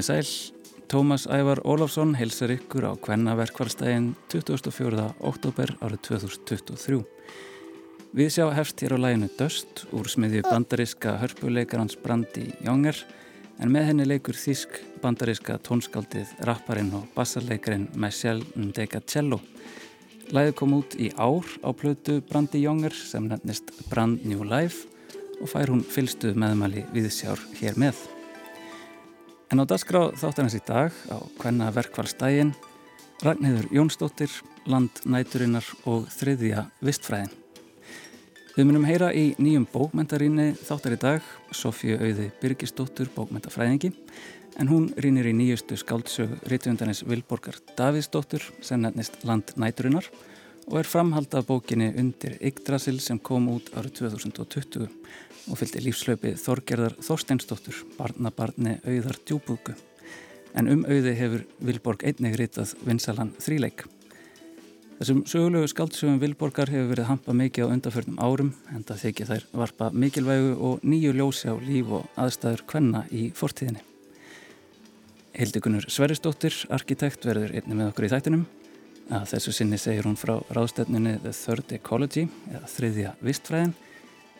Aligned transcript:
Komið 0.00 0.24
sæl, 0.24 0.52
Tómas 0.88 1.26
Ævar 1.28 1.60
Ólafsson 1.60 2.14
heilsar 2.16 2.54
ykkur 2.54 2.86
á 2.88 2.96
Kvennaverkvarstægin 3.04 4.14
24. 4.32 5.02
oktober 5.20 5.74
árið 5.84 5.98
2023. 6.06 7.00
Við 8.16 8.30
sjá 8.32 8.46
hefst 8.56 8.80
hér 8.80 8.94
á 8.96 8.98
læginu 9.04 9.28
Döst 9.36 9.82
úr 9.92 10.08
smiðju 10.08 10.46
bandariska 10.46 11.18
hörpuleikarans 11.20 11.98
Brandi 12.00 12.46
Jónger 12.64 12.96
en 13.60 13.74
með 13.74 13.90
henni 13.90 14.06
leikur 14.08 14.38
þísk 14.40 14.78
bandariska 15.02 15.58
tónskaldið 15.68 16.32
rapparinn 16.48 16.94
og 16.96 17.10
bassarleikarin 17.12 17.90
Michelle 17.92 18.48
Ndegacello. 18.56 19.36
Læði 20.32 20.54
kom 20.56 20.78
út 20.78 20.96
í 20.96 21.10
ár 21.20 21.44
á 21.60 21.76
plötu 21.76 22.22
Brandi 22.24 22.62
Jónger 22.64 22.96
sem 22.96 23.28
nefnist 23.28 23.68
Brand 23.92 24.24
New 24.24 24.48
Life 24.48 24.88
og 25.42 25.52
fær 25.52 25.74
hún 25.74 25.84
fylstu 25.84 26.32
meðmæli 26.32 26.86
viðsjár 26.96 27.44
hér 27.60 27.76
með. 27.76 28.00
En 29.50 29.58
á 29.58 29.66
dasgrá 29.66 30.12
þáttarins 30.14 30.54
í 30.54 30.60
dag 30.62 30.94
á 31.10 31.18
hvenna 31.42 31.72
verkvælstægin 31.74 32.52
Ragnhildur 33.26 33.66
Jónsdóttir, 33.74 34.30
Land 34.70 35.02
næturinnar 35.02 35.66
og 35.90 36.06
þriðja 36.14 36.68
vistfræðin. 36.78 37.32
Við 38.54 38.68
munum 38.68 38.86
heyra 38.86 39.08
í 39.10 39.32
nýjum 39.42 39.66
bókmentarinni 39.72 40.52
þáttar 40.54 40.94
í 40.94 41.00
dag, 41.02 41.26
Sofíu 41.50 41.98
Auði 41.98 42.28
Birgisdóttur, 42.38 43.10
bókmentafræðingi, 43.16 43.90
en 44.62 44.70
hún 44.70 44.86
rínir 45.02 45.26
í 45.26 45.34
nýjustu 45.34 45.74
skáldsög 45.82 46.36
Rittvöndanis 46.46 47.02
Vilborgar 47.02 47.58
Davíðsdóttur 47.74 48.46
sem 48.62 48.78
nefnist 48.84 49.18
Land 49.26 49.56
næturinnar 49.58 50.06
og 50.70 50.78
er 50.78 50.86
framhald 50.86 51.34
af 51.34 51.48
bókinni 51.48 51.88
Undir 51.98 52.36
Yggdrasil 52.38 53.00
sem 53.02 53.18
kom 53.18 53.48
út 53.50 53.72
árið 53.74 54.04
2020 54.04 54.86
og 55.50 55.58
fylgdi 55.58 55.82
lífslaupi 55.82 56.36
Þorgerðar 56.38 56.94
Þorsteinsdóttur, 57.02 57.80
barnabarni 57.98 58.76
auðar 58.86 59.18
djúbúku. 59.26 59.74
En 60.54 60.70
um 60.70 60.84
auði 60.86 61.14
hefur 61.18 61.42
Vilborg 61.58 62.04
einnig 62.06 62.36
ritað 62.38 62.76
vinsalan 62.86 63.32
þríleik. 63.42 63.82
Þessum 65.00 65.24
sögulegu 65.26 65.72
skáldsögum 65.72 66.20
Vilborgar 66.22 66.70
hefur 66.70 66.92
verið 66.92 67.08
hampa 67.08 67.34
mikið 67.34 67.66
á 67.66 67.72
undarförnum 67.74 68.22
árum 68.22 68.54
en 68.70 68.86
það 68.86 69.02
þykja 69.06 69.28
þær 69.32 69.46
varpa 69.64 69.90
mikilvægu 69.90 70.54
og 70.54 70.86
nýju 70.86 71.16
ljósi 71.16 71.50
á 71.50 71.56
líf 71.58 71.90
og 71.98 72.06
aðstæður 72.20 72.66
kvenna 72.70 73.06
í 73.10 73.30
fortíðinni. 73.34 73.82
Hildegunur 75.34 75.90
Sveristóttir, 75.90 76.54
arkitekt, 76.70 77.24
verður 77.26 77.54
einni 77.56 77.74
með 77.74 77.94
okkur 77.94 78.10
í 78.10 78.14
þættinum. 78.14 78.48
Að 79.10 79.24
þessu 79.32 79.52
sinni 79.54 79.78
segir 79.80 80.06
hún 80.06 80.18
frá 80.18 80.36
ráðstefnunni 80.54 81.16
The 81.24 81.32
Third 81.34 81.72
Ecology 81.74 82.28
eða 82.52 82.68
þriðja 82.70 83.14
vistfræðin 83.26 83.72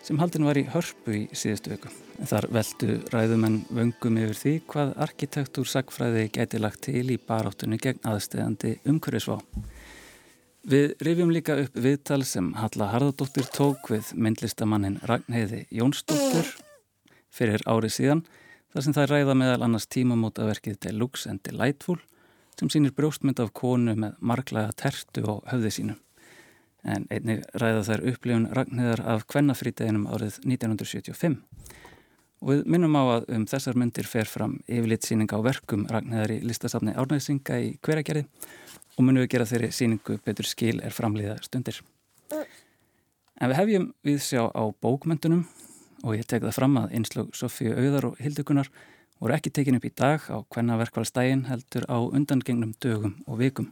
sem 0.07 0.21
haldin 0.21 0.47
var 0.47 0.61
í 0.61 0.63
hörpu 0.71 1.15
í 1.17 1.23
síðustu 1.35 1.73
viku. 1.73 1.91
Þar 2.31 2.47
veldu 2.55 2.99
ræðumenn 3.11 3.57
vöngum 3.75 4.21
yfir 4.23 4.39
því 4.39 4.53
hvað 4.71 4.93
arkitektúr 5.07 5.67
sagfræði 5.67 6.29
gæti 6.37 6.61
lagt 6.63 6.85
til 6.87 7.03
í 7.11 7.19
baráttunni 7.19 7.81
gegn 7.83 8.07
aðstegandi 8.07 8.77
umhverfisvá. 8.87 9.41
Við 10.71 10.95
rifjum 11.03 11.33
líka 11.35 11.57
upp 11.65 11.75
viðtal 11.75 12.21
sem 12.29 12.53
Halla 12.61 12.93
Harðardóttir 12.93 13.49
tók 13.51 13.91
við 13.91 14.13
myndlistamannin 14.15 15.01
Ragnheiði 15.09 15.65
Jónsdóttur 15.75 16.47
fyrir 17.35 17.65
árið 17.67 17.97
síðan 17.97 18.23
þar 18.71 18.87
sem 18.87 18.97
það 19.01 19.11
ræða 19.17 19.37
meðal 19.43 19.67
annars 19.67 19.91
tímamótaverkið 19.91 20.79
Deluxe 20.87 21.33
and 21.33 21.43
Delightful 21.43 21.99
sem 22.61 22.69
sýnir 22.69 22.93
brjóstmynd 22.97 23.41
af 23.41 23.55
konu 23.57 23.95
með 23.97 24.17
marglaga 24.21 24.75
tertu 24.77 25.25
og 25.33 25.45
höfði 25.49 25.73
sínu. 25.79 25.97
En 26.85 27.07
einnig 27.13 27.43
ræða 27.61 27.85
þær 27.89 28.03
upplifun 28.13 28.49
Ragnheiðar 28.57 29.03
af 29.15 29.27
kvennafríteginum 29.29 30.07
árið 30.09 30.39
1975. 30.45 31.39
Og 32.41 32.53
við 32.53 32.63
minnum 32.73 32.97
á 32.97 33.05
að 33.19 33.27
um 33.37 33.47
þessar 33.49 33.77
myndir 33.81 34.09
fer 34.09 34.29
fram 34.29 34.59
yfirleitt 34.65 35.09
síning 35.09 35.29
á 35.33 35.39
verkum 35.45 35.87
Ragnheiðar 35.93 36.37
í 36.37 36.41
listasafni 36.45 36.97
Árnæðsinga 36.97 37.59
í 37.61 37.75
hveragerði 37.85 38.25
og 38.97 39.03
munum 39.05 39.25
við 39.25 39.33
gera 39.35 39.49
þeirri 39.49 39.73
síningu 39.77 40.17
betur 40.25 40.49
skil 40.49 40.81
er 40.85 40.97
framlýða 40.97 41.37
stundir. 41.45 41.83
En 43.41 43.49
við 43.49 43.59
hefjum 43.61 43.91
við 44.05 44.23
sjá 44.25 44.43
á 44.49 44.63
bókmyndunum 44.85 45.45
og 46.05 46.17
ég 46.17 46.29
tek 46.29 46.45
það 46.45 46.57
fram 46.57 46.81
að 46.81 46.97
einslög 46.97 47.37
Sofíu 47.37 47.77
Auðar 47.77 48.11
og 48.11 48.21
Hildugunar 48.21 48.69
voru 49.21 49.37
ekki 49.37 49.53
tekin 49.53 49.77
upp 49.77 49.85
í 49.85 49.93
dag 49.97 50.25
á 50.33 50.37
hvenna 50.49 50.79
verkvælstægin 50.81 51.47
heldur 51.51 51.85
á 51.93 51.99
undangengnum 52.01 52.73
dögum 52.81 53.19
og 53.27 53.41
vikum 53.43 53.69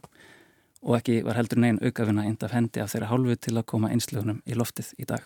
og 0.81 0.99
ekki 0.99 1.21
var 1.25 1.39
heldur 1.39 1.59
negin 1.59 1.81
aukafina 1.83 2.25
indaf 2.29 2.53
hendi 2.55 2.81
af 2.83 2.93
þeirra 2.93 3.09
hálfu 3.11 3.35
til 3.35 3.55
að 3.57 3.67
koma 3.71 3.89
einslögunum 3.93 4.43
í 4.45 4.55
loftið 4.55 4.93
í 5.01 5.07
dag. 5.09 5.23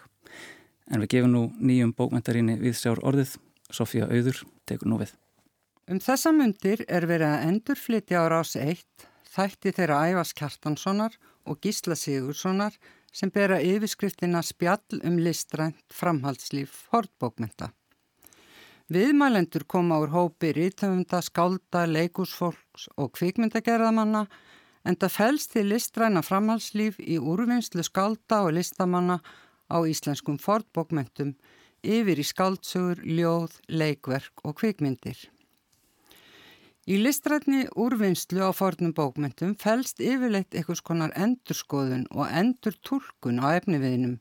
En 0.92 1.04
við 1.04 1.12
gefum 1.16 1.34
nú 1.34 1.44
nýjum 1.60 1.94
bókmyndarinni 1.98 2.58
við 2.62 2.80
sjár 2.80 3.04
orðið, 3.04 3.38
Sofía 3.74 4.08
Auður 4.10 4.44
tekur 4.68 4.90
nú 4.90 5.00
við. 5.02 5.14
Um 5.92 6.00
þessa 6.00 6.32
mundir 6.32 6.84
er 6.88 7.06
verið 7.08 7.30
að 7.30 7.46
endurflytja 7.52 8.24
á 8.24 8.26
rás 8.32 8.56
1 8.56 8.84
þætti 9.34 9.74
þeirra 9.76 10.02
Ævas 10.10 10.34
Kjartanssonar 10.38 11.16
og 11.46 11.60
Gísla 11.64 11.98
Sigurssonar 12.00 12.76
sem 13.14 13.32
bera 13.34 13.60
yfirskriftina 13.62 14.42
spjall 14.46 15.02
um 15.04 15.20
listrænt 15.22 15.84
framhaldslíf 15.94 16.88
hortbókmynda. 16.94 17.74
Viðmælendur 18.92 19.64
koma 19.64 19.96
úr 20.04 20.12
hópi 20.12 20.50
rítöfunda, 20.52 21.22
skálda, 21.24 21.86
leikúsfólks 21.88 22.90
og 23.00 23.14
kvikmyndagerðamanna 23.16 24.26
en 24.84 24.98
það 25.00 25.14
fælst 25.16 25.54
til 25.54 25.70
listræna 25.72 26.20
framhalslíf 26.20 26.98
í 27.00 27.16
úrvinnslu 27.16 27.86
skálda 27.88 28.42
og 28.44 28.58
listamanna 28.58 29.22
á 29.72 29.78
íslenskum 29.88 30.36
fordbókmentum 30.36 31.32
yfir 31.84 32.20
í 32.20 32.26
skáldsögur, 32.28 33.00
ljóð, 33.08 33.56
leikverk 33.72 34.44
og 34.44 34.60
kvikmyndir. 34.60 35.16
Í 36.84 37.00
listrætni 37.00 37.64
úrvinnslu 37.80 38.44
á 38.44 38.52
fornum 38.52 38.92
bókmentum 38.92 39.56
fælst 39.56 40.04
yfirleitt 40.04 40.52
einhvers 40.52 40.84
konar 40.84 41.16
endurskoðun 41.16 42.04
og 42.12 42.28
endur 42.28 42.76
tólkun 42.84 43.40
á 43.40 43.56
efniviðnum 43.56 44.20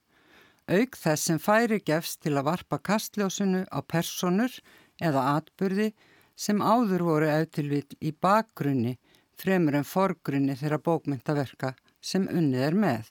auk 0.70 0.96
þess 0.96 1.28
sem 1.28 1.40
færi 1.42 1.80
gefst 1.82 2.22
til 2.22 2.36
að 2.36 2.48
varpa 2.50 2.78
kastljósinu 2.78 3.64
á 3.70 3.78
personur 3.82 4.54
eða 5.02 5.24
atbyrði 5.38 5.92
sem 6.36 6.62
áður 6.62 7.06
voru 7.08 7.30
eftirvill 7.30 7.98
í 8.00 8.12
bakgrunni 8.12 8.96
fremur 9.38 9.76
en 9.78 9.86
forgrunni 9.88 10.56
þeirra 10.58 10.78
bókmyndaverka 10.78 11.74
sem 12.00 12.28
unnið 12.30 12.66
er 12.68 12.76
með. 12.78 13.10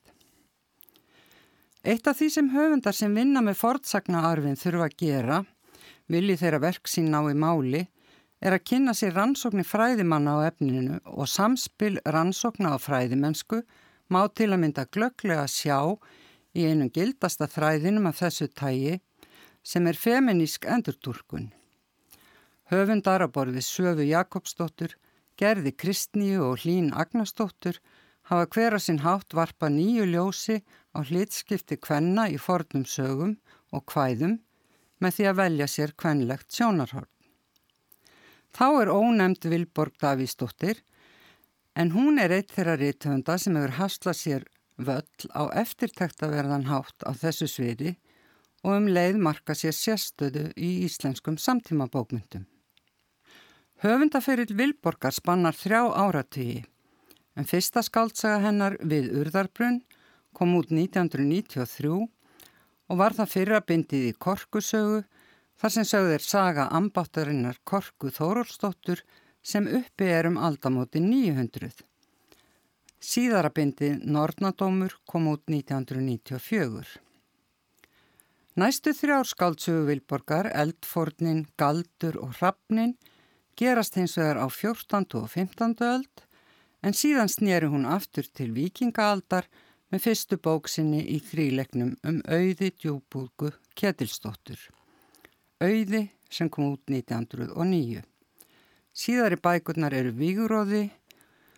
Eitt 1.82 2.08
af 2.08 2.20
því 2.20 2.28
sem 2.30 2.52
höfundar 2.54 2.96
sem 2.96 3.16
vinna 3.16 3.42
með 3.42 3.58
fortsagnaarfin 3.62 4.60
þurfa 4.60 4.88
að 4.88 4.98
gera, 5.02 5.40
vilji 6.12 6.38
þeirra 6.38 6.62
verk 6.62 6.92
sín 6.92 7.10
ná 7.10 7.24
í 7.26 7.34
máli, 7.34 7.88
er 8.42 8.56
að 8.56 8.66
kynna 8.70 8.94
sér 8.98 9.16
rannsóknir 9.18 9.66
fræðimanna 9.66 10.38
á 10.38 10.40
efninu 10.50 11.00
og 11.10 11.30
samspil 11.30 11.98
rannsókna 12.06 12.74
á 12.74 12.78
fræðimennsku 12.82 13.62
má 14.14 14.22
til 14.34 14.52
að 14.52 14.62
mynda 14.64 14.86
glögglega 14.94 15.48
sjá 15.50 15.78
í 16.58 16.68
einum 16.68 16.92
gildasta 16.94 17.48
þræðinum 17.48 18.10
af 18.10 18.20
þessu 18.22 18.48
tægi 18.52 19.00
sem 19.64 19.88
er 19.88 20.00
feminísk 20.00 20.66
endurtúrkun. 20.66 21.52
Höfundar 22.72 23.24
að 23.26 23.34
borði 23.36 23.64
Söfu 23.66 24.06
Jakobsdóttur, 24.08 24.96
Gerði 25.40 25.74
Kristníu 25.74 26.44
og 26.46 26.62
Hlín 26.64 26.92
Agnarsdóttur 26.94 27.80
hafa 28.30 28.48
hver 28.54 28.78
að 28.78 28.86
sinn 28.86 29.02
hátt 29.04 29.36
varpa 29.36 29.70
nýju 29.72 30.06
ljósi 30.08 30.62
á 30.96 31.00
hlitskipti 31.04 31.78
kvenna 31.82 32.28
í 32.30 32.38
fornum 32.40 32.86
sögum 32.86 33.38
og 33.72 33.86
hvæðum 33.92 34.38
með 35.02 35.18
því 35.18 35.28
að 35.32 35.40
velja 35.42 35.68
sér 35.74 35.94
kvenlegt 35.98 36.56
sjónarhorn. 36.56 37.10
Þá 38.52 38.68
er 38.84 38.92
ónemd 38.92 39.48
Vilborg 39.48 39.96
Davísdóttir 40.02 40.82
en 41.76 41.94
hún 41.96 42.20
er 42.20 42.34
eitt 42.36 42.52
þeirra 42.52 42.76
rítöfunda 42.80 43.38
sem 43.40 43.56
hefur 43.56 43.78
haslað 43.80 44.20
sér 44.20 44.48
völl 44.78 45.32
á 45.36 45.44
eftirtæktaverðan 45.64 46.68
hátt 46.70 47.06
á 47.08 47.12
þessu 47.12 47.48
sviði 47.50 47.96
og 48.64 48.78
um 48.78 48.90
leið 48.94 49.20
marka 49.22 49.56
sér 49.58 49.76
sérstöðu 49.76 50.52
í 50.56 50.72
íslenskum 50.86 51.38
samtímabókmyndum. 51.42 52.46
Höfundaferill 53.82 54.54
Vilborgar 54.54 55.16
spannar 55.16 55.58
þrjá 55.58 55.82
áratígi, 55.98 56.62
en 57.34 57.48
fyrsta 57.50 57.82
skáltsaga 57.82 58.44
hennar 58.46 58.78
við 58.86 59.10
Urðarbrunn 59.24 59.82
kom 60.38 60.54
út 60.60 60.70
1993 60.70 61.90
og 62.92 63.00
var 63.00 63.16
það 63.18 63.34
fyrra 63.34 63.62
bindið 63.66 64.12
í 64.12 64.18
Korkusögu 64.22 65.02
þar 65.62 65.74
sem 65.76 65.88
sögður 65.88 66.26
saga 66.26 66.68
ambáttarinnar 66.78 67.58
Korku 67.64 68.12
Þórólsdóttur 68.14 69.02
sem 69.42 69.68
uppi 69.68 70.10
er 70.10 70.30
um 70.30 70.38
aldamóti 70.38 71.02
900. 71.02 71.74
Síðarabindi 73.02 73.96
Nornadómur 74.06 74.94
kom 75.10 75.26
út 75.32 75.42
1994. 75.50 77.00
Næstu 78.62 78.94
þrjár 78.94 79.26
skáldsögu 79.26 79.88
Vilborgar, 79.88 80.52
Eldfornin, 80.54 81.48
Galdur 81.58 82.20
og 82.22 82.36
Hrafnin 82.38 82.94
gerast 83.58 83.98
hins 83.98 84.14
vegar 84.20 84.38
á 84.38 84.46
14. 84.46 85.18
og 85.18 85.28
15. 85.34 85.74
öld 85.82 86.26
en 86.86 86.94
síðan 86.94 87.34
snýri 87.34 87.72
hún 87.74 87.90
aftur 87.90 88.30
til 88.30 88.52
vikingaaldar 88.54 89.50
með 89.90 90.06
fyrstu 90.06 90.38
bóksinni 90.38 91.02
í 91.02 91.18
þrílegnum 91.26 91.98
um 92.06 92.22
auði 92.30 92.70
djúbúrgu 92.70 93.50
Ketilstóttur. 93.74 94.62
Auði 95.58 96.06
sem 96.30 96.54
kom 96.54 96.70
út 96.76 96.86
1909. 96.86 98.06
Síðari 98.94 99.38
bækurnar 99.42 99.94
eru 99.96 100.14
Víguróði, 100.14 100.92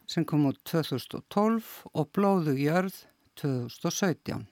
sem 0.07 0.25
kom 0.25 0.47
út 0.49 0.59
2012 0.69 1.69
og 1.93 2.09
Blóðu 2.15 2.55
jörð 2.59 3.03
2017. 3.39 4.47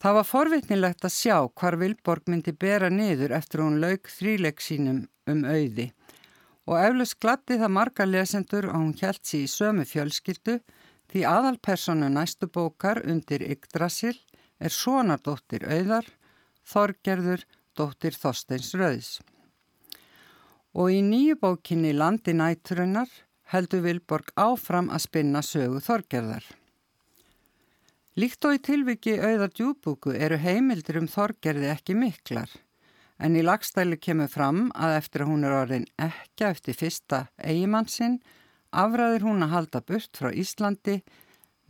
Það 0.00 0.16
var 0.16 0.24
forvitnilegt 0.24 1.04
að 1.04 1.16
sjá 1.16 1.36
hvar 1.44 1.76
Vilborg 1.80 2.30
myndi 2.32 2.54
bera 2.56 2.88
niður 2.88 3.34
eftir 3.36 3.60
hún 3.60 3.80
lauk 3.82 4.08
þríleik 4.08 4.62
sínum 4.64 5.04
um 5.28 5.42
auði 5.44 5.90
og 6.70 6.78
eflust 6.78 7.18
glatti 7.22 7.58
það 7.58 7.74
marga 7.74 8.06
lesendur 8.06 8.68
að 8.70 8.78
hún 8.78 8.94
hjælt 8.96 9.24
sér 9.26 9.44
í 9.44 9.50
sömu 9.50 9.86
fjölskyldu 9.88 10.60
því 11.10 11.24
aðalpersonu 11.26 12.10
næstu 12.14 12.46
bókar 12.46 13.00
undir 13.02 13.42
Yggdrasil 13.42 14.14
er 14.60 14.72
sonardóttir 14.74 15.64
auðar, 15.66 16.06
Þorgerður, 16.70 17.42
dóttir 17.74 18.14
Þorsteins 18.14 18.70
Rauðs. 18.78 19.18
Og 20.78 20.92
í 20.94 21.00
nýju 21.02 21.40
bókinni 21.40 21.90
Landi 21.96 22.36
nætturinnar 22.36 23.10
heldur 23.50 23.82
Vilborg 23.84 24.30
áfram 24.38 24.90
að 24.94 25.04
spinna 25.06 25.42
sögu 25.42 25.80
Þorgerðar. 25.82 26.44
Líkt 28.18 28.44
og 28.46 28.56
í 28.56 28.60
tilviki 28.62 29.16
auðar 29.18 29.52
djúbúku 29.54 30.12
eru 30.14 30.38
heimildir 30.42 30.98
um 31.00 31.08
Þorgerði 31.10 31.70
ekki 31.72 31.96
miklar, 31.98 32.50
en 33.18 33.38
í 33.38 33.42
lagstæli 33.46 33.98
kemur 34.02 34.30
fram 34.30 34.68
að 34.74 34.96
eftir 34.98 35.24
að 35.24 35.32
hún 35.32 35.46
er 35.46 35.56
orðin 35.56 35.88
ekki 35.98 36.46
eftir 36.50 36.78
fyrsta 36.78 37.24
eigimannsinn, 37.38 38.20
afræðir 38.70 39.26
hún 39.26 39.46
að 39.46 39.54
halda 39.54 39.82
burt 39.86 40.20
frá 40.20 40.30
Íslandi 40.30 41.00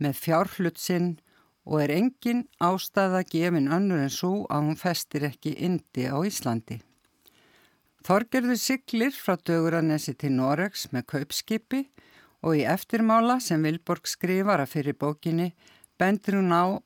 með 0.01 0.17
fjárhlutsinn 0.21 1.11
og 1.65 1.81
er 1.83 1.93
engin 1.97 2.45
ástæða 2.61 3.23
gefin 3.29 3.69
önnur 3.73 4.01
en 4.01 4.13
svo 4.13 4.33
að 4.49 4.69
hún 4.69 4.79
festir 4.81 5.25
ekki 5.29 5.55
indi 5.57 6.09
á 6.09 6.17
Íslandi. 6.25 6.81
Þorgerður 8.01 8.57
siglir 8.57 9.13
frá 9.13 9.35
döguranesi 9.37 10.15
til 10.17 10.31
Noregs 10.33 10.87
með 10.93 11.03
kaupskipi 11.13 11.81
og 12.41 12.57
í 12.57 12.63
eftirmála 12.65 13.35
sem 13.45 13.61
Vilborg 13.61 14.09
skrifara 14.09 14.65
fyrir 14.69 14.97
bókinni 14.97 15.51
bendur 16.01 16.39
hún 16.39 16.49
á 16.49 16.81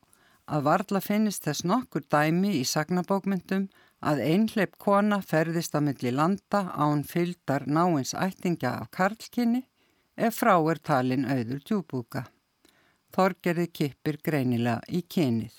að 0.51 0.65
varla 0.67 0.99
finnist 1.01 1.47
þess 1.47 1.63
nokkur 1.63 2.03
dæmi 2.11 2.51
í 2.59 2.65
sagnabókmyndum 2.67 3.69
að 4.05 4.21
einhleip 4.25 4.75
kona 4.77 5.21
ferðist 5.23 5.77
að 5.79 5.87
milli 5.87 6.11
landa 6.11 6.65
án 6.75 7.05
fyldar 7.07 7.63
náins 7.65 8.11
ættinga 8.13 8.73
af 8.81 8.91
karlkinni 8.91 9.63
ef 10.17 10.41
frá 10.41 10.57
er 10.59 10.81
talin 10.89 11.25
auður 11.25 11.63
djúbúka. 11.63 12.25
Þorgerði 13.15 13.69
kipir 13.71 14.19
greinilega 14.19 14.83
í 14.91 15.01
kynið. 15.07 15.55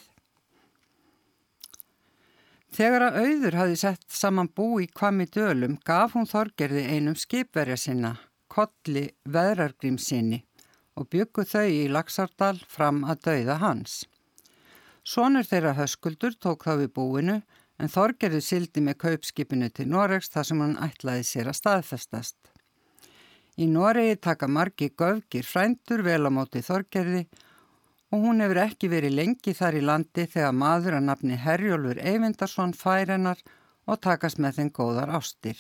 Þegar 2.77 3.07
að 3.07 3.15
auður 3.25 3.55
hafi 3.57 3.77
sett 3.81 4.03
saman 4.13 4.51
bú 4.53 4.67
í 4.85 4.87
kvami 4.93 5.25
dölum 5.33 5.79
gaf 5.89 6.13
hún 6.13 6.27
Þorgerði 6.29 6.83
einum 6.93 7.15
skipverja 7.17 7.79
sinna, 7.81 8.11
Kolli 8.53 9.07
Veðrargrím 9.25 9.97
sinni 9.97 10.43
og 11.01 11.09
byggu 11.09 11.47
þau 11.49 11.71
í 11.73 11.87
Laxardal 11.89 12.59
fram 12.69 13.01
að 13.09 13.23
dauða 13.29 13.57
hans. 13.63 13.95
Sónur 15.09 15.49
þeirra 15.49 15.73
höskuldur 15.79 16.37
tók 16.37 16.69
þá 16.69 16.75
við 16.83 16.93
búinu 16.99 17.39
en 17.81 17.93
Þorgerði 17.97 18.43
sildi 18.45 18.85
með 18.85 19.01
kaupskipinu 19.07 19.73
til 19.73 19.89
Noregs 19.89 20.29
þar 20.37 20.51
sem 20.51 20.61
hann 20.67 20.77
ætlaði 20.85 21.25
sér 21.31 21.49
að 21.49 21.61
staðfestast. 21.63 22.37
Í 23.57 23.71
Noregi 23.73 24.21
taka 24.21 24.53
margi 24.53 24.91
göfgir 24.93 25.49
frændur 25.49 26.05
vel 26.05 26.29
á 26.29 26.31
móti 26.31 26.61
Þorgerði 26.61 27.25
og 27.25 27.46
hún 28.15 28.43
hefur 28.45 28.61
ekki 28.63 28.91
verið 28.93 29.17
lengi 29.19 29.55
þar 29.57 29.79
í 29.79 29.85
landi 29.85 30.27
þegar 30.31 30.55
maður 30.55 30.99
að 30.99 31.07
nafni 31.09 31.39
Herjólfur 31.43 31.99
Eyvindarsson 31.99 32.75
fær 32.77 33.11
hennar 33.11 33.41
og 33.87 34.01
takast 34.07 34.39
með 34.39 34.61
þeim 34.61 34.71
góðar 34.79 35.15
ástir. 35.19 35.57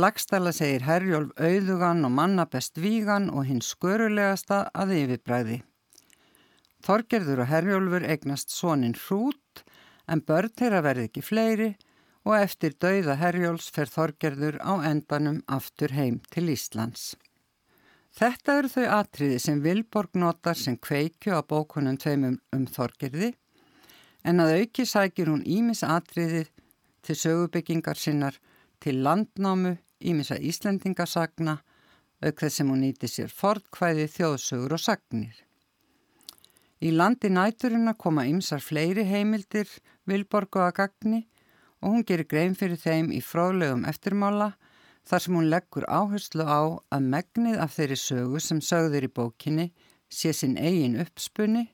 Lagstæla 0.00 0.52
segir 0.56 0.86
Herjólf 0.86 1.34
auðugan 1.36 2.06
og 2.08 2.14
manna 2.16 2.46
best 2.48 2.78
vígan 2.80 3.28
og 3.28 3.44
hins 3.50 3.74
skörulegasta 3.74 4.62
að 4.72 4.94
yfirbræði. 5.02 5.60
Þorgerður 6.80 7.44
og 7.44 7.50
Herjólfur 7.50 8.06
eignast 8.08 8.54
sonin 8.54 8.96
hrút 8.96 9.64
en 10.08 10.22
börn 10.24 10.52
þeirra 10.56 10.80
verði 10.86 11.08
ekki 11.10 11.24
fleiri 11.24 11.70
og 12.24 12.36
eftir 12.36 12.76
dauða 12.80 13.16
Herjóls 13.20 13.68
fer 13.74 13.90
Þorgerður 13.90 14.60
á 14.60 14.72
endanum 14.90 15.40
aftur 15.48 15.92
heim 15.96 16.20
til 16.32 16.50
Íslands. 16.52 17.14
Þetta 18.16 18.56
eru 18.58 18.70
þau 18.72 18.86
atriði 18.98 19.38
sem 19.38 19.60
Vilborg 19.62 20.16
notar 20.18 20.58
sem 20.58 20.76
kveikju 20.76 21.36
á 21.36 21.40
bókunum 21.46 21.98
tveimum 22.00 22.40
um 22.56 22.66
Þorgerði 22.66 23.34
en 24.26 24.42
að 24.42 24.56
auki 24.60 24.86
sækir 24.88 25.30
hún 25.30 25.44
Ímis 25.46 25.84
atriðið 25.86 26.50
til 27.06 27.16
sögubyggingar 27.16 27.96
sinnar 27.96 28.36
til 28.82 28.98
landnámu 29.04 29.76
Ímisa 30.00 30.36
Íslendingasagna 30.36 31.60
auk 32.20 32.42
þess 32.42 32.60
sem 32.60 32.68
hún 32.68 32.82
nýti 32.84 33.08
sér 33.08 33.32
fordkvæði 33.32 34.06
þjóðsögur 34.12 34.76
og 34.76 34.82
sagnir. 34.82 35.36
Í 36.80 36.92
landi 36.96 37.28
næturina 37.32 37.94
koma 37.96 38.26
ymsar 38.28 38.62
fleiri 38.64 39.04
heimildir 39.08 39.68
Vilborgu 40.08 40.62
að 40.64 40.76
gagni 40.80 41.20
og 41.80 41.94
hún 41.94 42.04
gerir 42.08 42.28
grein 42.28 42.56
fyrir 42.56 42.80
þeim 42.80 43.10
í 43.12 43.20
fróðlegum 43.24 43.86
eftirmála 43.88 44.54
þar 45.10 45.24
sem 45.24 45.36
hún 45.36 45.50
leggur 45.50 45.86
áherslu 45.90 46.46
á 46.46 46.78
að 46.94 47.06
megnið 47.14 47.56
af 47.64 47.74
þeirri 47.74 47.98
sögu 47.98 48.40
sem 48.44 48.60
sögður 48.62 49.08
í 49.08 49.14
bókinni 49.18 49.66
sé 50.20 50.30
sinn 50.36 50.54
eigin 50.58 50.98
uppspunni 51.02 51.64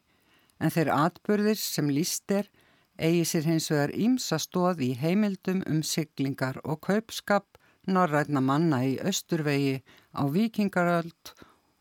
en 0.60 0.72
þeir 0.72 0.92
atbyrðir 0.94 1.60
sem 1.60 1.90
líst 1.92 2.32
er 2.32 2.48
eigi 2.96 3.26
sér 3.28 3.48
hins 3.50 3.68
vegar 3.72 3.92
ímsa 3.92 4.38
stóð 4.40 4.80
í 4.86 4.94
heimildum 4.96 5.60
um 5.68 5.82
siglingar 5.84 6.62
og 6.64 6.80
kaupskap 6.88 7.60
norrætna 7.86 8.40
manna 8.40 8.80
í 8.88 8.96
austurvegi 9.04 9.82
á 10.16 10.22
vikingaröld 10.32 11.34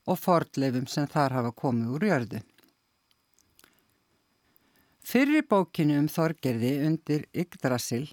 og 0.06 0.20
fordleifum 0.20 0.86
sem 0.92 1.08
þar 1.10 1.40
hafa 1.40 1.56
komið 1.56 1.96
úr 1.96 2.08
jörðu. 2.10 2.44
Fyrir 5.06 5.46
bókinu 5.50 6.00
um 6.02 6.08
Þorgerði 6.10 6.76
undir 6.86 7.26
Yggdrasil 7.34 8.08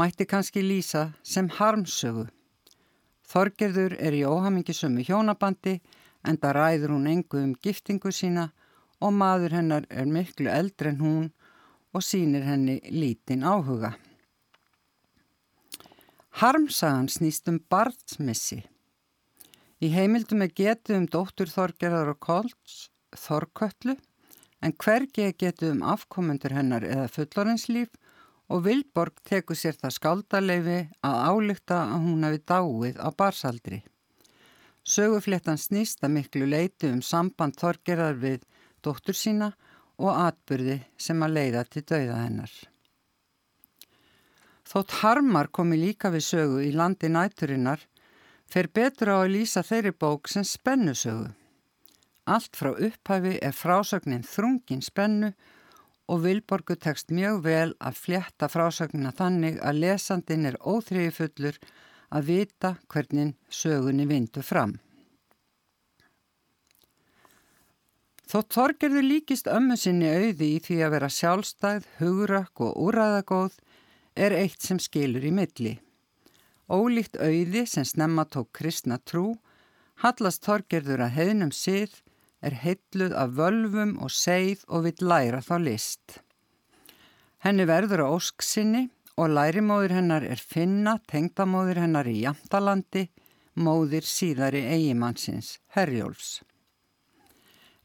mætti 0.00 0.26
kannski 0.26 0.62
lýsa 0.64 1.12
sem 1.22 1.48
harmsögu. 1.48 2.26
Þorgerður 3.32 3.94
er 3.96 4.12
í 4.12 4.24
óhamingisömu 4.28 5.04
hjónabandi 5.08 5.78
en 6.28 6.38
það 6.40 6.56
ræður 6.58 6.94
hún 6.96 7.06
engu 7.08 7.38
um 7.40 7.54
giftingu 7.64 8.12
sína 8.12 8.50
og 9.00 9.14
maður 9.16 9.56
hennar 9.56 9.86
er 9.90 10.06
miklu 10.06 10.50
eldri 10.52 10.92
en 10.92 11.00
hún 11.00 11.30
og 11.96 12.04
sínir 12.04 12.44
henni 12.44 12.78
lítinn 12.92 13.44
áhuga. 13.44 13.94
Harmsagan 16.42 17.08
snýst 17.12 17.48
um 17.48 17.58
barnsmissi. 17.72 18.62
Í 19.82 19.88
heimildum 19.92 20.44
er 20.44 20.52
getið 20.52 20.98
um 20.98 21.08
dóttur 21.10 21.50
Þorgerðar 21.50 22.12
og 22.14 22.20
Kolds, 22.22 22.76
Þorköllu 23.16 23.96
en 24.62 24.76
hvergi 24.78 25.32
getur 25.40 25.74
um 25.74 25.82
afkomendur 25.94 26.54
hennar 26.54 26.84
eða 26.86 27.08
fullorinnslíf 27.16 27.90
og 28.52 28.66
Vilborg 28.66 29.20
tekur 29.24 29.56
sér 29.56 29.78
það 29.80 29.94
skáldaleifi 29.96 30.78
að 31.08 31.20
álykta 31.30 31.78
að 31.94 32.02
hún 32.04 32.26
hafi 32.26 32.40
dáið 32.52 32.98
á 33.00 33.08
barsaldri. 33.16 33.78
Sögufléttan 34.84 35.60
snýsta 35.60 36.10
miklu 36.12 36.48
leiti 36.50 36.90
um 36.92 37.00
samband 37.06 37.56
þorgerðar 37.60 38.18
við 38.20 38.42
dóttur 38.84 39.16
sína 39.16 39.52
og 39.96 40.10
atbyrði 40.26 40.82
sem 40.98 41.22
að 41.24 41.36
leiða 41.38 41.62
til 41.70 41.84
dauða 41.86 42.18
hennar. 42.18 42.52
Þótt 44.68 44.98
harmar 45.00 45.48
komi 45.48 45.78
líka 45.78 46.10
við 46.12 46.26
sögu 46.26 46.60
í 46.66 46.72
landi 46.76 47.08
næturinnar 47.08 47.86
fer 48.52 48.68
betur 48.68 49.14
á 49.14 49.16
að 49.22 49.32
lýsa 49.36 49.64
þeirri 49.64 49.94
bók 49.96 50.28
sem 50.28 50.44
spennusögu. 50.44 51.30
Allt 52.28 52.56
frá 52.56 52.72
upphæfi 52.74 53.38
er 53.42 53.56
frásögnin 53.56 54.26
þrungin 54.26 54.84
spennu 54.84 55.32
og 55.32 55.50
Vilborgu 56.20 56.76
tekst 56.76 57.12
mjög 57.14 57.42
vel 57.46 57.74
að 57.80 57.98
fljetta 58.04 58.48
frásögnina 58.52 59.12
þannig 59.16 59.60
að 59.64 59.80
lesandin 59.84 60.48
er 60.50 60.58
óþriðifullur 60.60 61.58
að 62.12 62.26
vita 62.28 62.74
hvernig 62.92 63.34
sögunni 63.48 64.06
vindu 64.10 64.44
fram. 64.44 64.76
Þótt 68.32 68.54
Þorgerður 68.56 69.04
líkist 69.04 69.48
ömmu 69.48 69.76
sinni 69.76 70.08
auði 70.08 70.46
í 70.56 70.60
því 70.64 70.76
að 70.84 70.92
vera 70.94 71.08
sjálfstæð, 71.12 71.88
hugrakk 71.98 72.62
og 72.64 72.78
úræðagóð 72.80 73.58
er 74.16 74.32
eitt 74.36 74.62
sem 74.64 74.78
skilur 74.80 75.24
í 75.24 75.32
milli. 75.36 75.74
Ólíkt 76.72 77.18
auði 77.20 77.66
sem 77.68 77.84
snemma 77.84 78.24
tók 78.24 78.48
kristna 78.56 78.96
trú, 79.04 79.34
hallast 80.00 80.46
Þorgerður 80.46 81.04
að 81.04 81.16
hefnum 81.18 81.52
sið 81.52 81.98
er 82.42 82.58
heitluð 82.64 83.14
af 83.14 83.34
völvum 83.38 83.96
og 84.02 84.10
seið 84.10 84.64
og 84.68 84.86
vill 84.86 85.08
læra 85.12 85.40
þá 85.46 85.56
list. 85.62 86.18
Henni 87.42 87.66
verður 87.66 88.04
á 88.06 88.14
ósksinni 88.14 88.88
og 89.18 89.32
lærimóður 89.36 89.96
hennar 89.98 90.24
er 90.26 90.40
finna 90.40 90.96
tengdamóður 91.10 91.82
hennar 91.84 92.08
í 92.08 92.22
Jamtalandi, 92.22 93.08
móðir 93.54 94.06
síðari 94.06 94.62
eigimannsins, 94.72 95.58
Herjólfs. 95.74 96.40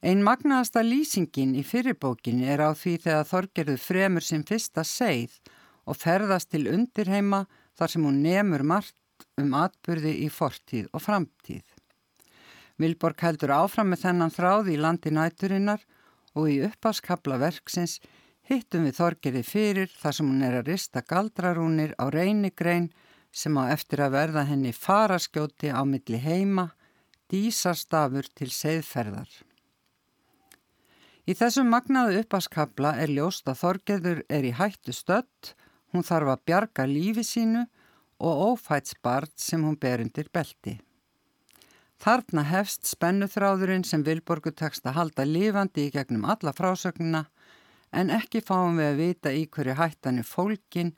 Einn 0.06 0.22
magnaðasta 0.24 0.84
lýsingin 0.86 1.56
í 1.58 1.64
fyrirbókinni 1.66 2.46
er 2.54 2.62
á 2.64 2.72
því 2.78 2.94
þegar 3.04 3.30
Þorgerður 3.32 3.82
fremur 3.82 4.26
sinn 4.26 4.46
fyrsta 4.48 4.86
seið 4.86 5.34
og 5.90 5.98
ferðast 5.98 6.52
til 6.54 6.68
undirheima 6.70 7.46
þar 7.78 7.94
sem 7.94 8.06
hún 8.06 8.22
nemur 8.22 8.64
margt 8.64 9.28
um 9.42 9.56
atbyrði 9.58 10.14
í 10.24 10.30
fortíð 10.30 10.92
og 10.94 11.04
framtíð. 11.04 11.66
Vilborg 12.78 13.22
heldur 13.26 13.54
áfram 13.56 13.90
með 13.92 14.04
þennan 14.06 14.34
þráð 14.34 14.72
í 14.74 14.78
landi 14.78 15.14
næturinnar 15.14 15.84
og 16.38 16.50
í 16.54 16.60
uppáskabla 16.68 17.40
verksins 17.42 17.98
hittum 18.48 18.86
við 18.88 19.00
Þorgeri 19.00 19.44
fyrir 19.44 19.92
þar 20.00 20.18
sem 20.18 20.30
hún 20.30 20.46
er 20.46 20.60
að 20.60 20.72
rista 20.72 21.02
galdrarúnir 21.02 21.96
á 21.98 22.06
reynigrein 22.14 22.92
sem 23.34 23.58
á 23.60 23.74
eftir 23.74 24.02
að 24.06 24.16
verða 24.16 24.46
henni 24.48 24.72
faraskjóti 24.74 25.74
á 25.74 25.82
milli 25.84 26.22
heima, 26.22 26.70
dísarstafur 27.28 28.30
til 28.38 28.50
seðferðar. 28.54 29.30
Í 31.28 31.36
þessum 31.36 31.68
magnaðu 31.68 32.22
uppáskabla 32.22 32.94
er 33.04 33.12
ljóst 33.12 33.50
að 33.52 33.60
Þorgerður 33.64 34.22
er 34.32 34.48
í 34.48 34.54
hættu 34.56 34.96
stött, 34.96 35.56
hún 35.92 36.06
þarf 36.08 36.38
að 36.38 36.44
bjarga 36.48 36.86
lífi 36.88 37.26
sínu 37.28 37.66
og 38.24 38.44
ófætsbart 38.54 39.34
sem 39.36 39.66
hún 39.66 39.76
ber 39.76 40.06
undir 40.06 40.32
belti. 40.32 40.78
Þarna 41.98 42.44
hefst 42.46 42.86
spennuþráðurinn 42.86 43.86
sem 43.88 44.04
Vilborgu 44.06 44.54
tekst 44.54 44.86
að 44.86 45.00
halda 45.00 45.26
lifandi 45.26 45.88
í 45.88 45.94
gegnum 45.94 46.28
alla 46.30 46.54
frásögnuna 46.54 47.26
en 47.92 48.12
ekki 48.14 48.44
fáum 48.46 48.78
við 48.78 48.92
að 48.92 49.00
vita 49.02 49.34
í 49.34 49.48
hverju 49.50 49.78
hættan 49.80 50.22
er 50.22 50.28
fólkin 50.28 50.94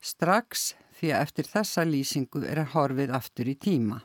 strax 0.00 0.72
því 0.96 1.12
að 1.12 1.26
eftir 1.26 1.50
þessa 1.50 1.84
lýsingu 1.88 2.44
er 2.48 2.62
að 2.62 2.72
horfið 2.74 3.12
aftur 3.16 3.50
í 3.52 3.56
tíma. 3.60 4.00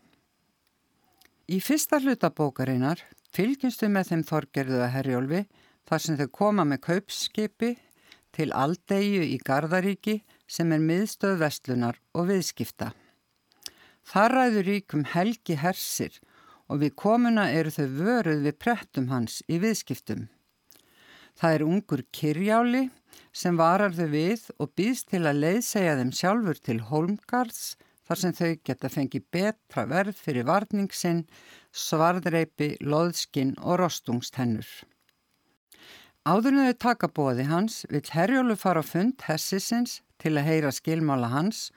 Í 1.47 1.61
fyrsta 1.63 2.01
hlutabókarinnar 2.01 3.03
fylgjumstu 3.35 3.87
með 3.91 4.11
þeim 4.11 4.27
þorgerðu 4.27 4.79
að 4.81 4.93
herjólfi 4.95 5.41
þar 5.87 6.03
sem 6.03 6.19
þau 6.19 6.29
koma 6.39 6.65
með 6.67 6.83
kaupskipi 6.89 7.75
til 8.35 8.51
aldegju 8.51 9.23
í 9.23 9.37
Gardaríki 9.45 10.19
sem 10.47 10.71
er 10.75 10.83
miðstöð 10.83 11.39
vestlunar 11.43 11.99
og 12.17 12.31
viðskipta. 12.31 12.91
Þar 14.05 14.35
ræður 14.37 14.67
ríkum 14.69 15.05
helgi 15.15 15.55
hersir 15.57 16.17
og 16.69 16.81
við 16.81 16.95
komuna 16.97 17.49
eru 17.53 17.73
þau 17.73 17.87
vöruð 17.99 18.45
við 18.47 18.57
prettum 18.61 19.09
hans 19.11 19.41
í 19.51 19.59
viðskiptum. 19.61 20.27
Það 21.35 21.55
er 21.55 21.65
ungur 21.65 22.03
kirjáli 22.15 22.83
sem 23.35 23.57
varar 23.59 23.93
þau 23.95 24.07
við 24.13 24.45
og 24.57 24.71
býðst 24.77 25.11
til 25.11 25.25
að 25.25 25.41
leiðsegja 25.43 25.97
þeim 25.99 26.13
sjálfur 26.15 26.61
til 26.63 26.79
Holmgards 26.89 27.75
þar 28.05 28.21
sem 28.21 28.35
þau 28.37 28.51
geta 28.63 28.91
fengið 28.91 29.25
betra 29.33 29.85
verð 29.89 30.17
fyrir 30.21 30.45
varningsinn, 30.47 31.25
svarðreipi, 31.73 32.75
loðskinn 32.81 33.55
og 33.61 33.81
rostungstennur. 33.81 34.67
Áðurinu 36.25 36.69
þau 36.69 36.77
taka 36.81 37.09
bóði 37.11 37.45
hans 37.49 37.83
vil 37.91 38.05
Herjólu 38.13 38.55
fara 38.57 38.81
á 38.81 38.85
fund 38.85 39.25
hessisins 39.27 39.99
til 40.21 40.33
að 40.37 40.47
heyra 40.47 40.71
skilmála 40.73 41.29
hans 41.33 41.67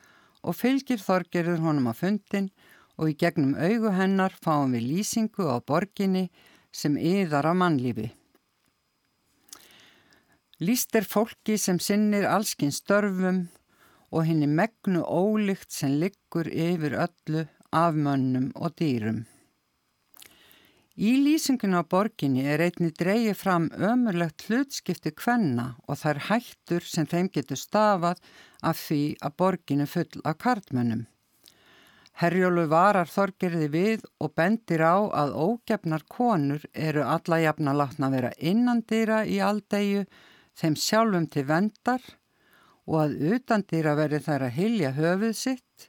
og 0.41 0.57
fylgir 0.57 1.03
þorgerður 1.03 1.65
honum 1.65 1.91
á 1.91 1.95
fundin 1.97 2.49
og 2.49 2.68
í 3.07 3.15
gegnum 3.15 3.55
augu 3.55 3.93
hennar 3.95 4.35
fáum 4.45 4.75
við 4.75 4.89
lýsingu 4.91 5.47
á 5.47 5.63
borginni 5.63 6.25
sem 6.75 6.99
yðar 6.99 7.47
á 7.47 7.55
mannlífi. 7.55 8.11
Lýst 10.59 10.97
er 10.99 11.07
fólki 11.07 11.55
sem 11.55 11.79
sinnir 11.79 12.27
allskinn 12.27 12.75
störfum 12.75 13.45
og 14.11 14.25
henni 14.27 14.49
megnu 14.51 15.05
ólíkt 15.07 15.71
sem 15.71 16.01
liggur 16.03 16.49
yfir 16.51 16.97
öllu 17.07 17.45
af 17.71 17.95
mönnum 17.95 18.49
og 18.57 18.75
dýrum. 18.81 19.27
Í 20.99 21.13
lýsinguna 21.23 21.85
á 21.87 21.91
borginni 21.93 22.43
er 22.43 22.65
einni 22.65 22.91
dreyið 22.91 23.37
fram 23.39 23.69
ömurlegt 23.71 24.49
hlutskipti 24.49 25.13
kvenna 25.15 25.77
og 25.87 26.01
þær 26.01 26.19
hættur 26.27 26.83
sem 26.83 27.07
þeim 27.07 27.29
getur 27.31 27.61
stafað 27.61 28.19
af 28.67 28.81
því 28.89 29.03
að 29.23 29.37
borgin 29.39 29.85
er 29.87 29.93
full 29.93 30.25
af 30.27 30.41
kartmönnum. 30.43 31.07
Herjólu 32.19 32.65
varar 32.67 33.07
þorgerði 33.07 33.67
við 33.71 34.07
og 34.19 34.33
bendir 34.35 34.83
á 34.83 34.99
að 35.21 35.37
ógefnar 35.39 36.03
konur 36.11 36.65
eru 36.75 37.05
alla 37.07 37.39
jafna 37.39 37.75
látna 37.79 38.09
vera 38.11 38.33
innandýra 38.39 39.21
í 39.23 39.37
aldegju 39.39 40.03
þeim 40.59 40.75
sjálfum 40.83 41.29
til 41.31 41.45
vendar 41.47 42.03
og 42.89 42.97
að 43.05 43.15
utandýra 43.37 43.95
veri 44.01 44.19
þær 44.25 44.49
að 44.49 44.57
hilja 44.57 44.91
höfuð 44.97 45.37
sitt 45.39 45.87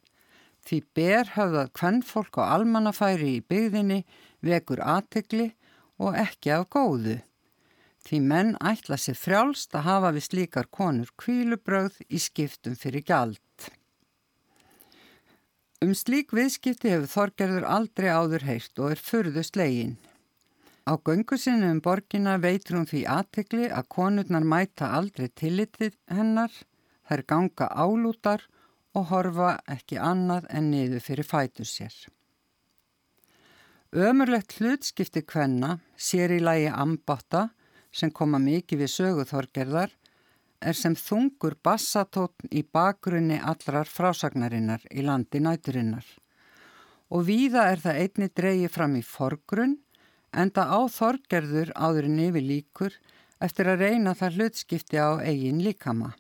því 0.70 0.80
ber 1.00 1.34
höfðað 1.34 1.74
kvennfólk 1.80 2.38
og 2.44 2.54
almannafæri 2.60 3.32
í 3.40 3.42
byggðinni 3.50 4.04
vekur 4.46 4.84
aðtegli 4.86 5.50
og 5.98 6.14
ekki 6.28 6.54
af 6.60 6.70
góðu 6.70 7.18
því 8.06 8.22
menn 8.30 8.56
ætla 8.62 9.02
sér 9.02 9.18
frjálst 9.18 9.74
að 9.74 9.88
hafa 9.90 10.14
við 10.16 10.30
slíkar 10.30 10.70
konur 10.70 11.10
kvílubröð 11.20 11.98
í 12.08 12.22
skiptum 12.22 12.78
fyrir 12.80 13.04
gjald. 13.10 13.42
Um 15.80 15.94
slík 15.96 16.34
viðskipti 16.36 16.90
hefur 16.92 17.08
Þorgerður 17.08 17.66
aldrei 17.72 18.10
áður 18.12 18.44
heilt 18.44 18.80
og 18.84 18.92
er 18.92 19.00
furðu 19.00 19.44
slegin. 19.48 19.94
Á 20.84 21.00
göngusinu 21.00 21.70
um 21.72 21.80
borgina 21.80 22.34
veitur 22.44 22.76
hún 22.76 22.90
því 22.90 23.06
aðtegli 23.08 23.70
að 23.72 23.88
konurnar 23.96 24.44
mæta 24.44 24.90
aldrei 24.98 25.30
tillitið 25.32 25.96
hennar. 26.12 26.52
þær 27.08 27.24
ganga 27.32 27.68
álútar 27.72 28.44
og 28.94 29.08
horfa 29.10 29.54
ekki 29.72 29.96
annað 29.98 30.50
en 30.50 30.68
niður 30.72 31.00
fyrir 31.02 31.26
fætur 31.26 31.66
sér. 31.66 31.96
Ömurlegt 33.96 34.60
hlutskipti 34.60 35.24
kvenna, 35.24 35.80
sér 35.98 36.36
í 36.36 36.44
lægi 36.44 36.68
ambáta 36.76 37.50
sem 37.92 38.12
koma 38.12 38.38
mikið 38.38 38.84
við 38.84 38.94
söguþorgerðar, 38.98 39.96
er 40.62 40.76
sem 40.76 40.96
þungur 40.96 41.56
bassatótn 41.64 42.52
í 42.52 42.64
bakgrunni 42.64 43.40
allrar 43.40 43.88
frásagnarinnar 43.88 44.86
í 44.92 45.06
landi 45.06 45.42
næturinnar. 45.44 46.06
Og 47.10 47.26
víða 47.26 47.70
er 47.72 47.82
það 47.84 48.02
einni 48.04 48.30
dreyið 48.30 48.74
fram 48.74 48.96
í 49.00 49.04
forgrunn, 49.06 49.78
enda 50.36 50.68
á 50.70 50.80
þorgerður 50.92 51.72
áður 51.76 52.10
en 52.12 52.24
yfir 52.28 52.46
líkur 52.46 52.98
eftir 53.42 53.72
að 53.72 53.86
reyna 53.86 54.14
það 54.18 54.36
hlutskipti 54.40 55.00
á 55.00 55.18
eigin 55.24 55.64
líkama. 55.64 56.12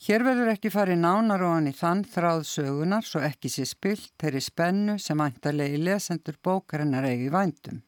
Hér 0.00 0.24
verður 0.24 0.54
ekki 0.54 0.70
farið 0.72 1.02
nánar 1.02 1.42
og 1.44 1.54
hann 1.54 1.68
í 1.68 1.74
þann 1.76 2.06
þráð 2.08 2.46
sögunar 2.48 3.04
svo 3.04 3.20
ekki 3.20 3.50
sé 3.52 3.66
spilt 3.68 4.14
þeirri 4.20 4.40
spennu 4.40 4.96
sem 4.98 5.20
æntalegi 5.20 5.76
lesendur 5.76 6.38
bókarinnar 6.40 7.04
eigi 7.04 7.28
vændum. 7.32 7.82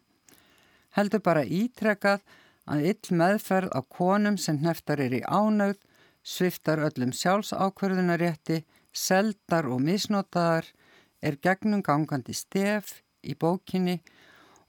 Heldur 0.93 1.23
bara 1.25 1.45
ítrekað 1.45 2.21
að 2.71 2.87
ill 2.93 3.17
meðferð 3.19 3.73
á 3.75 3.81
konum 3.83 4.39
sem 4.39 4.61
hneftar 4.63 5.01
er 5.03 5.15
í 5.17 5.23
ánögð, 5.27 5.81
sviftar 6.23 6.83
öllum 6.87 7.13
sjálfsákverðunarétti, 7.17 8.63
seldar 8.93 9.67
og 9.67 9.83
misnotaðar, 9.83 10.67
er 11.23 11.39
gegnum 11.43 11.83
gangandi 11.83 12.35
stef 12.35 13.03
í 13.23 13.35
bókinni 13.35 14.01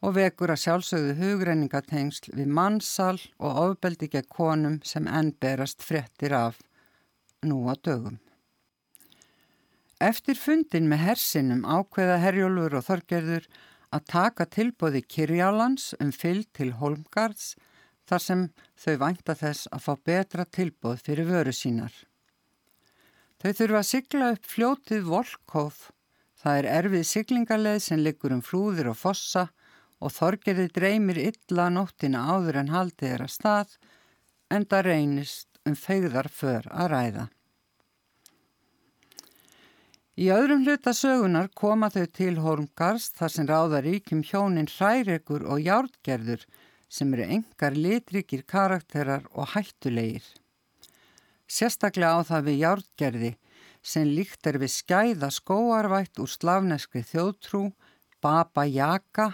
og 0.03 0.17
vekur 0.17 0.51
að 0.53 0.61
sjálfsögðu 0.65 1.13
hugreiningatengsl 1.21 2.33
við 2.35 2.49
mannsal 2.51 3.17
og 3.39 3.59
ofbeldi 3.67 4.09
gegn 4.11 4.29
konum 4.29 4.79
sem 4.83 5.07
enn 5.07 5.31
berast 5.39 5.83
frettir 5.85 6.35
af 6.35 6.59
nú 7.43 7.63
á 7.71 7.73
dögum. 7.75 8.19
Eftir 10.03 10.35
fundin 10.35 10.89
með 10.91 11.05
hersinum 11.07 11.63
ákveða 11.63 12.17
Herjólfur 12.19 12.79
og 12.79 12.85
Þorgerður 12.89 13.45
að 13.93 14.07
taka 14.11 14.47
tilbóði 14.51 15.03
Kirjálans 15.05 15.93
um 16.03 16.11
fylg 16.11 16.49
til 16.57 16.73
Holmgards 16.81 17.53
þar 18.09 18.23
sem 18.25 18.45
þau 18.83 18.95
vænta 19.03 19.35
þess 19.39 19.69
að 19.71 19.83
fá 19.85 19.93
betra 20.09 20.45
tilbóð 20.45 21.03
fyrir 21.05 21.29
vöru 21.29 21.53
sínar. 21.55 21.93
Þau 23.41 23.51
þurfa 23.59 23.79
að 23.81 23.89
sigla 23.89 24.31
upp 24.35 24.47
fljótið 24.47 25.07
Volkhof, 25.09 25.79
það 26.39 26.59
er 26.59 26.69
erfið 26.77 27.05
siglingarleið 27.09 27.81
sem 27.87 28.03
liggur 28.03 28.35
um 28.35 28.43
flúðir 28.43 28.91
og 28.91 28.99
fossa 28.99 29.49
og 30.03 30.11
Þorgerði 30.11 30.69
dreymir 30.75 31.19
illa 31.21 31.69
nóttina 31.71 32.25
áður 32.33 32.59
en 32.63 32.73
haldið 32.73 33.15
er 33.15 33.23
að 33.25 33.33
stað 33.37 33.77
en 34.51 34.67
það 34.67 34.85
reynist 34.89 35.61
um 35.67 35.77
feigðar 35.79 36.27
för 36.31 36.67
að 36.71 36.91
ræða. 36.93 37.25
Í 40.13 40.27
öðrum 40.29 40.61
hluta 40.67 40.91
sögunar 40.93 41.47
koma 41.57 41.89
þau 41.89 42.03
til 42.13 42.35
Hormgars 42.43 43.07
þar 43.15 43.31
sem 43.33 43.47
ráða 43.49 43.79
ríkjum 43.81 44.21
hjónin 44.27 44.69
hræregur 44.69 45.47
og 45.49 45.63
járgerður 45.63 46.43
sem 46.93 47.13
eru 47.15 47.25
engar 47.37 47.73
litrikir 47.73 48.43
karakterar 48.45 49.25
og 49.33 49.49
hættulegir. 49.55 50.25
Sérstaklega 51.49 52.21
á 52.21 52.21
það 52.29 52.45
við 52.49 52.59
járgerði 52.63 53.31
sem 53.83 54.07
líkt 54.07 54.47
er 54.47 54.59
við 54.61 54.71
skæða 54.77 55.29
skóarvætt 55.33 56.21
úr 56.21 56.29
slavneskri 56.31 57.01
þjóðtrú, 57.09 57.71
Baba 58.23 58.63
Jaka 58.69 59.31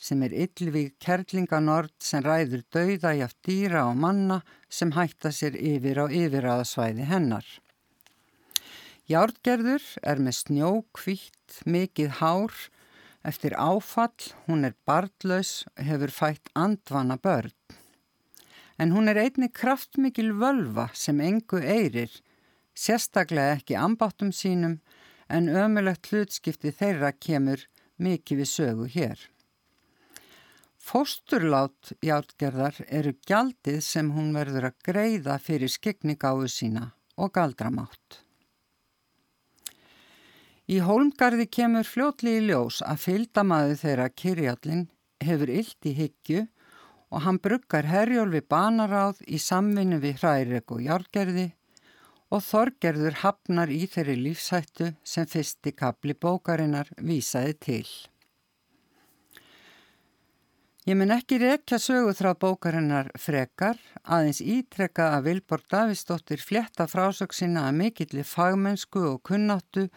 sem 0.00 0.22
er 0.24 0.32
yllvík 0.46 0.94
kerlinganord 1.02 1.92
sem 2.00 2.24
ræður 2.24 2.62
dauða 2.72 3.12
aft 3.26 3.36
dýra 3.44 3.84
og 3.90 3.98
manna 4.00 4.38
sem 4.72 4.94
hætta 4.96 5.32
sér 5.34 5.58
yfir 5.58 6.00
á 6.00 6.06
yfiraðasvæði 6.08 7.08
hennar. 7.10 7.44
Járgerður 9.10 9.84
er 10.06 10.22
með 10.22 10.36
snjókvítt, 10.38 11.60
mikið 11.66 12.20
hár, 12.22 12.54
eftir 13.24 13.54
áfall, 13.58 14.32
hún 14.46 14.64
er 14.64 14.74
barndlaus, 14.86 15.64
hefur 15.76 16.12
fætt 16.12 16.50
andvana 16.54 17.16
börn. 17.16 17.52
En 18.80 18.94
hún 18.96 19.10
er 19.12 19.20
einni 19.20 19.50
kraftmikil 19.52 20.32
völva 20.40 20.88
sem 20.94 21.20
engu 21.20 21.60
eirir, 21.60 22.12
sérstaklega 22.74 23.58
ekki 23.58 23.76
ambáttum 23.76 24.32
sínum 24.32 24.78
en 25.28 25.50
ömulegt 25.52 26.08
hlutskipti 26.08 26.72
þeirra 26.72 27.12
kemur 27.12 27.66
mikið 28.00 28.40
við 28.40 28.50
sögu 28.54 28.88
hér. 28.94 29.20
Fósturlát 30.80 31.92
játgerðar 32.02 32.80
eru 32.88 33.12
gjaldið 33.28 33.82
sem 33.84 34.08
hún 34.16 34.32
verður 34.34 34.70
að 34.70 34.80
greiða 34.88 35.36
fyrir 35.38 35.68
skegningáðu 35.68 36.48
sína 36.48 36.86
og 37.20 37.34
galdramátt. 37.36 38.22
Í 40.70 40.76
hólmgarði 40.86 41.48
kemur 41.50 41.86
fljótli 41.88 42.36
í 42.38 42.42
ljós 42.46 42.76
að 42.86 43.00
fylgdamaðu 43.04 43.78
þeirra 43.80 44.04
Kirjallin 44.14 44.84
hefur 45.24 45.50
illt 45.50 45.88
í 45.90 45.94
hyggju 45.96 46.44
og 47.10 47.24
hann 47.24 47.40
bruggar 47.42 47.88
herjólfi 47.90 48.44
banaráð 48.54 49.24
í 49.26 49.40
samvinnu 49.42 49.98
við 50.04 50.20
hrærik 50.20 50.70
og 50.70 50.84
járgerði 50.84 51.48
og 52.30 52.44
þorgerður 52.46 53.18
hafnar 53.24 53.72
í 53.74 53.80
þeirri 53.90 54.14
lífsættu 54.20 54.92
sem 55.02 55.26
fyrsti 55.26 55.74
kapli 55.74 56.14
bókarinnar 56.14 56.92
vísaði 57.02 57.56
til. 57.66 57.90
Ég 60.86 60.96
mun 60.96 61.10
ekki 61.12 61.40
rekja 61.42 61.80
sögu 61.82 62.14
þrá 62.16 62.30
bókarinnar 62.38 63.10
frekar, 63.18 63.76
aðeins 64.06 64.38
ítrekka 64.40 65.10
að 65.16 65.26
Vilborg 65.26 65.66
Davísdóttir 65.74 66.40
fletta 66.40 66.86
frásöksina 66.88 67.66
að 67.66 67.76
mikilli 67.82 68.24
fagmennsku 68.24 69.02
og 69.10 69.20
kunnáttu, 69.26 69.88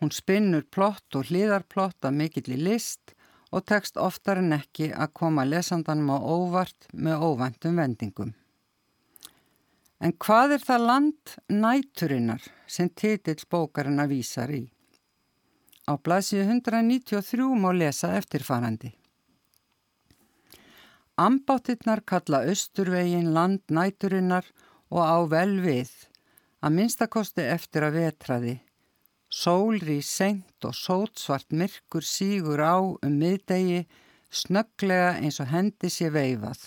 hún 0.00 0.12
spinnur 0.14 0.64
plott 0.74 1.18
og 1.18 1.28
hlýðarplott 1.30 2.06
að 2.06 2.18
mikilli 2.20 2.58
list 2.60 3.14
og 3.54 3.64
tekst 3.70 3.98
oftar 4.00 4.40
en 4.42 4.56
ekki 4.56 4.90
að 4.90 5.12
koma 5.20 5.44
lesandanum 5.46 6.10
á 6.10 6.18
óvart 6.18 6.88
með 6.92 7.22
óvæntum 7.28 7.78
vendingum. 7.78 8.32
En 10.02 10.12
hvað 10.20 10.56
er 10.56 10.64
það 10.66 10.86
land 10.88 11.34
næturinnar 11.48 12.42
sem 12.66 12.90
titill 12.90 13.46
bókarinnar 13.50 14.10
vísar 14.10 14.50
í? 14.50 14.66
Á 15.86 15.94
blæsið 15.96 16.42
193 16.48 17.46
má 17.60 17.70
lesa 17.76 18.14
eftirfarandi. 18.18 18.90
Ambáttirnar 21.14 22.02
kalla 22.02 22.42
austurvegin 22.50 23.30
land 23.36 23.62
næturinnar 23.70 24.48
og 24.90 25.02
á 25.04 25.18
vel 25.30 25.60
við, 25.62 25.92
að 26.64 26.74
minnstakosti 26.80 27.44
eftir 27.54 27.86
að 27.86 28.00
vetraði. 28.00 28.54
Sólri 29.34 29.98
seint 30.06 30.62
og 30.68 30.76
sótsvart 30.78 31.50
myrkur 31.50 32.04
sígur 32.06 32.60
á 32.62 32.78
um 32.78 33.14
miðdegi, 33.18 33.80
snögglega 34.30 35.16
eins 35.18 35.40
og 35.42 35.48
hendi 35.50 35.88
sé 35.90 36.06
veifað. 36.14 36.60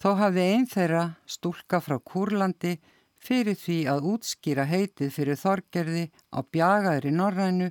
Þó 0.00 0.08
hafði 0.20 0.46
einn 0.54 0.64
þeirra 0.70 1.02
stúlka 1.28 1.82
frá 1.84 1.98
Kúrlandi 2.00 2.78
fyrir 3.20 3.58
því 3.60 3.76
að 3.92 4.08
útskýra 4.14 4.64
heitið 4.70 5.12
fyrir 5.12 5.38
þorgerði 5.42 6.06
á 6.32 6.40
bjagaðri 6.40 7.12
norrænu 7.18 7.68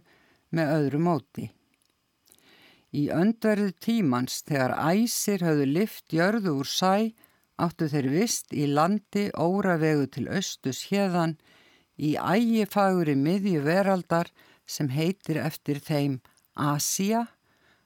með 0.53 0.73
öðru 0.75 1.01
móti. 1.07 1.47
Í 2.93 3.07
öndverðu 3.17 3.73
tímans 3.81 4.43
þegar 4.45 4.75
æsir 4.93 5.41
höfðu 5.47 5.65
lift 5.71 6.13
jörðu 6.13 6.53
úr 6.61 6.69
sæ 6.69 6.93
áttu 7.57 7.89
þeir 7.89 8.11
vist 8.13 8.53
í 8.53 8.69
landi 8.69 9.25
óravegu 9.33 10.05
til 10.13 10.27
austus 10.29 10.85
hérðan 10.91 11.39
í 12.01 12.15
ægifaguri 12.17 13.15
miðju 13.15 13.61
veraldar 13.65 14.31
sem 14.65 14.89
heitir 14.89 15.37
eftir 15.41 15.79
þeim 15.83 16.19
Asia, 16.55 17.27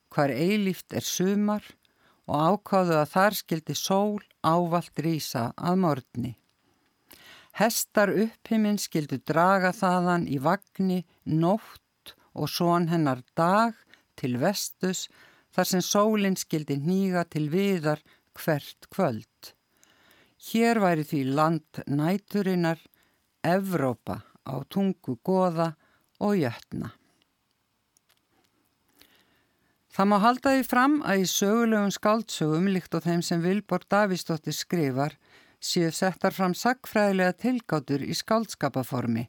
hvar 0.09 0.31
eilíft 0.31 0.95
er 0.95 1.03
sumar 1.03 1.65
og 2.25 2.35
ákáðu 2.55 2.95
að 3.01 3.11
þar 3.11 3.37
skildi 3.41 3.75
sól 3.77 4.23
ávalt 4.41 5.03
rýsa 5.03 5.51
að 5.57 5.81
morgni. 5.83 6.33
Hestar 7.55 8.11
upphiminn 8.11 8.79
skildu 8.81 9.21
draga 9.23 9.71
þaðan 9.75 10.25
í 10.27 10.39
vagnni, 10.43 11.03
nótt 11.23 12.15
og 12.35 12.49
són 12.51 12.89
hennar 12.91 13.21
dag 13.35 13.77
til 14.19 14.35
vestus 14.41 15.05
þar 15.55 15.69
sem 15.69 15.83
sólinn 15.83 16.35
skildi 16.39 16.75
nýga 16.79 17.23
til 17.31 17.47
viðar 17.51 18.01
hvert 18.35 18.89
kvöld. 18.91 19.53
Hér 20.49 20.81
væri 20.83 21.05
því 21.07 21.21
land 21.37 21.79
næturinnar, 21.87 22.81
Evrópa 23.45 24.21
á 24.45 24.55
tungu 24.69 25.17
goða 25.23 25.73
og 26.19 26.37
jötna. 26.39 26.91
Það 29.95 30.09
má 30.11 30.17
halda 30.19 30.51
því 30.51 30.63
fram 30.67 30.95
að 31.07 31.21
í 31.23 31.27
sögulegum 31.31 31.91
skáldsögum 31.95 32.65
líkt 32.67 32.97
og 32.97 33.05
þeim 33.05 33.21
sem 33.23 33.43
Vilborg 33.43 33.87
Davísdóttir 33.87 34.55
skrifar 34.57 35.15
séu 35.63 35.91
settar 35.95 36.35
fram 36.35 36.53
sagfræðilega 36.57 37.37
tilgátur 37.45 38.03
í 38.03 38.17
skáldskapaformi 38.17 39.23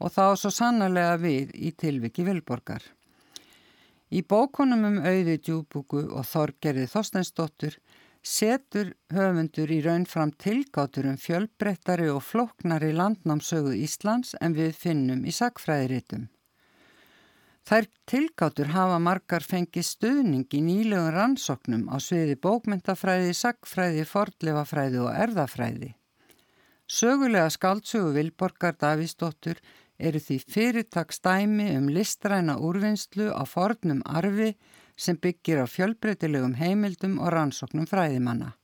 og 0.00 0.12
þá 0.14 0.24
svo 0.40 0.52
sannarlega 0.52 1.18
við 1.20 1.52
í 1.52 1.72
tilviki 1.76 2.24
Vilborgar. 2.24 2.80
Í 4.08 4.22
bókunum 4.22 4.84
um 4.88 4.98
auði 5.02 5.36
djúbúku 5.42 6.06
og 6.14 6.24
þorgerði 6.30 6.86
Þorsteinsdóttur 6.92 7.76
setur 8.26 8.92
höfundur 9.14 9.70
í 9.70 9.78
raun 9.84 10.06
fram 10.10 10.32
tilgátur 10.42 11.06
um 11.06 11.18
fjölbrettari 11.20 12.08
og 12.10 12.24
floknari 12.26 12.90
landnámsögu 12.96 13.74
Íslands 13.78 14.34
en 14.40 14.56
við 14.56 14.72
finnum 14.74 15.22
í 15.22 15.34
sagfræðiritum. 15.34 16.26
Þær 17.66 17.86
tilgátur 18.06 18.68
hafa 18.70 18.98
margar 19.02 19.42
fengið 19.42 19.86
stuðning 19.88 20.46
í 20.54 20.62
nýlegum 20.62 21.10
rannsóknum 21.14 21.88
á 21.90 21.98
sviði 22.02 22.36
bókmyndafræði, 22.38 23.32
sagfræði, 23.34 24.04
fordlefafræði 24.06 25.00
og 25.02 25.10
erðafræði. 25.24 25.94
Sögulega 26.86 27.50
skáltsögu 27.50 28.12
Vilborgar 28.14 28.76
Davísdóttur 28.78 29.58
eru 29.98 30.20
því 30.22 30.36
fyrirtagsdæmi 30.54 31.72
um 31.78 31.88
listræna 31.90 32.54
úrvinnslu 32.62 33.32
á 33.34 33.42
fornum 33.50 34.04
arfi 34.06 34.52
sem 34.96 35.18
byggir 35.20 35.60
á 35.62 35.66
fjölbreytilegum 35.68 36.56
heimildum 36.60 37.18
og 37.20 37.32
rannsóknum 37.34 37.86
fræðimanna. 37.88 38.54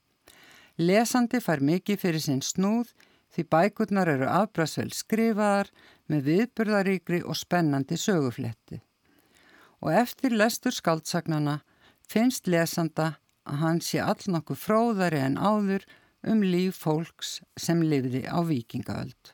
Lesandi 0.77 1.39
fær 1.41 1.61
mikið 1.61 1.99
fyrir 2.01 2.23
sinn 2.23 2.41
snúð 2.41 2.93
því 3.33 3.45
bækurnar 3.49 4.09
eru 4.09 4.29
afbrasvel 4.29 4.89
skrifaðar 4.93 5.69
með 6.09 6.25
viðburðaríkri 6.29 7.21
og 7.23 7.37
spennandi 7.37 7.97
sögufletti. 7.97 8.81
Og 9.85 9.93
eftir 9.93 10.33
lestur 10.33 10.73
skaldsagnana 10.73 11.59
finnst 12.09 12.47
lesanda 12.47 13.17
að 13.45 13.61
hann 13.61 13.81
sé 13.83 14.01
all 14.01 14.21
nokkuð 14.27 14.59
fróðari 14.59 15.21
en 15.21 15.37
áður 15.37 15.85
um 16.23 16.43
líf 16.45 16.79
fólks 16.85 17.39
sem 17.59 17.81
lifði 17.83 18.23
á 18.25 18.39
vikingaöld. 18.47 19.33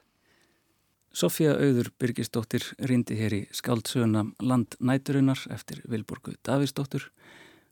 Sofía 1.13 1.55
Auður 1.57 1.89
Byrgisdóttir 1.97 2.63
rindi 2.85 3.15
hér 3.17 3.33
í 3.33 3.39
skaldsöguna 3.55 4.27
Land 4.45 4.77
næturinnar 4.79 5.41
eftir 5.49 5.81
Vilborgu 5.89 6.35
Davísdóttur 6.45 7.07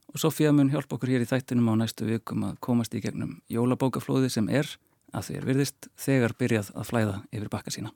og 0.10 0.18
Sofía 0.18 0.52
mun 0.52 0.72
hjálpa 0.74 0.98
okkur 0.98 1.14
hér 1.14 1.26
í 1.26 1.30
þættinum 1.30 1.70
á 1.70 1.74
næstu 1.84 2.08
vikum 2.10 2.48
að 2.48 2.58
komast 2.66 2.98
í 2.98 3.02
gegnum 3.04 3.38
jólabókaflóði 3.54 4.32
sem 4.34 4.50
er, 4.50 4.66
að 5.14 5.30
því 5.30 5.38
er 5.38 5.48
virðist, 5.52 5.90
þegar 5.94 6.34
byrjað 6.40 6.74
að 6.74 6.90
flæða 6.90 7.18
yfir 7.30 7.52
bakka 7.54 7.74
sína. 7.76 7.94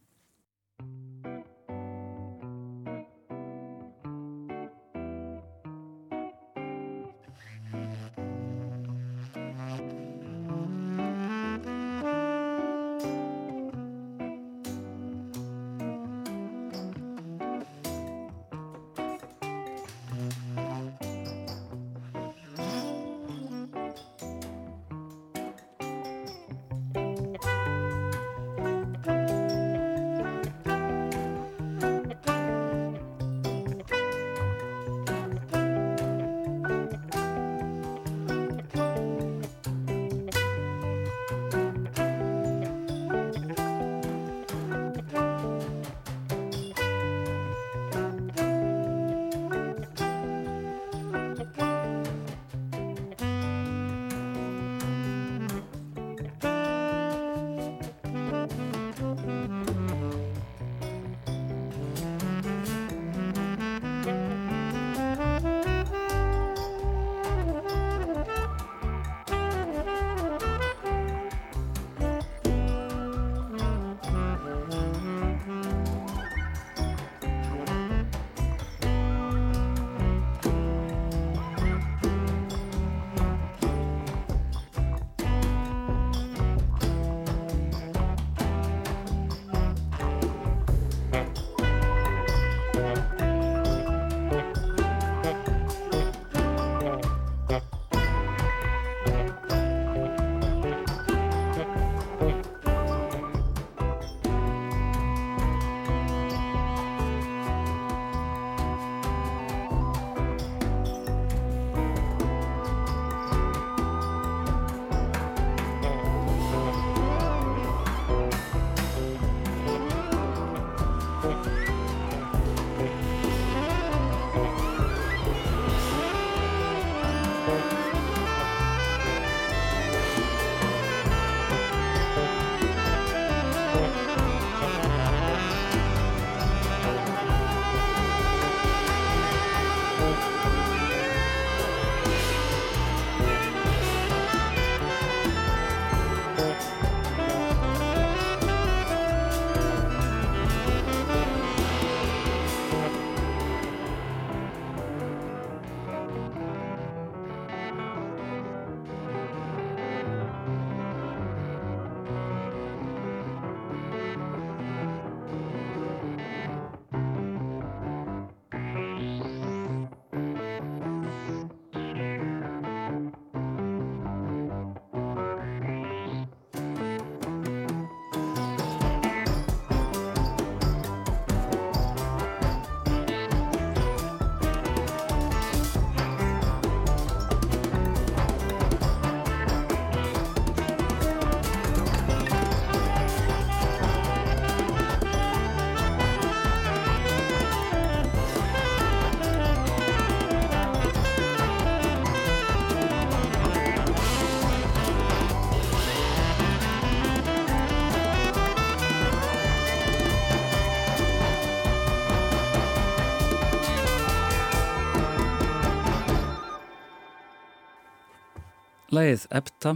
Lægið 218.92 219.22
Epta 219.32 219.72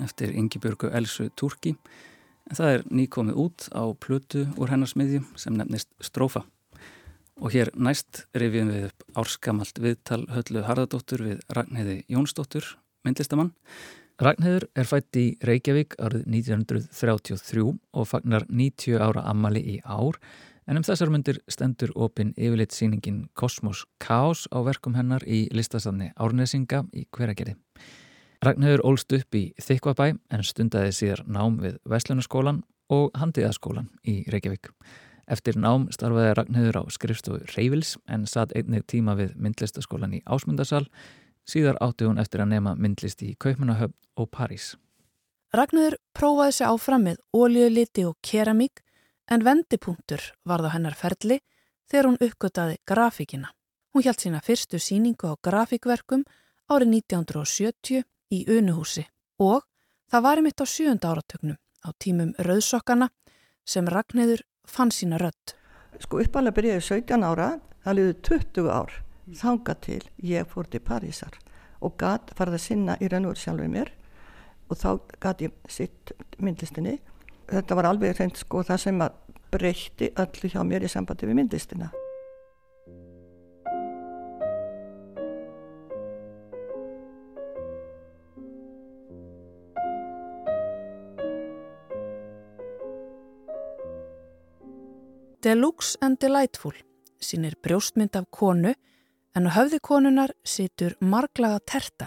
eftir 0.00 0.30
Yngibjörgu 0.32 0.88
Elsu 0.96 1.26
Turki 1.36 1.74
en 2.48 2.56
það 2.56 2.70
er 2.74 2.84
nýkomið 2.88 3.40
út 3.42 3.66
á 3.76 3.84
plötu 4.00 4.46
úr 4.56 4.70
hennarsmiðju 4.72 5.20
sem 5.36 5.56
nefnist 5.58 5.90
Strófa. 6.00 6.46
Og 7.44 7.52
hér 7.52 7.68
næst 7.76 8.22
rifjum 8.32 8.70
við 8.72 8.86
upp 8.86 9.04
árskamalt 9.20 9.80
viðtal 9.84 10.22
höllu 10.32 10.62
Harðardóttur 10.64 11.26
við 11.26 11.42
Ragnheiði 11.52 11.98
Jónsdóttur, 12.08 12.70
myndlistamann, 13.04 13.52
Ragnhildur 14.22 14.68
er 14.78 14.88
fætt 14.88 15.18
í 15.18 15.26
Reykjavík 15.44 15.98
árið 15.98 16.24
1933 16.30 17.66
og 17.68 18.08
fagnar 18.08 18.46
90 18.48 18.96
ára 18.96 19.26
ammali 19.28 19.60
í 19.74 19.76
ár 19.84 20.16
en 20.64 20.80
um 20.80 20.86
þessar 20.86 21.12
myndir 21.12 21.42
stendur 21.52 21.92
opinn 21.98 22.32
yfirleitt 22.38 22.72
síningin 22.72 23.26
Kosmos 23.36 23.84
Kaos 24.00 24.46
á 24.48 24.62
verkum 24.64 24.96
hennar 24.96 25.26
í 25.28 25.44
listasafni 25.52 26.14
Árnesinga 26.16 26.86
í 26.94 27.04
hveragerði. 27.12 27.58
Ragnhildur 28.44 28.82
ólst 28.84 29.12
upp 29.16 29.36
í 29.38 29.54
Þykvabæ 29.62 30.18
en 30.34 30.42
stundaði 30.44 30.90
síðar 30.92 31.22
nám 31.24 31.54
við 31.62 31.78
Veslunaskólan 31.88 32.58
og 32.92 33.14
Handiðaskólan 33.16 33.86
í 34.04 34.18
Reykjavík. 34.28 34.68
Eftir 35.32 35.56
nám 35.56 35.86
starfaði 35.94 36.34
Ragnhildur 36.36 36.76
á 36.76 36.82
skrifstofu 36.92 37.40
Reyvils 37.54 37.94
en 38.04 38.26
satt 38.28 38.52
einnig 38.52 38.84
tíma 38.90 39.14
við 39.16 39.32
myndlistaskólan 39.40 40.18
í 40.18 40.22
Ásmundarsal. 40.28 40.84
Síðar 41.48 41.80
átti 41.80 42.04
hún 42.04 42.20
eftir 42.20 42.44
að 42.44 42.52
nema 42.52 42.76
myndlist 42.76 43.24
í 43.24 43.32
Kaupmannahöfn 43.40 43.96
og 44.20 44.28
París. 44.28 44.74
Ragnhildur 45.56 45.96
prófaði 46.12 46.58
sig 46.58 46.68
áfram 46.68 47.08
með 47.08 47.22
óljuliti 47.32 48.04
og 48.04 48.18
keramík 48.20 48.84
en 49.32 49.44
vendipunktur 49.46 50.32
varð 50.44 50.68
á 50.68 50.74
hennar 50.76 50.98
ferli 51.00 51.40
þegar 51.88 52.10
hún 52.10 52.20
uppgötaði 52.20 52.80
grafíkina. 52.84 53.54
Hún 53.94 54.04
hjælt 54.04 54.20
sína 54.20 54.44
fyrstu 54.44 54.76
síningu 54.76 55.32
á 55.32 55.40
grafíkverkum 55.40 56.26
árið 56.68 56.98
1970 57.00 58.10
í 58.34 58.40
Unuhúsi 58.50 59.04
og 59.42 59.64
það 60.10 60.24
var 60.26 60.40
einmitt 60.40 60.62
á 60.62 60.66
sjönda 60.66 61.12
áratögnum 61.12 61.58
á 61.84 61.88
tímum 62.00 62.34
rauðsokkana 62.38 63.10
sem 63.64 63.88
Ragnhildur 63.88 64.44
fann 64.66 64.92
sína 64.92 65.18
rött. 65.20 65.56
Sko 66.00 66.20
uppalega 66.22 66.56
byrjaði 66.56 66.84
17 66.88 67.24
ára, 67.24 67.48
það 67.84 67.98
liði 67.98 68.14
20 68.28 68.70
ár, 68.72 68.94
þanga 69.40 69.74
til 69.86 70.02
ég 70.24 70.48
fór 70.50 70.68
til 70.70 70.82
Parísar 70.84 71.38
og 71.84 71.98
gæt 72.00 72.32
farið 72.38 72.58
að 72.58 72.64
sinna 72.64 72.96
í 73.00 73.10
raun 73.12 73.28
og 73.28 73.38
sjálfur 73.38 73.70
mér 73.70 73.92
og 74.70 74.80
þá 74.80 74.88
gæt 75.20 75.44
ég 75.44 75.58
sitt 75.68 76.14
myndlistinni. 76.40 76.96
Þetta 77.50 77.76
var 77.76 77.90
alveg 77.90 78.16
reynd 78.18 78.40
sko 78.40 78.64
það 78.64 78.80
sem 78.86 79.04
að 79.04 79.20
breytti 79.54 80.10
öllu 80.16 80.50
hjá 80.50 80.62
mér 80.66 80.86
í 80.86 80.90
sambandi 80.90 81.28
við 81.28 81.38
myndlistina. 81.42 81.92
Deluxe 95.44 95.98
and 96.00 96.16
Delightful 96.16 96.72
sínir 97.20 97.52
brjóstmynd 97.60 98.16
af 98.16 98.24
konu 98.32 98.70
en 99.36 99.44
á 99.44 99.50
höfði 99.52 99.76
konunar 99.84 100.30
situr 100.40 100.94
marglaga 101.04 101.58
terta, 101.60 102.06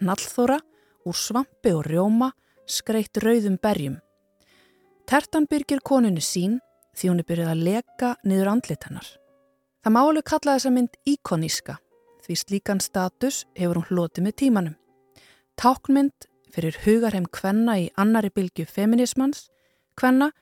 nallþóra 0.00 0.56
úr 1.04 1.12
svampi 1.12 1.74
og 1.76 1.84
rjóma 1.84 2.30
skreitt 2.64 3.20
rauðum 3.20 3.58
berjum. 3.60 3.98
Tertan 5.04 5.44
byrgir 5.44 5.82
konunni 5.84 6.24
sín 6.24 6.54
því 6.96 7.10
hún 7.10 7.20
er 7.20 7.28
byrjuð 7.28 7.50
að 7.52 7.64
leka 7.66 8.14
niður 8.24 8.52
andlit 8.54 8.88
hennar. 8.88 9.10
Það 9.84 9.92
má 9.92 10.00
alveg 10.00 10.24
kalla 10.30 10.54
þessa 10.56 10.72
mynd 10.72 10.96
íkoníska 11.04 11.74
því 12.24 12.38
slíkan 12.44 12.80
status 12.80 13.42
hefur 13.60 13.82
hún 13.82 13.90
hlotið 13.90 14.24
með 14.24 14.38
tímanum. 14.40 14.78
Táknmynd 15.60 16.30
fyrir 16.48 16.80
hugarheim 16.86 17.28
kvenna 17.28 17.76
í 17.82 17.90
annari 18.00 18.32
bylgu 18.32 18.64
feminismans, 18.64 19.50
kvenna 20.00 20.32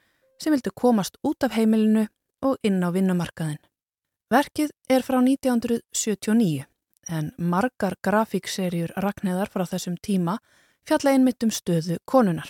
sem 0.43 0.55
vildu 0.55 0.73
komast 0.75 1.19
út 1.23 1.45
af 1.47 1.55
heimilinu 1.57 2.07
og 2.43 2.59
inn 2.67 2.83
á 2.83 2.91
vinnumarkaðin. 2.91 3.61
Verkið 4.33 4.73
er 4.91 5.05
frá 5.07 5.21
1979 5.21 6.65
en 7.13 7.31
margar 7.39 7.97
grafíkserjur 8.03 8.95
rakneðar 9.05 9.51
frá 9.53 9.67
þessum 9.69 9.99
tíma 10.03 10.39
fjalla 10.89 11.15
einmitt 11.15 11.43
um 11.45 11.51
stöðu 11.51 11.99
konunar. 12.09 12.49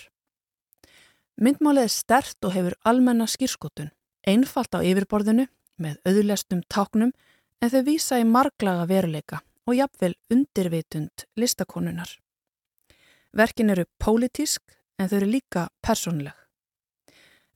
Myndmálið 1.42 1.88
er 1.88 1.92
stert 1.92 2.44
og 2.44 2.55
hefur 2.55 2.76
almenna 2.85 3.26
skýrskotun, 3.26 3.90
einfalt 4.28 4.76
á 4.76 4.85
yfirborðinu 4.85 5.48
með 5.81 5.96
auðlestum 6.07 6.61
táknum 6.68 7.12
en 7.61 7.72
þau 7.72 7.83
vísa 7.87 8.20
í 8.20 8.28
marglaga 8.28 8.85
veruleika 8.90 9.40
og 9.66 9.78
jafnvel 9.78 10.14
undirvitund 10.31 11.26
listakonunar. 11.38 12.11
Verkin 13.33 13.72
eru 13.72 13.88
pólitísk 13.98 14.62
en 14.98 15.09
þau 15.09 15.18
eru 15.22 15.33
líka 15.33 15.68
persónleg. 15.81 16.41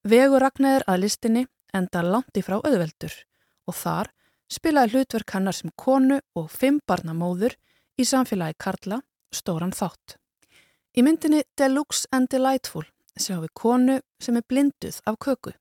Vegur 0.06 0.38
Ragnæður 0.38 0.84
að 0.86 1.00
listinni 1.02 1.40
enda 1.74 2.02
langt 2.06 2.38
í 2.38 2.42
frá 2.46 2.60
auðveldur 2.60 3.14
og 3.66 3.74
þar 3.74 4.12
spilaði 4.52 4.92
hlutverk 4.94 5.34
hannar 5.34 5.56
sem 5.56 5.72
konu 5.74 6.20
og 6.38 6.46
fimm 6.52 6.78
barna 6.86 7.10
móður 7.16 7.56
í 7.98 8.06
samfélagi 8.06 8.54
Karla 8.62 9.00
stóran 9.34 9.74
þátt. 9.74 10.14
Í 10.94 11.02
myndinni 11.02 11.42
Deluxe 11.58 12.06
and 12.14 12.30
Delightful 12.30 12.84
sjáum 13.18 13.42
við 13.48 13.54
konu 13.58 13.98
sem 14.22 14.38
er 14.38 14.46
blinduð 14.46 15.02
af 15.10 15.18
köku. 15.18 15.56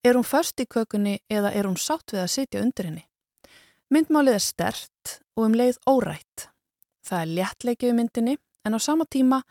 Er 0.00 0.16
hún 0.16 0.24
först 0.24 0.64
í 0.64 0.66
kökunni 0.66 1.18
eða 1.28 1.52
er 1.52 1.68
hún 1.68 1.76
sátt 1.76 2.16
við 2.16 2.24
að 2.24 2.32
sitja 2.32 2.64
undir 2.64 2.88
henni? 2.88 3.04
Myndmálið 3.92 4.38
er 4.38 4.46
stert 4.48 5.16
og 5.36 5.50
um 5.50 5.58
leið 5.60 5.76
órætt. 5.84 6.48
Það 7.04 7.20
er 7.20 7.34
léttleikið 7.36 7.92
í 7.92 7.98
myndinni 8.00 8.40
en 8.64 8.74
á 8.74 8.80
sama 8.80 9.04
tíma 9.04 9.44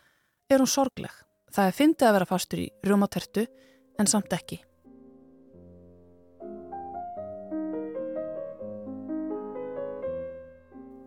er 0.49 0.57
hún 0.57 0.73
sorgleg. 0.73 1.13
Það 1.53 1.67
er 1.67 1.77
fyndið 1.77 2.07
að 2.07 2.15
vera 2.17 2.33
fastur 2.33 2.65
í 2.65 2.71
rjómatertu 2.81 3.45
en 4.01 4.09
samt 4.09 4.33
ekki. 4.35 4.59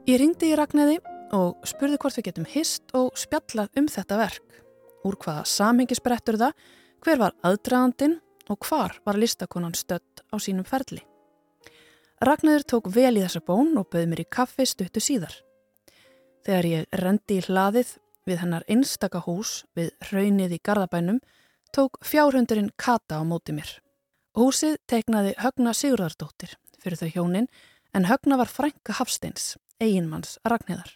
Ég 0.04 0.20
ringdi 0.20 0.50
í 0.52 0.56
Ragnæði 0.58 0.98
og 1.32 1.64
spurði 1.64 1.96
hvort 2.00 2.18
við 2.18 2.26
getum 2.28 2.46
hist 2.52 2.92
og 2.96 3.14
spjallað 3.16 3.80
um 3.80 3.86
þetta 3.88 4.18
verk. 4.20 4.60
Úr 5.04 5.16
hvaða 5.20 5.46
samhengi 5.48 5.96
sprettur 5.96 6.36
það, 6.40 6.52
hver 7.04 7.20
var 7.22 7.34
aðdraðandin 7.44 8.18
og 8.52 8.68
hvar 8.68 8.98
var 9.04 9.18
listakonan 9.20 9.76
stött 9.76 10.22
á 10.28 10.36
sínum 10.36 10.68
ferli. 10.68 11.00
Ragnæður 12.24 12.66
tók 12.68 12.92
vel 12.92 13.16
í 13.16 13.24
þessa 13.24 13.42
bón 13.44 13.74
og 13.80 13.88
bauð 13.92 14.06
mér 14.12 14.22
í 14.22 14.28
kaffi 14.28 14.68
stuttu 14.68 15.00
síðar. 15.02 15.34
Þegar 16.44 16.68
ég 16.68 17.00
rendi 17.00 17.40
í 17.40 17.44
hlaðið 17.48 17.96
við 18.28 18.40
hennar 18.44 18.68
einstaka 18.68 19.24
hús 19.24 19.62
við 19.76 19.90
raunnið 20.12 20.58
í 20.58 20.60
Garðabænum 20.64 21.20
tók 21.74 21.98
fjárhundurinn 22.04 22.70
Kata 22.76 23.18
á 23.18 23.22
móti 23.26 23.52
mér. 23.52 23.66
Húsið 24.38 24.76
teiknaði 24.86 25.32
Högna 25.42 25.72
Sigurðardóttir 25.74 26.54
fyrir 26.78 27.00
þau 27.00 27.10
hjónin 27.10 27.48
en 27.94 28.06
Högna 28.06 28.38
var 28.38 28.50
frænka 28.50 28.94
Hafsteins, 28.94 29.56
eiginmanns 29.82 30.36
Ragnæðar. 30.46 30.92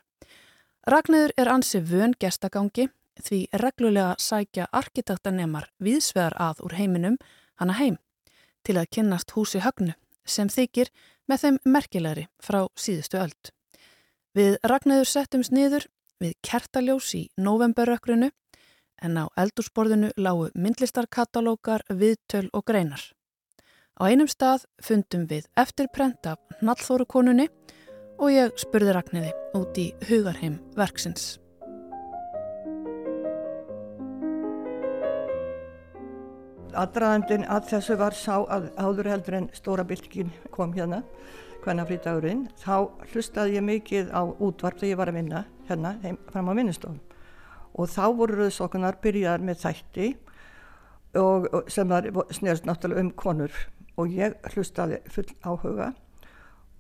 Ragnæður 0.86 1.34
er 1.34 1.50
ansi 1.50 1.82
vön 1.82 2.14
gestagangi 2.20 2.86
því 3.18 3.40
reglulega 3.58 4.14
sækja 4.22 4.68
arkitektanemar 4.70 5.66
viðsvegar 5.82 6.38
að 6.38 6.62
úr 6.68 6.78
heiminum 6.78 7.18
hana 7.58 7.74
heim 7.74 7.98
til 8.62 8.78
að 8.78 8.90
kynnast 8.94 9.34
húsi 9.34 9.58
Högnu 9.64 9.96
sem 10.22 10.46
þykir 10.46 10.92
með 11.26 11.42
þeim 11.42 11.62
merkilegri 11.66 12.28
frá 12.38 12.66
síðustu 12.78 13.18
öld. 13.18 13.50
Við 14.30 14.60
Ragnæður 14.62 15.10
settumst 15.10 15.50
niður 15.50 15.90
við 16.22 16.38
kertaljós 16.46 17.14
í 17.18 17.26
novemberökrunu 17.34 18.30
en 19.02 19.18
á 19.18 19.24
eldúsborðinu 19.38 20.10
lágu 20.18 20.48
myndlistarkatalókar, 20.54 21.84
viðtöl 21.88 22.48
og 22.52 22.64
greinar. 22.66 23.02
Á 23.98 24.06
einum 24.06 24.30
stað 24.30 24.66
fundum 24.82 25.26
við 25.30 25.48
eftirprent 25.58 26.26
af 26.30 26.38
Nallþórukonunni 26.62 27.48
og 28.18 28.30
ég 28.34 28.54
spurði 28.58 28.94
Ragnhiði 28.94 29.34
út 29.58 29.78
í 29.78 29.90
hugarheim 30.08 30.58
verksins. 30.78 31.38
Aðdraðandin 36.78 37.46
að 37.50 37.72
þessu 37.72 37.96
var 37.98 38.14
sá 38.14 38.36
að 38.46 38.68
áður 38.78 39.10
heldur 39.10 39.38
en 39.40 39.50
stóra 39.56 39.86
bylgin 39.88 40.30
kom 40.54 40.76
hérna, 40.76 41.02
hvenna 41.64 41.86
frítagurinn, 41.88 42.46
þá 42.60 42.86
hlustaði 43.10 43.58
ég 43.58 43.66
mikið 43.66 44.14
á 44.14 44.22
útvarp 44.22 44.78
þegar 44.78 44.92
ég 44.92 45.00
var 45.00 45.10
að 45.10 45.20
vinna 45.22 45.44
hérna 45.66 45.96
heim 46.04 46.20
fram 46.30 46.52
á 46.52 46.52
minnustofn 46.54 47.07
og 47.78 47.90
þá 47.92 48.04
voru 48.18 48.40
rauðsokkunar 48.42 48.98
byrjaðar 49.02 49.44
með 49.46 49.62
þætti 49.62 50.08
og, 51.18 51.46
og 51.54 51.70
sem 51.72 51.88
var 51.88 52.08
snérst 52.34 52.66
náttúrulega 52.66 53.06
um 53.06 53.12
konur. 53.16 53.54
Og 53.98 54.12
ég 54.14 54.36
hlustaði 54.52 55.00
full 55.10 55.30
áhuga. 55.42 55.92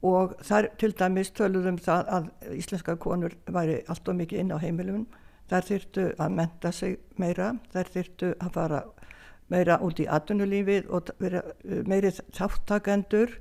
Og 0.06 0.36
þar 0.46 0.68
til 0.78 0.92
dæmis 0.94 1.32
töluðum 1.34 1.80
það 1.82 2.12
að 2.14 2.28
íslenska 2.54 2.94
konur 3.02 3.34
væri 3.50 3.80
allt 3.90 4.08
og 4.08 4.18
mikið 4.20 4.44
inn 4.44 4.54
á 4.54 4.58
heimilum. 4.62 5.08
Þær 5.50 5.66
þyrtu 5.70 6.04
að 6.20 6.36
menta 6.38 6.72
sig 6.74 6.98
meira. 7.18 7.54
Þær 7.72 7.92
þyrtu 7.96 8.32
að 8.38 8.54
fara 8.54 8.82
meira 9.50 9.78
út 9.82 9.98
í 9.98 10.06
atvinnulífið 10.06 10.90
og 10.92 11.10
vera 11.18 11.42
uh, 11.42 11.80
meiri 11.88 12.12
þáttakendur 12.36 13.38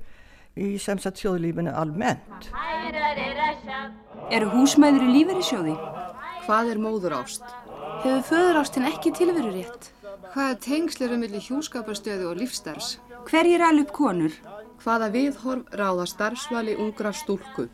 í 0.58 0.74
semst 0.82 1.20
sjóðlífinu 1.20 1.74
almennt. 1.78 2.50
Eru 4.34 4.50
húsmæður 4.56 5.04
í 5.06 5.12
líferi 5.18 5.44
sjóði? 5.46 5.76
Hvað 6.48 6.70
er 6.72 6.78
móður 6.80 7.12
ást? 7.12 7.42
Hefur 8.00 8.22
föður 8.24 8.58
ástin 8.62 8.86
ekki 8.88 9.10
tilveru 9.12 9.50
rétt? 9.52 9.90
Hvaða 10.32 10.54
tengsl 10.64 11.02
eru 11.04 11.18
millir 11.20 11.44
hjúskaparstöðu 11.44 12.30
og 12.30 12.40
lífstarfs? 12.40 12.94
Hverjir 13.28 13.60
alveg 13.66 13.84
upp 13.84 13.92
konur? 13.98 14.38
Hvaða 14.80 15.10
viðhorf 15.12 15.76
ráða 15.76 16.08
starfsvali 16.08 16.78
ungra 16.80 17.12
stúlku? 17.12 17.66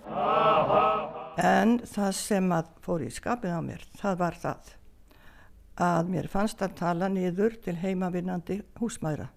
En 1.38 1.78
það 1.86 2.10
sem 2.18 2.50
að 2.58 2.74
fór 2.82 3.06
í 3.06 3.14
skapið 3.14 3.54
á 3.54 3.60
mér, 3.62 3.86
það 4.02 4.20
var 4.26 4.42
það 4.42 4.74
að 5.86 6.12
mér 6.16 6.32
fannst 6.34 6.66
að 6.66 6.78
tala 6.82 7.14
niður 7.14 7.54
til 7.62 7.78
heimavinnandi 7.78 8.60
húsmæra. 8.82 9.30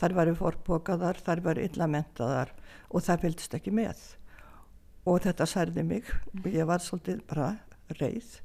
Þar 0.00 0.20
varu 0.22 0.38
forbókaðar, 0.40 1.20
þar 1.20 1.44
varu 1.44 1.68
illamentaðar 1.68 2.56
og 2.88 3.04
það 3.04 3.26
fylgist 3.28 3.60
ekki 3.60 3.76
með. 3.76 4.06
Og 5.04 5.20
þetta 5.28 5.44
særði 5.44 5.90
mig 5.96 6.14
og 6.32 6.48
ég 6.48 6.64
var 6.64 6.80
svolítið 6.80 7.26
bara 7.28 7.58
reið 8.00 8.38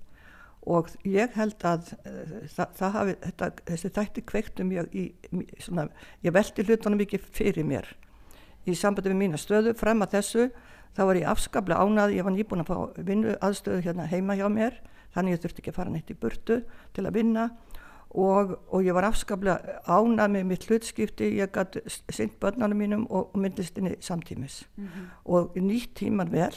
og 0.66 0.90
ég 1.06 1.36
held 1.38 1.66
að 1.68 1.92
uh, 1.98 2.38
það, 2.56 2.72
það 2.80 2.96
hafi, 2.98 3.16
þetta, 3.26 3.50
þessi 3.70 3.92
þætti 3.98 4.26
kveiktum 4.32 4.74
ég 4.76 4.96
í, 4.96 5.06
svona, 5.62 5.88
ég 6.26 6.36
veldi 6.36 6.66
hlutunum 6.66 7.06
ekki 7.06 7.22
fyrir 7.22 7.68
mér. 7.68 7.92
Í 8.66 8.74
sambandi 8.74 9.12
við 9.14 9.20
mína 9.20 9.38
stöðu, 9.38 9.76
frem 9.78 10.02
að 10.02 10.18
þessu 10.18 10.50
þá 10.96 11.04
var 11.06 11.20
ég 11.20 11.30
afskaplega 11.30 11.86
ánað, 11.86 12.16
ég 12.18 12.26
var 12.26 12.34
nýbúin 12.34 12.64
að 12.64 12.72
fá 12.72 13.02
vinnu 13.06 13.38
aðstöðu 13.44 13.84
hérna 13.86 14.08
heima 14.10 14.38
hjá 14.40 14.48
mér 14.50 14.80
þannig 15.16 15.36
ég 15.36 15.44
þurfti 15.44 15.64
ekki 15.64 15.74
að 15.74 15.80
fara 15.80 15.94
neitt 15.94 16.12
í 16.12 16.18
burtu 16.20 16.60
til 16.96 17.06
að 17.06 17.18
vinna. 17.20 17.50
Og, 18.16 18.54
og 18.72 18.86
ég 18.86 18.96
var 18.96 19.10
afskaplega 19.10 19.82
ánað 19.92 20.32
með 20.32 20.46
mitt 20.48 20.68
hlutskipti, 20.70 21.34
ég 21.36 21.52
gæti 21.52 21.82
synd 22.16 22.38
börnarnum 22.40 22.80
mínum 22.80 23.04
og, 23.10 23.34
og 23.34 23.42
myndlistinni 23.44 23.98
samtímis. 24.00 24.64
Mm 24.78 24.88
-hmm. 24.88 25.06
og 25.26 25.56
nýtt 25.56 25.96
tíman 26.00 26.32
vel 26.32 26.56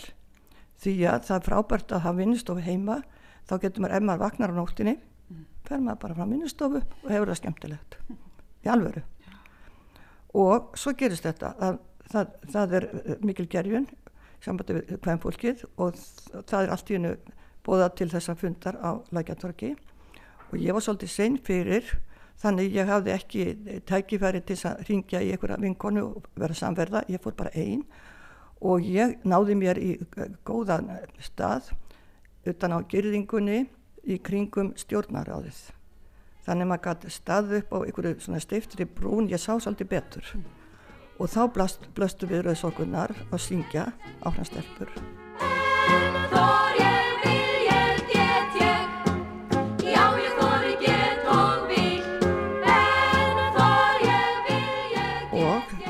því 0.79 0.95
að 1.11 1.25
það 1.27 1.37
er 1.37 1.47
frábært 1.49 1.93
að 1.93 2.05
hafa 2.05 2.17
vinnustofu 2.17 2.61
heima 2.61 3.03
þá 3.49 3.55
getur 3.65 3.85
maður, 3.85 3.97
ef 3.97 4.07
maður 4.09 4.25
vaknar 4.25 4.55
á 4.55 4.59
nóttinni 4.59 4.97
mm. 4.97 5.45
fer 5.69 5.85
maður 5.85 6.03
bara 6.05 6.19
frá 6.19 6.27
vinnustofu 6.29 6.83
og 6.83 7.13
hefur 7.13 7.33
það 7.33 7.41
skemmtilegt. 7.43 7.99
Í 8.65 8.73
alvöru. 8.73 9.05
Og 10.39 10.77
svo 10.79 10.93
gerist 10.99 11.25
þetta 11.25 11.55
að 11.65 11.79
það, 12.13 12.35
það 12.53 12.77
er 12.79 12.89
mikil 13.25 13.49
gerjun 13.51 13.89
sambandi 14.45 14.77
við 14.79 14.99
hvem 15.05 15.21
fólkið 15.23 15.65
og 15.83 15.97
það 16.49 16.61
er 16.61 16.75
allt 16.75 16.91
í 16.91 16.99
hennu 16.99 17.15
bóða 17.67 17.89
til 17.99 18.09
þessa 18.13 18.37
fundar 18.39 18.79
á 18.81 18.91
Lækjartorki 19.15 19.73
og 20.49 20.61
ég 20.61 20.77
var 20.77 20.85
svolítið 20.85 21.13
sein 21.13 21.39
fyrir 21.45 21.91
þannig 22.39 22.77
ég 22.77 22.89
hafði 22.89 23.15
ekki 23.15 23.47
tækifæri 23.89 24.45
til 24.47 24.59
að 24.71 24.85
ringja 24.89 25.23
í 25.25 25.33
einhverja 25.35 25.59
vinkonu 25.63 26.05
og 26.07 26.29
vera 26.39 26.55
samverða, 26.55 27.03
ég 27.11 27.23
fór 27.23 27.35
bara 27.39 27.53
einn 27.59 27.83
og 28.63 28.87
ég 28.87 29.19
náði 29.27 29.59
mér 29.59 29.81
í 29.83 29.91
góðan 30.47 30.91
stað 31.23 31.73
utan 32.47 32.77
á 32.77 32.79
gyrðingunni 32.87 33.65
í 34.09 34.21
kringum 34.23 34.75
stjórnaráðið 34.79 35.67
þannig 36.49 36.69
maður 36.71 36.85
gæti 36.87 37.13
staðu 37.13 37.61
upp 37.61 37.75
á 37.77 37.79
einhverju 37.85 38.25
svona 38.25 38.41
stiftri 38.41 38.87
brún, 38.89 39.29
ég 39.29 39.41
sá 39.41 39.53
svolítið 39.61 39.91
betur. 39.93 40.33
Mm. 40.35 40.47
og 41.19 41.27
þá 41.27 41.41
blast, 41.51 41.89
blastu 41.97 42.29
við 42.31 42.45
rauðsókunar 42.47 43.11
að 43.35 43.41
syngja 43.43 43.89
á 44.23 44.29
hans 44.31 44.53
stelpur. 44.53 44.93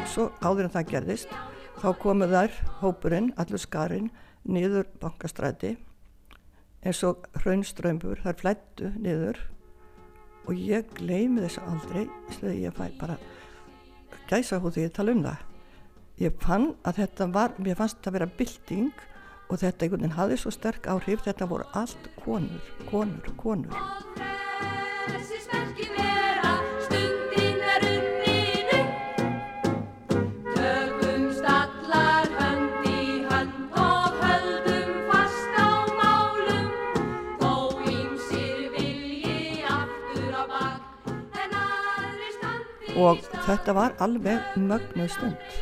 Svo 0.08 0.32
áður 0.42 0.66
en 0.66 0.72
það 0.72 0.88
gerðist 0.90 1.34
þá 1.78 1.90
komu 2.00 2.26
þær 2.26 2.54
hópurinn, 2.80 3.28
allur 3.38 3.61
skarinn 3.62 4.08
niður 4.48 4.88
bankastræti 4.98 5.76
eins 6.88 7.03
og 7.05 7.27
hraunströmbur 7.42 8.20
þar 8.24 8.38
flættu 8.40 8.92
niður 8.96 9.40
og 10.48 10.57
ég 10.57 10.88
gleymi 10.96 11.44
þess 11.44 11.61
aldrei 11.68 12.07
þegar 12.38 12.57
ég 12.62 12.79
fæ 12.79 12.87
bara 13.01 13.18
gæsa 14.31 14.61
hú 14.62 14.72
því 14.72 14.88
að 14.88 14.96
tala 14.96 15.14
um 15.16 15.22
það. 15.27 15.44
Ég 16.18 16.40
fann 16.42 16.66
að 16.88 17.03
þetta 17.03 17.29
var 17.37 17.55
mér 17.61 17.79
fannst 17.79 17.98
þetta 17.98 18.11
að 18.11 18.18
vera 18.18 18.33
bilding 18.40 19.05
og 19.48 19.62
þetta 19.62 19.85
einhvern 19.85 20.03
veginn 20.03 20.18
hafði 20.18 20.40
svo 20.42 20.53
sterk 20.57 20.90
áhrif 20.90 21.24
þetta 21.29 21.48
voru 21.53 21.68
allt 21.79 22.11
konur, 22.24 22.74
konur, 22.90 23.33
konur 23.40 23.74
og 42.98 43.22
þetta 43.46 43.74
var 43.76 43.94
alveg 44.02 44.58
mögnuð 44.58 45.12
stund. 45.14 45.54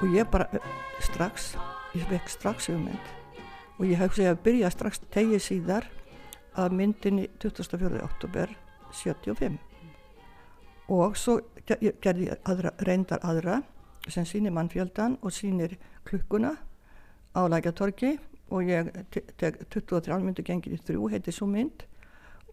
Og 0.00 0.12
ég 0.12 0.28
bara 0.30 0.46
eh, 0.52 0.68
strax, 1.00 1.54
ég 1.96 2.04
vekk 2.12 2.28
strax 2.32 2.68
hugmynd. 2.68 3.16
Og 3.80 3.88
ég 3.88 4.04
segið 4.04 4.34
að 4.34 4.44
byrja 4.44 4.70
strax 4.74 5.00
tegið 5.08 5.42
síðar 5.44 5.88
að 6.60 6.76
myndinni 6.76 7.28
24. 7.40 8.00
oktober 8.04 8.52
75 8.92 9.58
og 10.90 11.14
svo 11.18 11.38
gerði 11.66 12.30
ég 12.30 12.48
aðra, 12.50 12.72
reyndar 12.82 13.22
aðra 13.22 13.60
sem 14.10 14.26
sýnir 14.26 14.54
mannfjöldan 14.54 15.18
og 15.22 15.34
sýnir 15.34 15.76
klukkuna 16.08 16.56
á 17.30 17.40
lækjatorki 17.46 18.16
og 18.50 18.66
ég 18.66 18.90
teg 19.38 19.60
23 19.70 20.18
myndu 20.24 20.42
gengir 20.42 20.74
í 20.74 20.80
þrjú 20.82 21.10
heiti 21.12 21.34
svo 21.34 21.46
mynd 21.46 21.84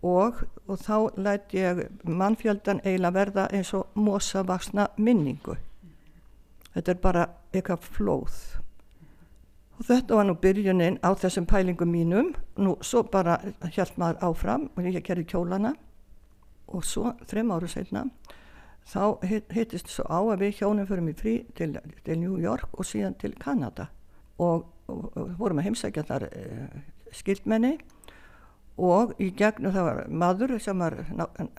og, 0.04 0.44
og 0.68 0.80
þá 0.84 1.18
lætt 1.18 1.54
ég 1.58 1.82
mannfjöldan 2.04 2.82
eiginlega 2.84 3.14
verða 3.16 3.48
eins 3.54 3.74
og 3.74 3.88
mosavaksna 3.96 4.88
minningu. 4.98 5.58
Þetta 6.76 6.94
er 6.94 7.02
bara 7.02 7.26
eitthvað 7.54 7.90
flóð. 7.98 8.38
Og 9.78 9.86
þetta 9.86 10.18
var 10.18 10.26
nú 10.26 10.38
byrjunin 10.42 11.00
á 11.06 11.14
þessum 11.18 11.46
pælingum 11.50 11.90
mínum. 11.94 12.34
Nú 12.58 12.78
svo 12.82 13.04
bara 13.04 13.38
hjælt 13.74 13.98
maður 13.98 14.24
áfram 14.30 14.70
og 14.76 14.86
ég 14.86 15.04
gerði 15.06 15.26
kjólana. 15.30 15.74
Og 16.68 16.86
svo 16.86 17.14
þrem 17.30 17.54
áru 17.54 17.70
setna 17.70 18.08
þá 18.88 19.20
hittist 19.52 19.92
svo 19.92 20.06
á 20.08 20.20
að 20.24 20.46
við 20.46 20.62
hjónum 20.62 20.88
förum 20.88 21.10
í 21.12 21.16
frí 21.18 21.36
til, 21.58 21.76
til 22.06 22.20
New 22.22 22.38
York 22.40 22.72
og 22.74 22.88
síðan 22.88 23.18
til 23.20 23.34
Kanada. 23.40 23.90
Og, 24.40 24.68
og, 24.88 25.10
og 25.18 25.34
vorum 25.40 25.60
að 25.60 25.70
heimsækja 25.70 26.06
þar 26.08 26.28
eh, 26.30 26.78
skildmenni 27.16 27.76
og 28.78 29.14
í 29.20 29.32
gegnum 29.34 29.74
það 29.74 29.90
var 29.90 30.08
maður 30.10 30.56
sem 30.62 30.80
var 30.80 30.96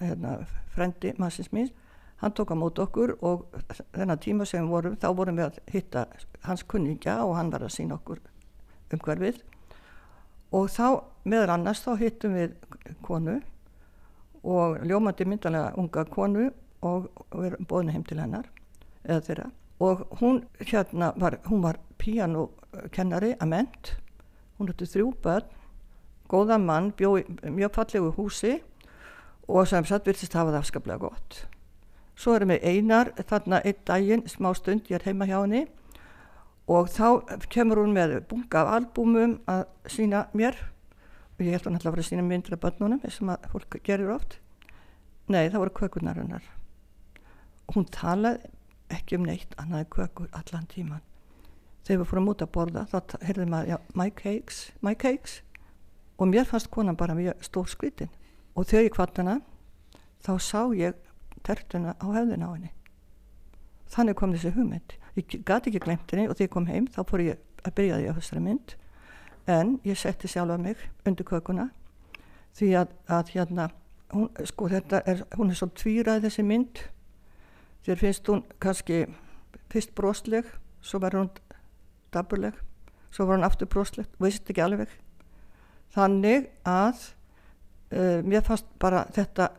hérna, 0.00 0.38
frendi 0.74 1.12
massins 1.18 1.52
mín 1.52 1.70
hann 2.18 2.33
tók 2.33 2.50
á 2.50 2.57
mót 2.59 2.78
okkur 2.78 3.16
og 3.22 3.46
þennan 3.94 4.18
tíma 4.22 4.46
sem 4.46 4.64
við 4.64 4.70
vorum 4.72 4.96
þá 4.98 5.09
vorum 5.14 5.38
við 5.38 5.46
að 5.46 5.59
hitta 5.70 6.07
hans 6.46 6.64
kunningja 6.66 7.20
og 7.24 7.37
hann 7.38 7.52
var 7.52 7.62
að 7.62 7.74
sína 7.76 7.98
okkur 7.98 8.20
umhverfið. 8.94 9.42
Og 10.52 10.70
þá 10.72 11.04
meðal 11.28 11.54
annars 11.54 11.85
þá 11.85 11.92
hittum 12.00 12.35
við 12.35 12.57
konu 13.04 13.37
og 14.42 14.78
ljómandi 14.87 15.26
myndalega 15.28 15.74
unga 15.78 16.04
konu 16.09 16.48
og 16.83 17.09
við 17.35 17.50
erum 17.52 17.68
bóðin 17.70 17.94
heim 17.94 18.07
til 18.09 18.18
hennar 18.22 18.48
eða 19.04 19.24
þeirra. 19.28 19.50
Og 19.78 20.07
hún 20.18 20.42
hérna 20.59 21.12
var, 21.16 21.38
hún 21.46 21.62
var 21.62 21.78
píanokennari 21.98 23.37
að 23.38 23.52
ment 23.52 23.94
hún 24.59 24.72
hætti 24.72 24.88
þrjú 24.90 25.12
börn 25.22 25.58
góðan 26.29 26.66
mann, 26.68 26.93
bjó 26.97 27.16
mjög 27.43 27.74
fallegu 27.74 28.12
húsi 28.16 28.59
og 29.49 29.68
sem 29.68 29.87
satt 29.89 30.07
viltist 30.07 30.37
hafa 30.37 30.53
það 30.53 30.61
afskaplega 30.61 31.03
gott. 31.03 31.47
Svo 32.18 32.35
erum 32.35 32.53
við 32.53 32.64
einar 32.66 33.12
þarna 33.29 33.62
einn 33.64 33.85
daginn, 33.87 34.24
smá 34.29 34.51
stund, 34.57 34.89
ég 34.91 34.99
er 34.99 35.07
heima 35.09 35.29
hjá 35.29 35.39
henni 35.41 35.66
og 36.68 36.91
þá 36.93 37.39
kemur 37.49 37.81
hún 37.81 37.95
með 37.97 38.18
bunga 38.29 38.64
af 38.64 38.74
albúmum 38.76 39.39
að 39.49 39.64
sína 39.89 40.26
mér 40.37 40.59
og 41.39 41.47
ég 41.47 41.55
held 41.55 41.68
hún 41.68 41.79
alltaf 41.79 41.93
að 41.93 41.97
vera 41.97 42.05
að 42.05 42.11
sína 42.11 42.26
myndir 42.26 42.57
af 42.59 42.62
börnunum 42.64 43.01
og 43.01 43.18
maður 43.24 43.53
fólk 43.55 43.81
gerir 43.87 44.12
oft. 44.12 44.39
Nei, 45.29 45.49
það 45.49 45.61
voru 45.62 45.76
kökunar 45.79 46.18
hennar. 46.18 46.45
Hún 47.72 47.87
talaði 47.93 48.51
ekki 48.93 49.18
um 49.18 49.26
neitt 49.29 49.55
annaði 49.61 49.89
kökur 49.93 50.29
allan 50.37 50.68
tíman. 50.68 51.05
Þegar 51.87 52.03
við 52.03 52.11
fórum 52.11 52.31
út 52.33 52.43
að 52.45 52.53
borða 52.53 52.85
þá 52.91 53.16
heyrðum 53.24 53.53
maður, 53.53 53.70
já, 53.70 53.79
my 53.95 54.11
cakes, 54.11 54.59
my 54.85 54.95
cakes 54.97 55.43
og 56.19 56.29
mér 56.29 56.45
fannst 56.45 56.71
konan 56.71 56.97
bara 56.97 57.14
mjög 57.14 57.43
stór 57.43 57.69
skvitin 57.71 58.11
og 58.55 58.66
þegar 58.66 58.85
ég 58.89 58.95
kvart 58.95 59.21
hana 59.21 59.39
þá 60.25 60.33
sá 60.43 60.61
ég 60.75 60.95
tertuna 61.47 61.95
á 62.03 62.07
höfðin 62.11 62.43
á 62.43 62.51
henni. 62.51 62.71
Þannig 63.89 64.19
kom 64.19 64.35
þessi 64.35 64.53
hugmynd. 64.53 64.95
Ég 65.16 65.39
gati 65.47 65.71
ekki 65.71 65.83
glemt 65.85 66.11
henni 66.11 66.27
og 66.29 66.37
þegar 66.37 66.49
ég 66.49 66.55
kom 66.57 66.66
heim 66.66 66.89
þá 66.91 67.01
fór 67.07 67.25
ég 67.25 67.39
að 67.64 67.75
byrja 67.79 68.01
því 68.01 68.11
á 68.11 68.16
þessari 68.19 68.45
mynd. 68.45 68.75
En 69.49 69.79
ég 69.87 69.99
setti 69.99 70.29
sjálfa 70.29 70.59
mig 70.61 70.83
undir 71.07 71.27
kökuna 71.29 71.71
því 72.59 72.73
að, 72.83 72.93
að 73.07 73.33
hérna 73.37 73.69
hún, 74.12 74.29
sko 74.45 74.69
þetta 74.69 75.03
er, 75.07 75.23
hún 75.39 75.53
er 75.53 75.61
svo 75.61 75.71
tvírað 75.71 76.27
þessi 76.27 76.45
mynd. 76.45 76.83
Þér 77.87 78.03
finnst 78.03 78.29
hún 78.29 78.43
kannski 78.61 79.05
fyrst 79.73 79.95
brosleg 79.95 80.51
svo 80.83 81.01
var 81.03 81.16
hún 81.16 81.31
daburleg 82.12 82.57
svo 83.11 83.27
var 83.29 83.39
hún 83.39 83.47
aftur 83.47 83.71
brosleg 83.71 84.09
veist 84.21 84.49
ekki 84.51 84.64
alveg 84.64 84.91
þannig 85.95 86.49
að 86.68 87.03
uh, 87.93 88.20
mér 88.24 88.47
fannst 88.47 88.68
bara 88.78 89.07
þetta 89.14 89.51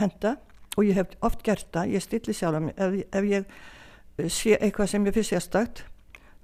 henda 0.00 0.36
og 0.76 0.84
ég 0.88 0.96
hef 0.96 1.16
oft 1.20 1.42
gert 1.44 1.68
það, 1.72 1.94
ég 1.96 2.04
stilli 2.04 2.34
sjálf 2.34 2.70
ef, 2.76 2.98
ef 3.12 3.30
ég 3.30 3.46
uh, 3.46 4.28
sé 4.28 4.56
eitthvað 4.58 4.92
sem 4.92 5.06
ég 5.06 5.16
finnst 5.16 5.34
sérstakt 5.34 5.84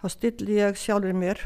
þá 0.02 0.08
stilli 0.14 0.60
ég 0.60 0.78
sjálfur 0.78 1.16
mér 1.16 1.42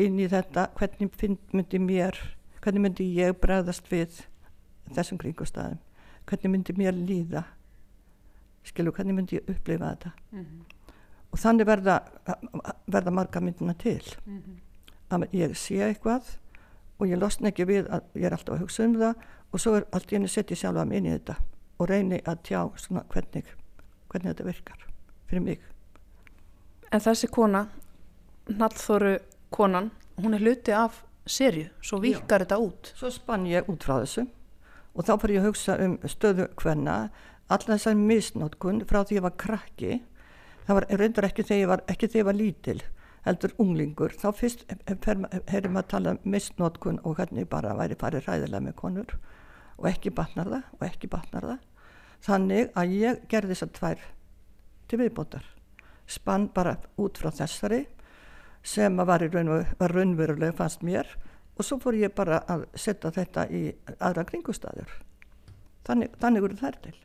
inn 0.00 0.18
í 0.18 0.28
þetta 0.30 0.70
hvernig 0.78 1.12
myndi 1.52 1.78
mér 1.82 2.18
hvernig 2.62 2.86
myndi 2.86 3.08
ég 3.18 3.36
bregðast 3.40 3.90
við 3.92 4.22
þessum 4.94 5.20
kringustæðum 5.20 5.80
hvernig 6.26 6.52
myndi 6.52 6.74
mér 6.76 6.96
líða? 6.96 7.42
Skilu, 8.66 8.92
hvernig 8.94 9.16
myndi 9.16 9.38
ég 9.38 9.48
upplifa 9.50 9.90
þetta? 9.90 10.12
Mm 10.30 10.44
-hmm. 10.44 10.92
og 11.32 11.38
þannig 11.38 11.66
verða 11.66 12.00
verða 12.86 13.10
marga 13.10 13.40
myndina 13.40 13.74
til. 13.74 14.02
Mm 14.26 14.42
-hmm. 14.42 14.56
að 15.10 15.28
ég 15.32 15.56
sé 15.56 15.74
eitthvað 15.74 16.38
og 17.02 17.10
ég 17.10 17.18
losna 17.18 17.50
ekki 17.50 17.66
við 17.66 17.88
að 17.90 18.04
ég 18.14 18.28
er 18.28 18.36
alltaf 18.36 18.54
að 18.54 18.62
hugsa 18.62 18.86
um 18.86 18.94
það. 19.00 19.24
Og 19.52 19.60
svo 19.60 19.74
er 19.76 19.88
allt 19.92 20.12
í 20.12 20.16
henni 20.16 20.30
sett 20.30 20.52
ég 20.54 20.60
sjálfa 20.60 20.84
mig 20.88 21.02
inn 21.02 21.10
í 21.10 21.14
þetta 21.16 21.34
og 21.82 21.88
reyni 21.90 22.20
að 22.22 22.42
tjá 22.46 22.60
svona 22.78 23.02
hvernig 23.10 23.48
hvernig 24.12 24.30
þetta 24.30 24.46
virkar 24.46 24.84
fyrir 25.28 25.44
mig. 25.44 25.64
En 26.92 27.02
þessi 27.02 27.28
kona 27.32 27.66
Nallþóru 28.52 29.16
konan 29.54 29.90
hún 30.20 30.36
er 30.36 30.42
hluti 30.42 30.74
af 30.76 31.02
serju, 31.26 31.68
svo 31.82 32.00
vikar 32.02 32.44
þetta 32.44 32.58
út. 32.62 32.92
Svo 32.98 33.10
spann 33.10 33.46
ég 33.50 33.68
út 33.70 33.84
frá 33.86 33.98
þessu 34.02 34.26
og 34.92 35.06
þá 35.08 35.12
fyrir 35.22 35.38
ég 35.38 35.42
að 35.42 35.48
hugsa 35.48 35.76
um 35.80 35.94
stöðu 36.04 36.48
hvenna 36.60 36.96
allar 37.52 37.76
þessar 37.78 37.96
misnótkun 37.98 38.82
frá 38.88 39.02
því 39.02 39.18
ég 39.18 39.24
var 39.24 39.38
krakki. 39.40 40.00
Það 40.66 40.78
var 40.78 40.88
reyndar 41.00 41.26
ekki 41.26 41.46
þegar 41.46 41.62
ég 41.62 41.70
var, 41.70 41.84
ekki 41.90 42.08
þegar 42.08 42.22
ég 42.22 42.28
var 42.28 42.38
lítil 42.38 42.80
heldur 43.26 43.54
unglingur 43.62 44.14
þá 44.18 44.28
fyrst 44.34 44.64
heyrðum 45.06 45.78
að 45.80 45.88
tala 45.92 46.14
um 46.16 46.32
misnótkun 46.34 47.00
og 47.06 47.16
hvernig 47.18 47.48
bara 47.50 47.76
væri 47.78 47.98
farið 47.98 48.26
ræðilega 48.28 48.66
með 48.66 48.78
konur 48.80 49.16
og 49.78 49.88
ekki 49.90 50.12
batnar 50.14 50.50
það 50.50 50.76
og 50.78 50.86
ekki 50.88 51.10
batnar 51.12 51.48
það. 51.52 51.60
Þannig 52.22 52.70
að 52.78 52.94
ég 52.98 53.24
gerði 53.30 53.54
þessar 53.54 53.72
tvær 53.78 54.06
til 54.90 55.00
viðbótar. 55.00 55.46
Spann 56.06 56.48
bara 56.54 56.76
út 57.00 57.18
frá 57.18 57.30
þessari 57.34 57.84
sem 58.62 58.96
var, 58.96 59.24
var 59.78 59.94
raunverulega 59.94 60.54
fannst 60.58 60.82
mér 60.86 61.08
og 61.56 61.66
svo 61.66 61.78
fór 61.82 61.98
ég 61.98 62.14
bara 62.14 62.42
að 62.50 62.66
setja 62.78 63.12
þetta 63.14 63.48
í 63.50 63.64
aðra 63.98 64.24
kringustæður 64.28 64.94
þannig, 65.86 66.14
þannig 66.22 66.46
voru 66.46 66.62
þær 66.62 66.80
til 66.86 66.96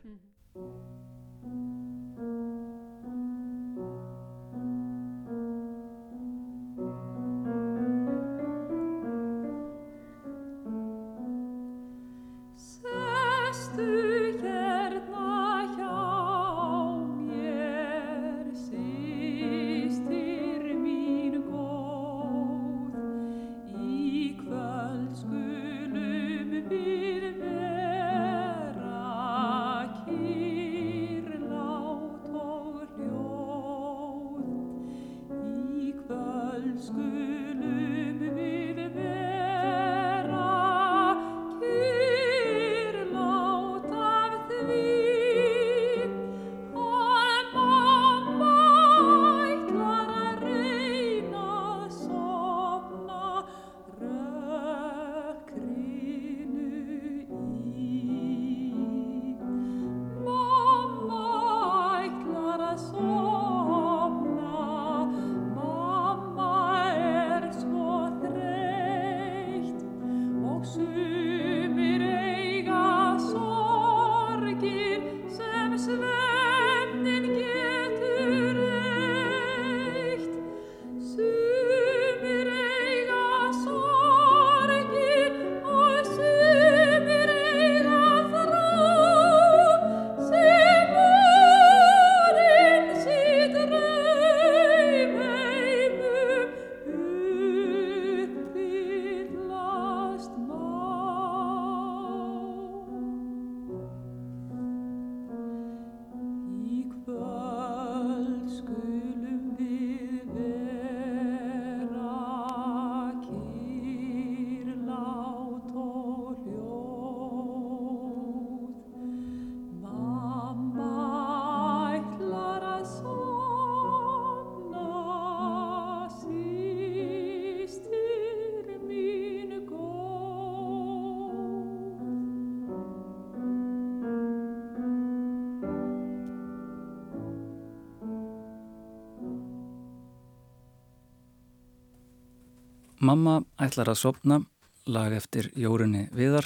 Mamma 143.08 143.38
ætlar 143.56 143.88
að 143.88 144.00
sopna, 144.02 144.36
lag 144.84 145.14
eftir 145.16 145.46
Jórunni 145.56 146.10
Viðar, 146.12 146.44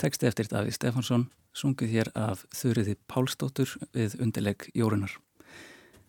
teksti 0.00 0.30
eftir 0.30 0.48
Daví 0.48 0.72
Stefansson, 0.72 1.26
sungið 1.52 1.90
hér 1.92 2.08
af 2.16 2.46
Þurriði 2.56 2.94
Pálsdóttur 3.10 3.74
við 3.92 4.14
undirleg 4.24 4.64
Jórunnar. 4.72 5.18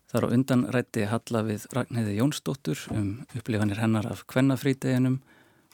Þar 0.08 0.24
á 0.24 0.32
undan 0.32 0.62
rætti 0.72 1.04
Halla 1.10 1.42
við 1.44 1.66
Ragnheiði 1.76 2.14
Jónsdóttur 2.16 2.86
um 2.94 3.10
upplifanir 3.36 3.82
hennar 3.82 4.08
af 4.08 4.22
kvennafrídeginum 4.32 5.18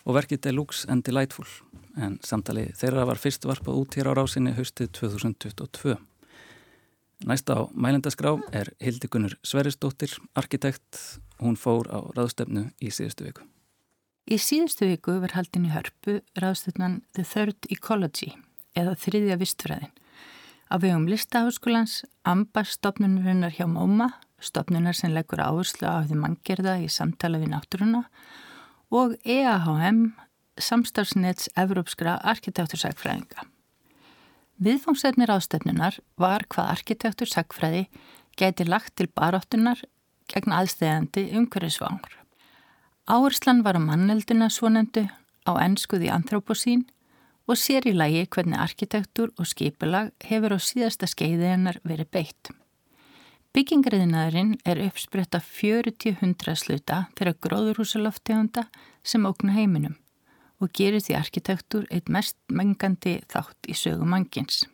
og 0.02 0.16
verkið 0.16 0.40
Deluxe 0.48 0.88
and 0.90 1.06
Delightful, 1.06 1.46
en 1.94 2.16
samtali 2.26 2.72
þeirra 2.80 3.04
var 3.06 3.20
fyrst 3.22 3.46
varpað 3.46 3.78
út 3.84 3.98
hér 4.00 4.10
á 4.10 4.18
rásinni 4.18 4.56
haustið 4.56 4.90
2022. 4.98 5.94
Næsta 7.28 7.54
á 7.54 7.62
mælendaskrá 7.70 8.34
er 8.50 8.72
Hildikunur 8.82 9.38
Sverisdóttir, 9.46 10.16
arkitekt, 10.34 11.20
hún 11.38 11.54
fór 11.54 11.86
á 11.86 12.02
ráðstefnu 12.18 12.72
í 12.82 12.90
síðustu 12.90 13.28
viku. 13.28 13.46
Í 14.28 14.36
síðustu 14.36 14.84
viku 14.84 15.14
verð 15.22 15.38
haldin 15.38 15.64
í 15.64 15.72
hörpu 15.72 16.18
ráðstöðnan 16.36 16.98
The 17.16 17.22
Third 17.24 17.68
Ecology 17.72 18.34
eða 18.76 18.92
þriðja 19.00 19.38
vistfræðin. 19.40 19.94
Á 20.68 20.76
vegum 20.82 21.06
listaháskólans, 21.08 22.02
AMBA 22.28 22.66
stopnunarinnar 22.68 23.54
hjá 23.56 23.64
MOMA, 23.64 24.10
stopnunar 24.36 24.98
sem 24.98 25.14
leggur 25.16 25.40
áherslu 25.40 25.88
á 25.88 26.04
því 26.04 26.20
manngerða 26.20 26.76
í 26.84 26.90
samtala 26.92 27.40
við 27.40 27.54
náttúruna 27.54 28.02
og 28.92 29.16
EAHM, 29.24 30.12
samstarfsnets 30.60 31.48
Evrópskra 31.56 32.18
arkitektursækfræðinga. 32.20 33.48
Viðfóngsefni 34.60 35.24
ráðstöðnunar 35.24 36.02
var 36.20 36.44
hvað 36.52 36.74
arkitektursækfræði 36.76 37.86
gæti 38.36 38.68
lagt 38.68 38.98
til 39.00 39.08
baráttunar 39.08 39.80
gegn 40.28 40.52
aðstæðandi 40.52 41.30
umhverfisvangur. 41.32 42.18
Áherslan 43.08 43.62
var 43.64 43.72
á 43.72 43.80
manneldina 43.80 44.50
svonendu 44.52 45.08
á 45.48 45.52
ennskuði 45.64 46.10
anthróposín 46.12 46.82
og 47.48 47.56
sér 47.56 47.86
í 47.88 47.94
lagi 47.96 48.26
hvernig 48.28 48.60
arkitektur 48.60 49.30
og 49.40 49.48
skipulag 49.48 50.10
hefur 50.28 50.52
á 50.52 50.58
síðasta 50.60 51.08
skeiði 51.08 51.48
hennar 51.48 51.78
verið 51.88 52.10
beitt. 52.12 52.50
Byggingriðinaðurinn 53.56 54.58
er 54.68 54.82
uppspretta 54.84 55.40
40-100 55.40 56.52
sluta 56.60 56.98
fyrir 57.16 57.38
gróðurhúsaloftegunda 57.46 58.66
sem 59.00 59.24
óknu 59.24 59.56
heiminum 59.56 59.96
og 60.60 60.74
gerir 60.76 61.00
því 61.00 61.16
arkitektur 61.16 61.88
eitt 61.88 62.12
mest 62.12 62.36
mengandi 62.52 63.22
þátt 63.32 63.72
í 63.72 63.78
sögum 63.78 64.12
mangins. 64.12 64.66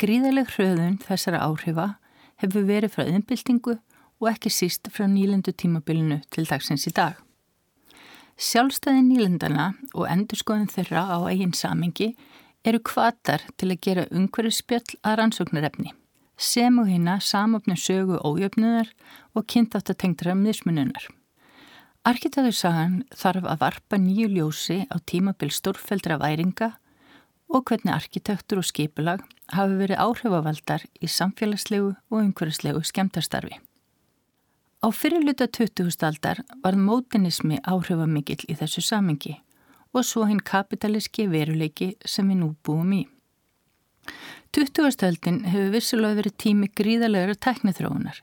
Gríðaleg 0.00 0.48
hröðun 0.56 0.96
þessara 1.04 1.44
áhrifa 1.44 1.90
hefur 2.40 2.64
verið 2.72 2.96
frá 2.96 3.04
innbyltingu 3.04 3.76
og 3.76 4.32
ekki 4.32 4.48
síst 4.48 4.88
frá 4.88 5.04
nýlendu 5.04 5.52
tímabilinu 5.52 6.22
til 6.32 6.48
dagsins 6.48 6.88
í 6.88 6.96
dag. 6.96 7.20
Sjálfstæði 8.34 9.02
nýlendana 9.06 9.72
og 9.94 10.08
endurskoðun 10.10 10.70
þeirra 10.72 11.04
á 11.06 11.18
eigin 11.30 11.54
samengi 11.54 12.14
eru 12.66 12.80
kvatar 12.82 13.44
til 13.60 13.70
að 13.70 13.82
gera 13.86 14.06
umhverfspjöll 14.10 14.98
að 15.06 15.20
rannsóknarefni 15.20 15.92
sem 16.36 16.78
og 16.82 16.88
hérna 16.90 17.20
samöfnum 17.22 17.78
sögu 17.78 18.18
ójöfnuðar 18.18 18.88
og 19.34 19.46
kynþáttatengra 19.46 20.34
mismununar. 20.34 21.06
Arkitektурsagan 22.04 23.04
þarf 23.14 23.46
að 23.48 23.60
varpa 23.60 24.00
nýju 24.02 24.26
ljósi 24.32 24.80
á 24.90 24.98
tímabil 24.98 25.52
stórfældra 25.54 26.18
væringa 26.20 26.74
og 27.48 27.64
hvernig 27.70 27.94
arkitektur 27.94 28.60
og 28.60 28.66
skipulag 28.66 29.22
hafi 29.54 29.78
verið 29.78 30.02
áhrifavaldar 30.02 30.84
í 31.00 31.06
samfélagslegu 31.08 31.94
og 32.10 32.18
umhverfislegu 32.18 32.82
skemtarstarfi. 32.82 33.60
Á 34.84 34.92
fyrirluta 34.92 35.46
20. 35.48 35.96
aldar 36.04 36.42
var 36.60 36.76
mótinismi 36.76 37.56
áhrifamikill 37.64 38.42
í 38.52 38.56
þessu 38.58 38.82
samengi 38.84 39.38
og 39.96 40.04
svo 40.04 40.26
hinn 40.28 40.42
kapitalíski 40.44 41.24
veruleiki 41.32 41.94
sem 42.04 42.28
við 42.28 42.42
nú 42.42 42.48
búum 42.68 42.90
í. 42.92 42.98
20. 44.52 44.90
stöldin 44.92 45.40
hefur 45.48 45.72
vissulega 45.72 46.18
verið 46.20 46.36
tími 46.44 46.68
gríðalegra 46.68 47.38
teknithróunar 47.46 48.20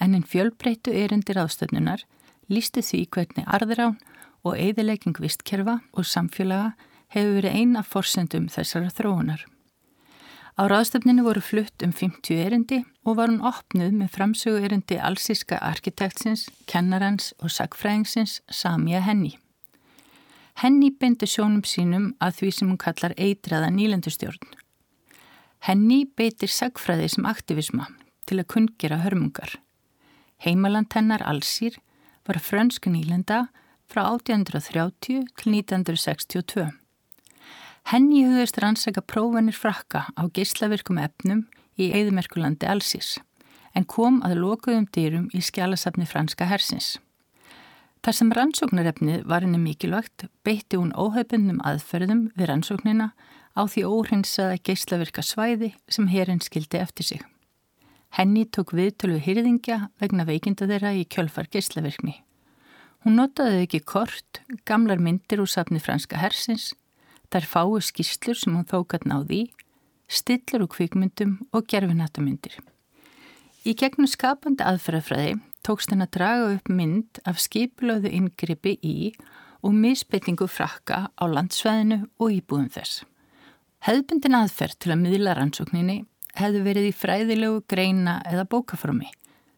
en 0.00 0.16
einn 0.16 0.24
fjölbreytu 0.24 0.96
erindir 1.02 1.42
ástöfnunar 1.44 2.06
lísti 2.48 2.80
því 2.80 3.04
hvernig 3.12 3.52
arðrán 3.58 4.00
og 4.40 4.56
eigðilegging 4.56 5.20
vistkerfa 5.20 5.82
og 5.92 6.08
samfélaga 6.08 6.72
hefur 7.12 7.42
verið 7.42 7.60
eina 7.60 7.84
forsendum 7.84 8.48
þessara 8.48 8.88
þróunar. 8.88 9.44
Á 10.60 10.68
ráðstöfninu 10.68 11.22
voru 11.24 11.40
flutt 11.40 11.80
um 11.80 11.92
50 11.96 12.36
erindi 12.36 12.82
og 13.08 13.14
var 13.16 13.30
hún 13.30 13.40
opnuð 13.48 13.94
með 13.96 14.10
framsögu 14.12 14.58
erindi 14.66 14.98
allsíska 15.00 15.56
arkitektsins, 15.56 16.50
kennarans 16.68 17.30
og 17.40 17.48
sagfræðingsins 17.54 18.42
Samja 18.52 19.00
Henni. 19.00 19.38
Henni 20.60 20.90
beindi 20.92 21.24
sjónum 21.24 21.62
sínum 21.64 22.10
að 22.20 22.42
því 22.42 22.50
sem 22.52 22.68
hún 22.68 22.80
kallar 22.82 23.14
eitraða 23.16 23.70
nýlendustjórn. 23.72 24.52
Henni 25.64 26.02
beitir 26.04 26.52
sagfræði 26.52 27.08
sem 27.14 27.30
aktivisma 27.30 27.88
til 28.28 28.42
að 28.42 28.50
kungera 28.52 29.00
hörmungar. 29.00 29.56
Heimaland 30.44 30.92
hennar 30.92 31.24
Allsýr 31.24 31.80
var 32.28 32.36
frönsk 32.36 32.84
nýlenda 32.92 33.46
frá 33.88 34.04
1830 34.12 35.24
til 35.40 35.56
1962. 35.56 36.68
Henni 37.88 38.24
hugðist 38.26 38.60
rannsaka 38.60 39.02
prófanir 39.02 39.56
frakka 39.56 40.06
á 40.12 40.22
geyslavirkum 40.28 41.00
efnum 41.00 41.46
í 41.80 41.90
Eðimerkulandi 41.96 42.68
Alsís 42.68 43.16
en 43.74 43.86
kom 43.86 44.18
að 44.26 44.40
lokuðum 44.42 44.88
dýrum 44.92 45.28
í 45.34 45.40
skjálasafni 45.44 46.06
franska 46.08 46.48
hersins. 46.50 46.98
Þar 48.00 48.16
sem 48.16 48.30
rannsóknarefnið 48.32 49.26
var 49.28 49.44
henni 49.44 49.60
mikilvægt 49.60 50.24
beitti 50.46 50.78
hún 50.80 50.94
óhaupundum 50.96 51.60
aðferðum 51.68 52.30
við 52.36 52.48
rannsóknina 52.48 53.10
á 53.52 53.62
því 53.68 53.84
óhreinsaða 53.84 54.56
geyslavirka 54.64 55.24
svæði 55.26 55.74
sem 55.88 56.08
herinn 56.08 56.40
skildi 56.40 56.80
eftir 56.80 57.06
sig. 57.10 57.20
Henni 58.16 58.46
tók 58.48 58.72
viðtölu 58.74 59.20
hýrðingja 59.22 59.90
vegna 60.00 60.24
veikinda 60.26 60.66
þeirra 60.66 60.94
í 60.96 61.04
kjölfar 61.06 61.50
geyslavirkni. 61.52 62.16
Hún 63.04 63.16
notaði 63.20 63.66
ekki 63.66 63.82
kort, 63.86 64.40
gamlar 64.66 64.98
myndir 65.00 65.40
úr 65.44 65.48
safni 65.48 65.80
franska 65.80 66.18
hersins, 66.20 66.72
þær 67.30 67.46
fáu 67.46 67.80
skýrslur 67.82 68.38
sem 68.38 68.56
hún 68.56 68.68
þókat 68.68 69.06
náði 69.08 69.46
stillur 70.10 70.66
úr 70.66 70.72
kvikmyndum 70.74 71.36
og 71.54 71.68
gerfinatamindir. 71.70 72.56
Í 73.62 73.76
gegnum 73.78 74.08
skapandi 74.10 74.64
aðferðafræði 74.66 75.36
tókst 75.66 75.92
henn 75.92 76.02
að 76.02 76.14
draga 76.16 76.48
upp 76.56 76.70
mynd 76.72 77.20
af 77.28 77.40
skipilöðu 77.42 78.10
yngripi 78.16 78.76
í 78.82 79.12
og 79.60 79.76
misbyttingu 79.76 80.48
frakka 80.48 81.10
á 81.12 81.24
landsvæðinu 81.28 82.02
og 82.18 82.36
íbúðum 82.38 82.70
þess. 82.72 83.04
Hefðbundin 83.84 84.36
aðferð 84.36 84.78
til 84.80 84.94
að 84.94 85.02
miðla 85.04 85.36
rannsókninni 85.36 85.98
hefði 86.40 86.62
verið 86.64 86.88
í 86.88 86.96
fræðilegu 86.96 87.60
greina 87.68 88.20
eða 88.28 88.48
bókaformi 88.48 89.10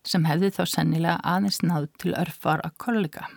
sem 0.07 0.27
hefði 0.27 0.51
þá 0.57 0.63
sennilega 0.67 1.21
aðeins 1.23 1.61
náð 1.63 1.89
til 2.03 2.17
örfar 2.19 2.63
að 2.67 2.77
kollega. 2.83 3.29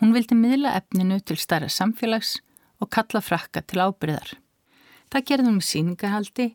Hún 0.00 0.12
vildi 0.12 0.36
miðla 0.36 0.74
efninu 0.76 1.20
til 1.24 1.38
starra 1.40 1.68
samfélags 1.72 2.38
og 2.80 2.90
kalla 2.90 3.20
frakka 3.20 3.62
til 3.62 3.82
ábyrðar. 3.84 4.34
Það 5.10 5.32
hún 5.44 5.58
með 5.58 5.68
síningahaldi 5.68 6.46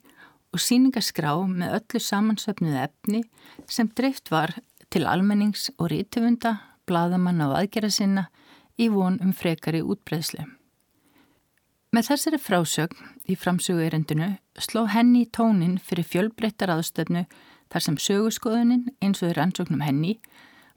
og 0.55 0.61
síningaskrá 0.63 1.33
með 1.47 1.79
öllu 1.79 2.01
samansöfnuð 2.01 2.77
efni 2.85 3.23
sem 3.67 3.89
dreift 3.97 4.31
var 4.31 4.55
til 4.89 5.05
almennings 5.05 5.69
og 5.77 5.89
rítifunda, 5.91 6.57
bladamanna 6.87 7.49
og 7.49 7.57
aðgerra 7.59 7.91
sinna 7.91 8.29
í 8.79 8.87
von 8.91 9.19
um 9.23 9.33
frekari 9.35 9.81
útbreyðslu. 9.83 10.45
Með 11.95 12.09
þessari 12.09 12.39
frásögn 12.39 13.11
í 13.31 13.35
framsögu 13.39 13.83
erendinu 13.85 14.33
sló 14.59 14.85
henni 14.91 15.25
í 15.25 15.31
tónin 15.31 15.77
fyrir 15.79 16.07
fjölbreyttar 16.07 16.73
aðstöfnu 16.73 17.25
þar 17.71 17.83
sem 17.83 17.99
sögurskoðunin 17.99 18.89
eins 19.03 19.21
og 19.21 19.31
þeir 19.31 19.43
ansóknum 19.45 19.83
henni 19.83 20.17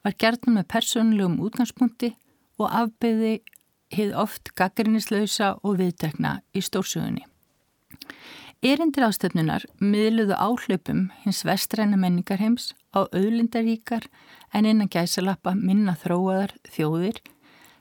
var 0.07 0.15
gerðan 0.19 0.59
með 0.59 0.69
persónulegum 0.75 1.41
útgangspunkti 1.43 2.13
og 2.59 2.71
afbyði 2.71 3.41
hið 3.95 4.15
oft 4.17 4.53
gaggrinnislausa 4.59 5.57
og 5.63 5.79
viðtekna 5.81 6.39
í 6.57 6.63
stórsögunni. 6.65 7.25
Erindir 8.59 9.07
ástöfnunar 9.07 9.65
miðluðu 9.79 10.35
áhlaupum 10.35 11.05
hins 11.23 11.45
vestræna 11.47 11.99
menningarheims 12.01 12.73
á 12.91 13.07
auðlindaríkar 13.07 14.09
en 14.51 14.67
innan 14.67 14.91
gæsalappa 14.91 15.55
minna 15.55 15.95
þróaðar 16.01 16.57
þjóðir 16.67 17.21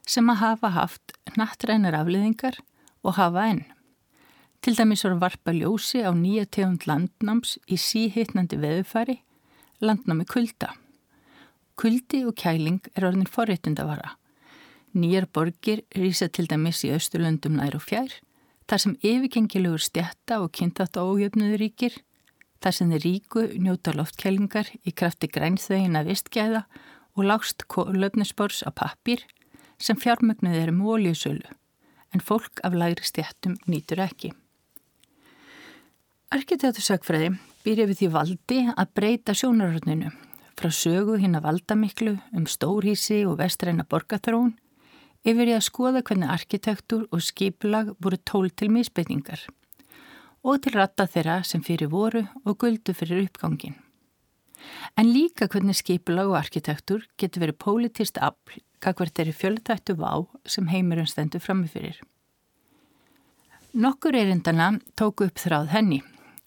sem 0.07 0.29
að 0.29 0.41
hafa 0.43 0.71
haft 0.75 1.15
nattrænar 1.33 1.97
afliðingar 1.97 2.59
og 3.01 3.17
hafa 3.17 3.47
enn. 3.53 3.63
Til 4.61 4.75
dæmis 4.77 5.03
voru 5.05 5.17
varpa 5.21 5.53
ljósi 5.55 6.03
á 6.05 6.13
nýja 6.13 6.45
tegund 6.45 6.85
landnáms 6.89 7.57
í 7.65 7.77
síhittnandi 7.81 8.57
veðufari, 8.61 9.19
landnámi 9.81 10.25
kulda. 10.29 10.73
Kuldi 11.77 12.23
og 12.25 12.37
kæling 12.37 12.81
er 12.93 13.09
orðin 13.09 13.29
forréttundavara. 13.29 14.15
Nýjar 14.95 15.27
borgir 15.33 15.83
rýsa 15.95 16.29
til 16.31 16.47
dæmis 16.47 16.83
í 16.87 16.93
Östurlöndum 16.95 17.57
nær 17.59 17.75
og 17.75 17.83
fjær, 17.83 18.11
þar 18.67 18.83
sem 18.83 18.97
yfirgengilegur 19.01 19.83
stjætta 19.83 20.39
og 20.43 20.51
kynþátt 20.55 20.99
ójöfnuður 20.99 21.61
ríkir, 21.61 21.97
þar 22.61 22.73
sem 22.77 22.91
þeir 22.91 23.03
ríku 23.05 23.43
njóta 23.59 23.93
loftkælingar 23.95 24.71
í 24.83 24.93
krafti 24.95 25.29
grænþvegina 25.31 26.03
vistgæða 26.07 26.63
og 27.17 27.23
lágst 27.25 27.65
löfnusbors 27.73 28.63
á 28.65 28.71
pappir 28.71 29.25
sem 29.77 29.97
fjármögnuð 29.97 30.57
er 30.57 30.73
um 30.73 30.81
óljusölu 30.81 31.47
en 32.13 32.21
fólk 32.23 32.61
af 32.63 32.73
lægri 32.73 33.03
stjættum 33.03 33.57
nýtur 33.67 34.01
ekki. 34.01 34.31
Arkitektursakfræði 36.33 37.35
býr 37.65 37.83
yfir 37.85 37.97
því 37.99 38.07
valdi 38.13 38.61
að 38.73 38.93
breyta 38.95 39.35
sjónarhörninu 39.37 40.11
frá 40.57 40.71
sögu 40.73 41.17
hinn 41.21 41.37
að 41.37 41.45
valda 41.45 41.77
miklu 41.77 42.17
um 42.33 42.47
stórhísi 42.49 43.21
og 43.27 43.37
vestræna 43.41 43.85
borgathróun 43.85 44.55
yfir 45.27 45.51
í 45.51 45.55
að 45.57 45.65
skoða 45.67 46.03
hvernig 46.07 46.31
arkitektur 46.31 47.07
og 47.11 47.23
skipulag 47.23 47.93
voru 48.03 48.19
tól 48.23 48.49
til 48.49 48.71
misbeitingar 48.73 49.43
og 50.47 50.61
til 50.63 50.77
ratta 50.77 51.07
þeirra 51.11 51.41
sem 51.43 51.63
fyrir 51.65 51.91
voru 51.91 52.23
og 52.45 52.55
guldu 52.61 52.93
fyrir 52.95 53.25
uppgangin. 53.25 53.75
En 54.97 55.09
líka 55.11 55.47
hvernig 55.51 55.75
skipulag 55.77 56.31
og 56.31 56.39
arkitektur 56.39 57.03
getur 57.19 57.43
verið 57.43 57.59
pólitist 57.63 58.21
afl 58.23 58.61
kakvert 58.83 59.19
er 59.19 59.31
í 59.31 59.35
fjöldættu 59.35 59.97
vá 59.97 60.11
sem 60.45 60.69
heimurinn 60.71 61.09
stendur 61.09 61.43
framifyrir. 61.43 61.97
Nokkur 63.73 64.15
erindana 64.15 64.77
tóku 64.95 65.27
upp 65.27 65.41
þráð 65.41 65.73
henni 65.73 65.99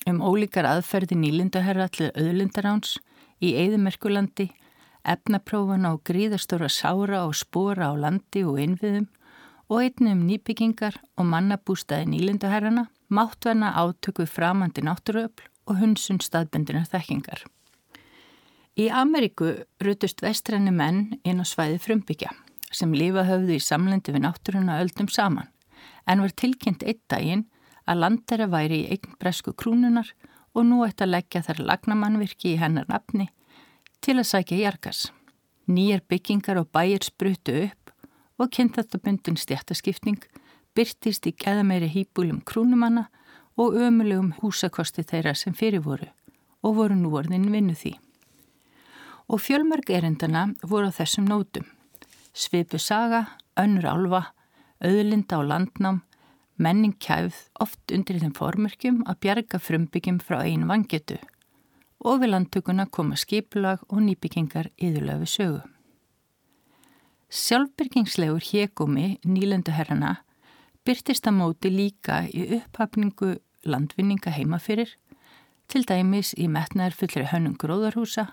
um 0.08 0.22
ólíkar 0.24 0.66
aðferði 0.66 1.18
nýlindaherra 1.20 1.90
til 1.92 2.08
auðlindaráns 2.14 2.96
í 3.44 3.52
Eðimerkulandi, 3.60 4.48
efnaprófana 5.04 5.94
og 5.94 6.02
gríðastóra 6.08 6.68
sára 6.68 7.24
og 7.26 7.36
spóra 7.38 7.90
á 7.90 7.94
landi 7.96 8.44
og 8.44 8.60
innviðum 8.60 9.08
og 9.70 9.84
einnig 9.84 10.16
um 10.16 10.26
nýbyggingar 10.26 10.98
og 11.16 11.28
mannabústaði 11.30 12.08
nýlindaherrana, 12.10 12.88
máttverna 13.08 13.70
átöku 13.78 14.26
framandi 14.26 14.82
náttúruöfl 14.82 15.46
og 15.70 15.78
hunsun 15.78 16.18
staðbendinar 16.20 16.88
þekkingar. 16.90 17.44
Í 18.78 18.88
Ameríku 18.90 19.64
rutust 19.82 20.22
vestræni 20.22 20.72
menn 20.74 21.20
inn 21.24 21.42
á 21.42 21.46
svæði 21.46 21.78
frumbyggja 21.84 22.34
sem 22.70 22.92
lifa 22.94 23.24
höfðu 23.26 23.56
í 23.58 23.62
samlendi 23.62 24.14
við 24.14 24.24
náttúruna 24.26 24.78
öldum 24.82 25.08
saman 25.10 25.50
en 26.06 26.22
var 26.22 26.34
tilkynnt 26.38 26.84
eitt 26.86 27.02
daginn 27.10 27.48
að 27.86 28.02
landera 28.04 28.46
væri 28.50 28.84
í 28.84 28.94
eign 28.94 29.16
bresku 29.22 29.54
krúnunar 29.58 30.12
og 30.54 30.66
nú 30.66 30.84
ætti 30.86 31.06
að 31.06 31.14
leggja 31.16 31.42
þar 31.46 31.62
lagnamannvirki 31.66 32.54
í 32.54 32.60
hennar 32.62 32.88
nafni 32.90 33.28
til 34.00 34.16
að 34.18 34.30
sækja 34.32 34.58
jargas. 34.64 35.00
Nýjar 35.70 36.02
byggingar 36.08 36.58
og 36.60 36.70
bæir 36.74 37.04
sprutu 37.04 37.54
upp 37.66 37.92
og 38.40 38.50
kynþáttabundin 38.56 39.38
stjættaskipning 39.38 40.22
byrtist 40.74 41.26
í 41.28 41.34
geðameiri 41.36 41.90
hýbúlum 41.92 42.40
krúnumanna 42.46 43.08
og 43.60 43.76
ömulegum 43.76 44.32
húsakosti 44.40 45.04
þeirra 45.04 45.34
sem 45.36 45.54
fyrir 45.54 45.84
voru 45.84 46.08
og 46.64 46.76
voru 46.76 46.96
nú 46.96 47.12
orðin 47.18 47.50
vinnu 47.52 47.76
því 47.76 47.98
og 49.30 49.38
fjölmörg 49.38 49.92
erindana 49.94 50.48
voru 50.62 50.90
á 50.90 50.92
þessum 50.92 51.28
nótum. 51.28 51.66
svipu 52.34 52.78
saga, 52.78 53.26
önnur 53.56 53.86
alfa, 53.86 54.22
auðlinda 54.80 55.38
og 55.38 55.46
landnám, 55.50 56.00
menning 56.56 56.94
kæfð 56.98 57.36
oft 57.60 57.92
undir 57.92 58.18
þeim 58.18 58.34
formörkjum 58.34 59.02
að 59.06 59.20
bjarga 59.20 59.58
frumbyggjum 59.58 60.20
frá 60.24 60.42
einu 60.42 60.66
vangetu 60.66 61.18
og 62.00 62.22
við 62.22 62.32
landtökuna 62.34 62.86
koma 62.88 63.18
skipulag 63.20 63.82
og 63.88 64.00
nýbyggingar 64.04 64.70
yðurlega 64.80 65.20
við 65.20 65.32
sögu. 65.34 65.60
Sjálfbyrgingslegur 67.30 68.42
hégumi 68.42 69.20
nýlenduherrana 69.22 70.16
byrtist 70.84 71.28
að 71.28 71.36
móti 71.38 71.70
líka 71.70 72.24
í 72.26 72.46
upphafningu 72.56 73.36
landvinninga 73.68 74.32
heimafyrir, 74.34 74.96
til 75.70 75.84
dæmis 75.86 76.32
í 76.34 76.48
metnaðar 76.50 76.96
fullri 76.96 77.26
hönnum 77.30 77.54
gróðarhúsa, 77.60 78.32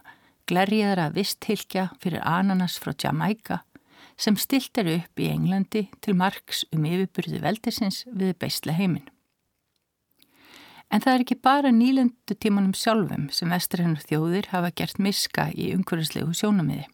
glerjaðara 0.49 1.11
visthylkja 1.13 1.91
fyrir 2.01 2.23
ananas 2.25 2.79
frá 2.81 2.95
Jamaica 2.95 3.61
sem 4.17 4.37
stilt 4.39 4.79
er 4.81 4.89
upp 4.95 5.21
í 5.21 5.27
Englandi 5.29 5.83
til 6.01 6.15
margs 6.17 6.63
um 6.73 6.87
yfirburði 6.89 7.43
veldisins 7.43 8.01
við 8.09 8.33
beistla 8.41 8.73
heiminn. 8.73 9.05
En 10.87 11.03
það 11.03 11.13
er 11.13 11.23
ekki 11.25 11.39
bara 11.43 11.71
nýlendu 11.75 12.35
tímanum 12.39 12.75
sjálfum 12.77 13.27
sem 13.35 13.51
vestræðanar 13.51 14.05
þjóðir 14.07 14.47
hafa 14.53 14.71
gert 14.71 15.01
miska 15.03 15.49
í 15.51 15.73
umhverfislegu 15.75 16.31
sjónamiði. 16.37 16.85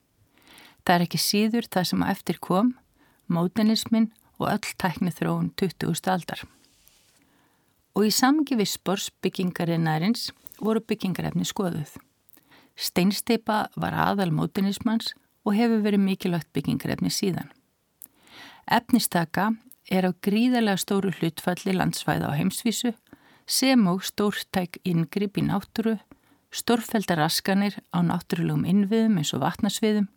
Það 0.83 0.95
er 0.95 1.05
ekki 1.05 1.21
síður 1.21 1.69
það 1.71 1.89
sem 1.91 2.03
að 2.03 2.13
eftir 2.15 2.39
kom, 2.43 2.73
mótenismin 3.29 4.09
og 4.41 4.49
öll 4.49 4.73
tækni 4.81 5.13
þróun 5.13 5.51
20. 5.61 6.09
aldar. 6.11 6.41
Og 7.93 8.09
í 8.09 8.11
samgi 8.11 8.57
við 8.57 8.71
spors 8.73 9.11
byggingarinnarins 9.21 10.31
voru 10.57 10.81
byggingarefni 10.81 11.45
skoðuð. 11.45 11.93
Steinsteipa 12.73 13.67
var 13.77 13.93
aðal 13.93 14.31
mótenismans 14.33 15.13
og 15.45 15.53
hefur 15.59 15.83
verið 15.85 16.01
mikilvægt 16.01 16.49
byggingarefni 16.55 17.11
síðan. 17.13 17.51
Efnistaka 18.65 19.51
er 19.91 20.07
á 20.09 20.11
gríðarlega 20.25 20.81
stóru 20.81 21.11
hlutfalli 21.13 21.75
landsvæða 21.75 22.31
á 22.31 22.37
heimsvísu 22.39 22.93
sem 23.45 23.87
og 23.87 24.03
stórtæk 24.05 24.79
inngrip 24.87 25.37
í 25.37 25.45
náttúru, 25.47 25.97
stórfældar 26.53 27.19
raskanir 27.23 27.79
á 27.91 27.99
náttúrulegum 28.05 28.67
innviðum 28.69 29.19
eins 29.19 29.33
og 29.35 29.43
vatnarsviðum 29.43 30.09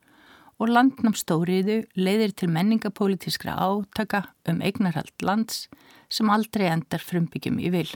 og 0.57 0.73
landnám 0.73 1.17
stóriðu 1.17 1.83
leiðir 1.99 2.33
til 2.37 2.49
menningapolítiskra 2.53 3.57
átaka 3.61 4.23
um 4.49 4.63
eignarhald 4.65 5.13
lands 5.23 5.67
sem 6.09 6.31
aldrei 6.33 6.69
endar 6.71 7.03
frumbyggjum 7.05 7.59
í 7.61 7.73
vil. 7.75 7.91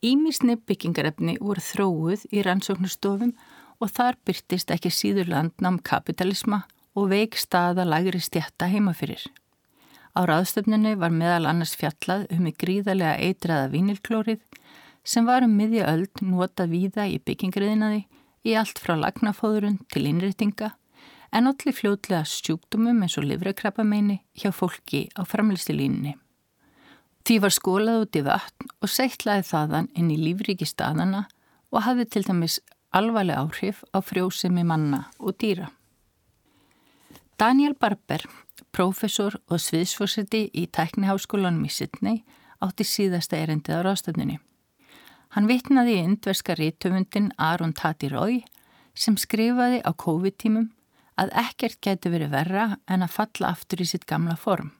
Ímisni 0.00 0.56
byggingarefni 0.56 1.36
voru 1.40 1.60
þróuð 1.60 2.28
í 2.32 2.44
rannsóknustofum 2.46 3.34
og 3.80 3.90
þar 3.92 4.16
byrtist 4.24 4.70
ekki 4.72 4.92
síður 4.92 5.32
landnám 5.34 5.80
kapitalisma 5.84 6.62
og 6.94 7.10
veik 7.12 7.36
staða 7.38 7.84
lagri 7.88 8.20
stjætta 8.22 8.68
heimafyrir. 8.70 9.22
Á 10.10 10.20
ráðstöfninu 10.26 10.96
var 10.98 11.12
meðal 11.14 11.46
annars 11.50 11.76
fjallað 11.78 12.26
um 12.34 12.48
í 12.50 12.54
gríðarlega 12.58 13.18
eitraða 13.28 13.70
vínilklórið 13.74 14.40
sem 15.06 15.26
var 15.26 15.46
um 15.46 15.54
miðja 15.56 15.86
öld 15.92 16.22
notað 16.24 16.74
víða 16.74 17.06
í 17.08 17.20
byggingriðinaði 17.22 18.02
í 18.46 18.56
allt 18.58 18.80
frá 18.82 18.96
lagnafóðurun 18.98 19.78
til 19.92 20.06
innrýtinga 20.10 20.72
en 21.30 21.46
allir 21.46 21.76
fljóðlega 21.76 22.24
sjúkdumum 22.26 23.04
eins 23.04 23.16
og 23.20 23.28
livrakrabbameini 23.28 24.18
hjá 24.34 24.50
fólki 24.54 25.06
á 25.14 25.22
framlistilínunni. 25.22 26.16
Því 27.24 27.36
var 27.44 27.54
skólað 27.54 28.04
út 28.04 28.18
í 28.18 28.24
vatn 28.26 28.70
og 28.80 28.90
seittlaði 28.90 29.46
þaðan 29.46 29.90
inn 29.94 30.10
í 30.10 30.18
lífriki 30.18 30.66
staðana 30.66 31.26
og 31.70 31.84
hafði 31.86 32.08
til 32.10 32.24
dæmis 32.26 32.58
alvarleg 32.96 33.38
áhrif 33.38 33.84
á 33.94 34.02
frjósemi 34.02 34.64
manna 34.66 35.04
og 35.20 35.36
dýra. 35.38 35.70
Daniel 37.38 37.76
Barber, 37.78 38.24
profesor 38.72 39.36
og 39.48 39.60
sviðsforseti 39.62 40.46
í 40.54 40.66
tækniháskólanum 40.72 41.66
í 41.66 41.72
Sydney, 41.72 42.22
átti 42.60 42.84
síðasta 42.84 43.38
erendið 43.40 43.80
á 43.80 43.86
ráðstöfnunni. 43.86 44.38
Hann 45.34 45.46
vitnaði 45.46 45.94
í 45.96 46.02
indverska 46.04 46.56
rítumundin 46.58 47.30
Aron 47.38 47.72
Tati 47.76 48.10
Rói 48.10 48.40
sem 48.94 49.16
skrifaði 49.20 49.80
á 49.86 49.90
COVID-tímum 49.94 50.68
að 51.20 51.32
ekkert 51.44 51.78
gæti 51.84 52.10
verið 52.10 52.34
verra 52.34 52.66
en 52.90 53.04
að 53.06 53.14
falla 53.14 53.52
aftur 53.54 53.84
í 53.84 53.88
sitt 53.88 54.06
gamla 54.10 54.36
form 54.40 54.72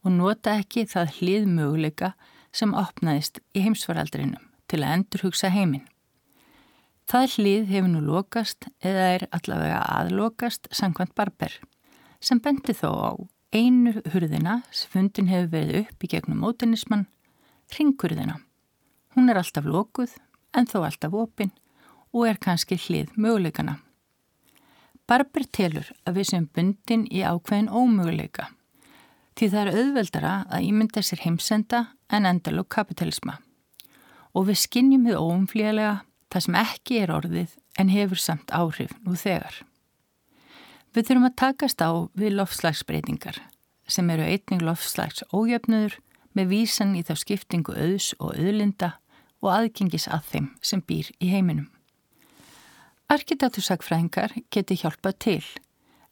og 0.00 0.14
nota 0.16 0.56
ekki 0.60 0.86
það 0.88 1.16
hlið 1.18 1.48
möguleika 1.52 2.14
sem 2.56 2.72
opnaðist 2.74 3.42
í 3.52 3.64
heimsvaraldrinum 3.66 4.46
til 4.70 4.80
að 4.80 4.94
endur 4.96 5.26
hugsa 5.28 5.50
heiminn. 5.52 5.84
Það 7.10 7.34
hlið 7.34 7.70
hefur 7.74 7.90
nú 7.90 8.00
lokast 8.06 8.68
eða 8.86 9.06
er 9.16 9.26
allavega 9.34 9.82
aðlokast 9.98 10.70
sangkvæmt 10.74 11.16
barber 11.18 11.56
sem 12.20 12.40
bendi 12.42 12.74
þó 12.76 12.90
á 12.90 13.10
einu 13.56 13.96
hurðina 14.12 14.60
sem 14.70 14.92
fundin 14.92 15.30
hefur 15.30 15.50
verið 15.54 15.80
upp 15.82 16.04
í 16.04 16.10
gegnum 16.12 16.44
mótinismann, 16.44 17.08
ringurðina. 17.74 18.38
Hún 19.16 19.30
er 19.30 19.40
alltaf 19.40 19.66
lokuð 19.66 20.14
en 20.54 20.68
þó 20.70 20.84
alltaf 20.84 21.16
opinn 21.16 21.52
og 22.12 22.28
er 22.28 22.38
kannski 22.42 22.78
hlið 22.78 23.16
möguleikana. 23.16 23.80
Barber 25.10 25.46
telur 25.50 25.90
að 26.06 26.20
við 26.20 26.30
sem 26.30 26.46
bundin 26.54 27.08
í 27.10 27.24
ákveðin 27.26 27.72
ómöguleika 27.72 28.50
Því 29.40 29.46
það 29.48 29.60
er 29.60 29.78
auðveldara 29.80 30.30
að 30.52 30.64
ímynda 30.68 31.00
sér 31.00 31.22
heimsenda 31.24 31.78
en 32.12 32.26
endalók 32.28 32.68
kapitalisma. 32.74 33.38
Og 34.36 34.50
við 34.50 34.58
skinnjum 34.66 35.06
þið 35.08 35.16
óumflíðlega 35.16 35.92
það 36.28 36.44
sem 36.44 36.58
ekki 36.60 36.98
er 37.00 37.12
orðið 37.14 37.54
en 37.80 37.92
hefur 37.94 38.20
samt 38.20 38.52
áhrif 38.52 38.92
nú 39.06 39.16
þegar. 39.16 39.62
Við 40.90 41.06
þurfum 41.06 41.26
að 41.28 41.36
takast 41.38 41.82
á 41.86 41.90
við 42.18 42.32
lofslagsbreytingar 42.34 43.36
sem 43.90 44.08
eru 44.10 44.24
einning 44.26 44.62
lofslags 44.66 45.22
ójöfnöður 45.30 45.96
með 46.34 46.50
vísan 46.50 46.96
í 46.98 47.02
þá 47.06 47.12
skiptingu 47.20 47.74
auðs 47.74 48.12
og 48.18 48.34
auðlinda 48.34 48.96
og 49.40 49.52
aðgengis 49.54 50.08
að 50.10 50.26
þeim 50.32 50.48
sem 50.62 50.82
býr 50.82 51.10
í 51.22 51.30
heiminum. 51.30 51.68
Arkitektursakfræðingar 53.10 54.34
geti 54.54 54.78
hjálpað 54.82 55.16
til 55.26 55.44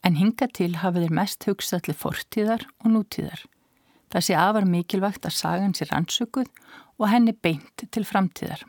en 0.06 0.18
hinga 0.18 0.48
til 0.54 0.72
hafa 0.78 1.02
þeir 1.02 1.14
mest 1.14 1.46
hugsað 1.46 1.88
til 1.88 1.98
fortíðar 1.98 2.66
og 2.82 2.94
nútíðar. 2.94 3.42
Það 4.14 4.26
sé 4.28 4.38
afar 4.38 4.66
mikilvægt 4.66 5.26
að 5.26 5.36
sagan 5.36 5.74
sér 5.74 5.92
ansökuð 5.98 6.48
og 6.98 7.10
henni 7.10 7.34
beint 7.34 7.86
til 7.90 8.06
framtíðar. 8.06 8.62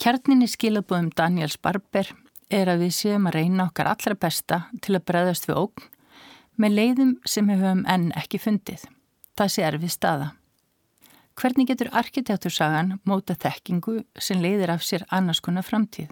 Kjarninni 0.00 0.48
skilabóðum 0.48 1.10
Daniels 1.12 1.58
Barber 1.60 2.08
er 2.50 2.68
að 2.70 2.84
við 2.84 2.96
séum 2.96 3.28
að 3.30 3.36
reyna 3.38 3.68
okkar 3.68 3.90
allra 3.92 4.16
besta 4.18 4.64
til 4.82 4.96
að 4.98 5.06
breðast 5.10 5.48
við 5.48 5.60
ógn 5.62 5.88
með 6.60 6.76
leiðum 6.76 7.12
sem 7.24 7.46
við 7.48 7.62
höfum 7.64 7.84
enn 7.88 8.10
ekki 8.18 8.40
fundið. 8.42 8.84
Það 9.38 9.52
sé 9.54 9.64
erfið 9.64 9.92
staða. 9.94 10.32
Hvernig 11.40 11.70
getur 11.70 11.88
arkitektursagan 11.96 12.98
móta 13.08 13.36
þekkingu 13.38 14.02
sem 14.20 14.42
leiðir 14.42 14.74
af 14.74 14.82
sér 14.84 15.06
annars 15.08 15.40
konar 15.40 15.64
framtíð? 15.64 16.10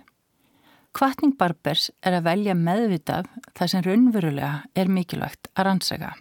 Kvartning 0.96 1.34
Barbers 1.36 1.90
er 2.00 2.16
að 2.16 2.30
velja 2.30 2.54
meðvitað 2.56 3.28
það 3.58 3.70
sem 3.74 3.84
raunverulega 3.84 4.52
er 4.72 4.88
mikilvægt 4.88 5.50
að 5.52 5.68
rannsaka. 5.68 6.14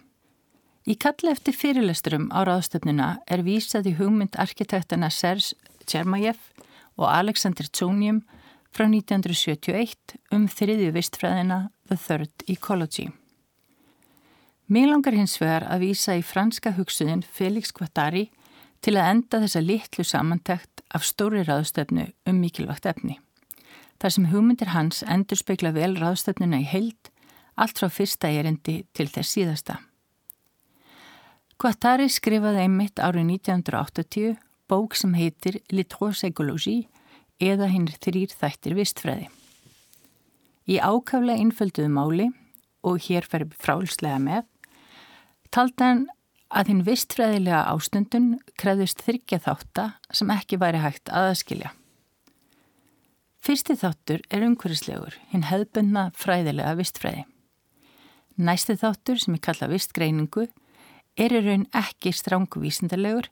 Í 0.88 0.94
kalli 1.00 1.32
eftir 1.32 1.56
fyrirlesturum 1.56 2.28
á 2.32 2.44
ráðstöfnuna 2.48 3.08
er 3.28 3.42
vísað 3.46 3.88
í 3.90 3.96
hugmynd 3.96 4.36
arkitektana 4.40 5.08
Serge 5.12 5.56
Tjermajev 5.88 6.38
og 6.98 7.08
Alexander 7.08 7.68
Tsonium 7.68 8.22
frá 8.78 8.86
1971 8.86 10.20
um 10.30 10.44
þriðju 10.46 10.92
vistfræðina 10.94 11.56
The 11.90 11.96
Third 11.98 12.44
Ecology. 12.46 13.08
Mér 14.70 14.92
langar 14.92 15.16
hins 15.18 15.34
vegar 15.40 15.64
að 15.66 15.88
vísa 15.88 16.14
í 16.14 16.22
franska 16.22 16.70
hugsuðin 16.76 17.24
Felix 17.26 17.72
Guattari 17.74 18.28
til 18.84 18.94
að 18.94 19.08
enda 19.16 19.40
þessa 19.42 19.62
litlu 19.64 20.04
samantækt 20.06 20.84
af 20.94 21.06
stóri 21.08 21.42
ráðstöfnu 21.48 22.04
um 22.30 22.38
mikilvægt 22.38 22.86
efni 22.86 23.16
þar 23.98 24.14
sem 24.14 24.28
hugmyndir 24.30 24.70
hans 24.70 25.02
endur 25.02 25.40
speikla 25.40 25.72
vel 25.74 25.96
ráðstöfnuna 25.98 26.60
í 26.62 26.68
heild, 26.70 27.10
allt 27.58 27.80
frá 27.80 27.90
fyrsta 27.90 28.30
erindi 28.30 28.84
til 28.94 29.08
þess 29.10 29.34
síðasta. 29.34 29.80
Guattari 31.58 32.06
skrifaði 32.06 32.62
einmitt 32.68 33.02
árið 33.02 33.26
1980 33.40 34.38
bók 34.70 34.94
sem 34.94 35.18
heitir 35.18 35.58
Litrósegologi 35.74 36.84
eða 37.42 37.70
hinn 37.72 37.88
þrýr 37.88 38.34
þættir 38.34 38.76
vistfræði. 38.78 39.28
Í 40.68 40.76
ákaflega 40.82 41.40
innfölduðu 41.40 41.90
máli, 41.92 42.28
og 42.84 43.00
hér 43.06 43.26
fer 43.26 43.46
frálslega 43.58 44.18
með, 44.22 44.44
taldi 45.54 45.84
hann 45.84 46.04
að 46.48 46.70
hinn 46.72 46.84
vistfræðilega 46.86 47.64
ástundun 47.72 48.28
kreðist 48.60 49.02
þryggja 49.04 49.40
þátta 49.44 49.88
sem 50.12 50.30
ekki 50.32 50.58
væri 50.60 50.80
hægt 50.82 51.12
aðaskilja. 51.12 51.72
Fyrsti 53.44 53.76
þáttur 53.78 54.22
er 54.34 54.44
umhverfislegur, 54.44 55.14
hinn 55.30 55.46
hefðbundna 55.48 56.08
fræðilega 56.18 56.74
vistfræði. 56.80 57.24
Næsti 58.38 58.76
þáttur 58.78 59.20
sem 59.22 59.36
ég 59.36 59.44
kalla 59.44 59.68
vistgreiningu 59.70 60.46
er 61.18 61.34
í 61.34 61.42
raun 61.42 61.66
ekki 61.76 62.12
strángu 62.14 62.62
vísindarlegur, 62.62 63.28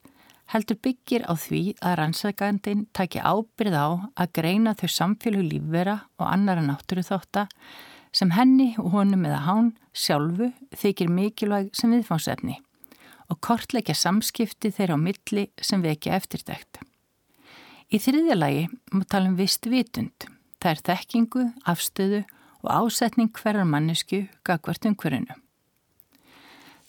heldur 0.52 0.78
byggir 0.82 1.26
á 1.26 1.34
því 1.34 1.62
að 1.82 1.96
rannsækandin 2.00 2.86
taki 2.94 3.18
ábyrð 3.18 3.76
á 3.76 3.88
að 4.14 4.32
greina 4.38 4.76
þau 4.78 4.88
samfélag 4.94 5.48
lífvera 5.50 5.96
og 6.20 6.26
annara 6.30 6.62
náttúru 6.62 7.02
þáttar 7.06 7.50
sem 8.14 8.30
henni 8.32 8.72
og 8.78 8.92
honum 8.94 9.26
eða 9.28 9.42
hán 9.46 9.72
sjálfu 9.92 10.52
þykir 10.78 11.10
mikilvæg 11.12 11.72
sem 11.76 11.92
viðfánsefni 11.92 12.60
og 13.32 13.40
kortleikja 13.42 13.96
samskipti 13.98 14.70
þeirra 14.74 14.96
á 14.96 15.00
milli 15.02 15.48
sem 15.58 15.82
vekja 15.82 16.14
eftirdækt. 16.20 16.78
Í 17.90 17.98
þriðja 18.02 18.36
lagi 18.38 18.66
má 18.94 19.02
tala 19.06 19.30
um 19.30 19.36
vist 19.38 19.66
vitund. 19.70 20.26
Það 20.62 20.70
er 20.72 20.82
þekkingu, 20.88 21.42
afstöðu 21.66 22.22
og 22.62 22.70
ásetning 22.70 23.30
hverjar 23.34 23.66
mannesku 23.68 24.24
gagvart 24.46 24.86
umhverjunu. 24.88 25.36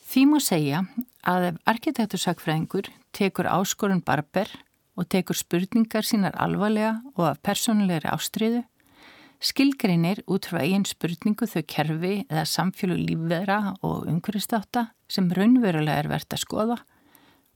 Því 0.07 0.23
má 0.29 0.37
segja 0.41 0.85
að 1.27 1.49
ef 1.51 1.59
arkitektursakfræðingur 1.73 2.89
tekur 3.17 3.49
áskorun 3.49 4.03
barber 4.05 4.49
og 4.97 5.07
tekur 5.09 5.37
spurningar 5.37 6.05
sínar 6.05 6.35
alvarlega 6.37 6.97
og 7.15 7.23
af 7.31 7.41
personulegri 7.45 8.09
ástriðu, 8.09 8.63
skilgreinir 9.41 10.23
út 10.25 10.49
frá 10.49 10.63
eigin 10.63 10.85
spurningu 10.85 11.45
þau 11.49 11.63
kerfi 11.69 12.13
eða 12.25 12.45
samfélag 12.49 13.01
lífveðra 13.05 13.59
og 13.85 14.07
umhverjastáta 14.09 14.87
sem 15.09 15.29
raunverulega 15.29 16.01
er 16.01 16.09
verðt 16.09 16.33
að 16.33 16.43
skoða 16.43 16.77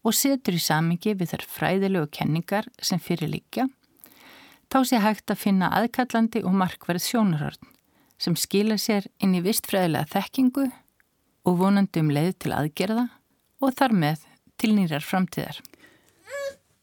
og 0.06 0.18
setur 0.18 0.58
í 0.58 0.62
samingi 0.62 1.16
við 1.18 1.34
þær 1.34 1.48
fræðilegu 1.56 2.10
kenningar 2.14 2.70
sem 2.82 3.02
fyrir 3.02 3.30
líkja, 3.30 3.68
þá 4.70 4.80
sé 4.88 5.02
hægt 5.02 5.34
að 5.34 5.42
finna 5.42 5.70
aðkallandi 5.78 6.42
og 6.46 6.58
markverð 6.58 7.06
sjónarhörn 7.06 7.70
sem 8.22 8.38
skila 8.38 8.78
sér 8.78 9.08
inn 9.22 9.34
í 9.38 9.42
vistfræðilega 9.46 10.10
þekkingu 10.14 10.68
og 11.50 11.58
vonandi 11.58 12.02
um 12.02 12.14
leið 12.14 12.36
til 12.44 12.54
aðgerða 12.54 13.08
og 13.62 13.74
þar 13.78 13.98
með 13.98 14.28
til 14.62 14.76
nýrar 14.78 15.02
framtíðar. 15.06 15.60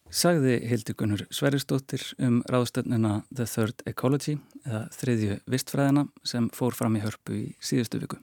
Sagði 0.08 0.54
Hildegunur 0.64 1.26
Sveristóttir 1.28 2.00
um 2.24 2.40
ráðstöfnuna 2.48 3.26
The 3.28 3.44
Third 3.44 3.82
Ecology 3.86 4.38
eða 4.64 4.86
þriðju 4.96 5.36
vistfræðina 5.52 6.06
sem 6.26 6.46
fór 6.56 6.74
fram 6.74 6.96
í 6.96 7.02
hörpu 7.04 7.36
í 7.36 7.44
síðustu 7.60 8.00
viku. 8.00 8.16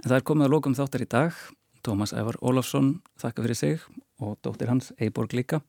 En 0.00 0.06
það 0.06 0.16
er 0.20 0.26
komið 0.30 0.46
að 0.46 0.54
lókum 0.54 0.76
þáttar 0.78 1.04
í 1.04 1.10
dag. 1.10 1.40
Tómas 1.82 2.14
Ævar 2.14 2.38
Ólafsson 2.38 2.92
þakka 3.20 3.44
fyrir 3.44 3.58
sig 3.58 3.84
og 4.22 4.38
dóttir 4.44 4.70
hans 4.70 4.92
Eiborg 5.00 5.34
líka. 5.34 5.60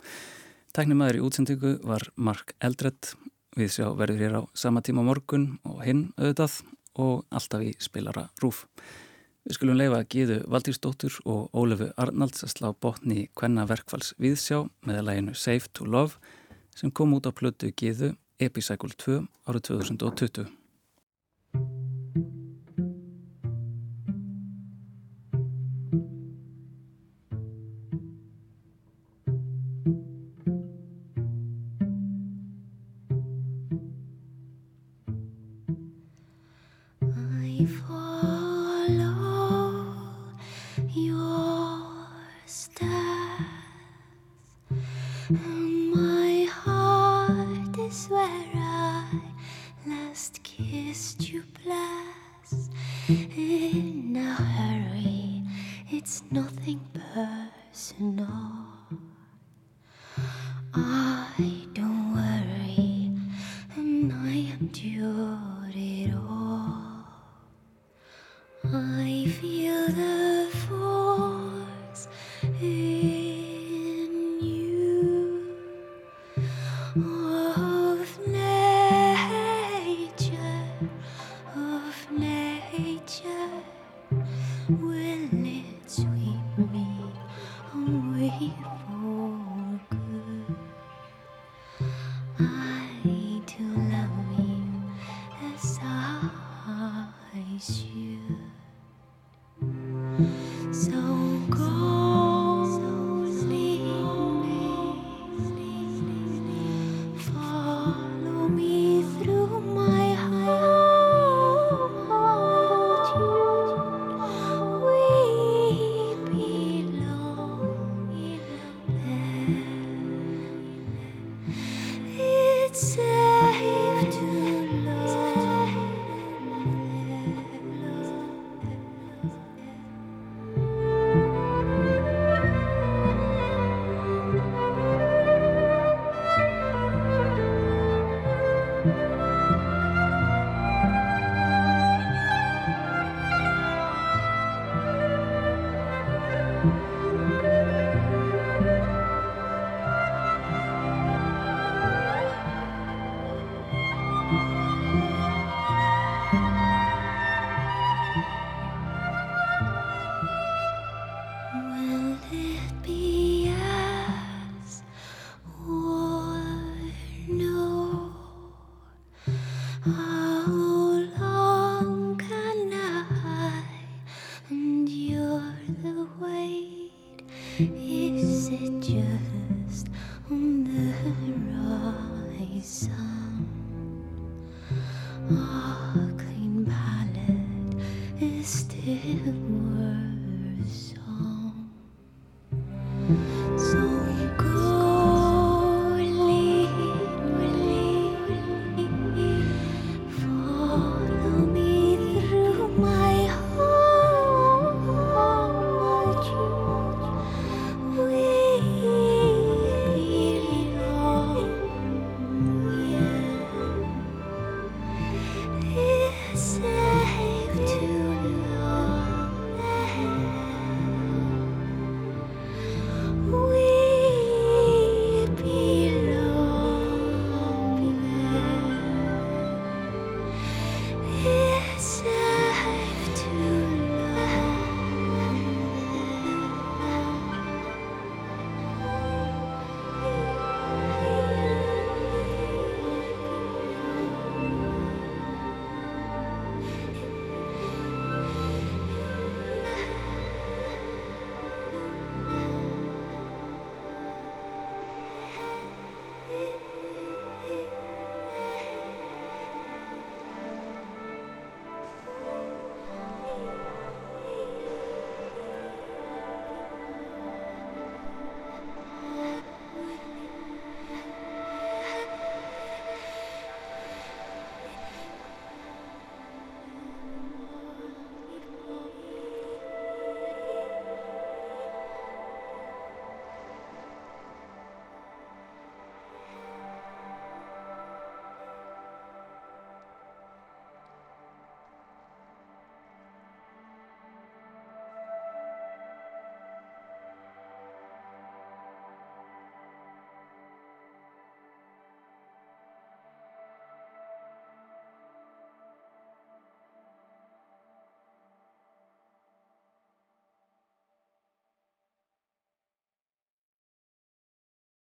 Tæknumæður 0.75 1.17
í 1.17 1.25
útsendingu 1.25 1.73
var 1.83 2.05
Mark 2.15 2.53
Eldredd. 2.61 3.15
Við 3.57 3.73
sjá 3.73 3.87
verður 3.97 4.21
hér 4.21 4.37
á 4.37 4.41
sama 4.53 4.83
tíma 4.85 5.03
morgun 5.03 5.57
og 5.67 5.81
hinn 5.83 6.11
auðvitað 6.15 6.61
og 7.01 7.25
alltaf 7.33 7.65
í 7.65 7.73
spilara 7.81 8.29
rúf. 8.43 8.67
Við 9.41 9.57
skulum 9.57 9.77
leifa 9.79 10.03
Gíðu 10.05 10.35
Valdísdóttur 10.53 11.15
og 11.25 11.55
Ólefu 11.57 11.87
Arnalds 11.97 12.45
að 12.45 12.53
slá 12.53 12.67
botni 12.85 13.17
í 13.23 13.27
Kvenna 13.33 13.65
verkfalls 13.65 14.13
viðsjá 14.21 14.61
með 14.85 15.01
læginu 15.07 15.33
Safe 15.33 15.71
to 15.73 15.89
Love 15.89 16.21
sem 16.77 16.93
kom 16.93 17.17
út 17.17 17.25
á 17.25 17.33
plötu 17.33 17.73
Gíðu 17.73 18.13
Epicycle 18.37 18.93
2 18.93 19.21
árið 19.49 19.69
2020. 19.73 20.60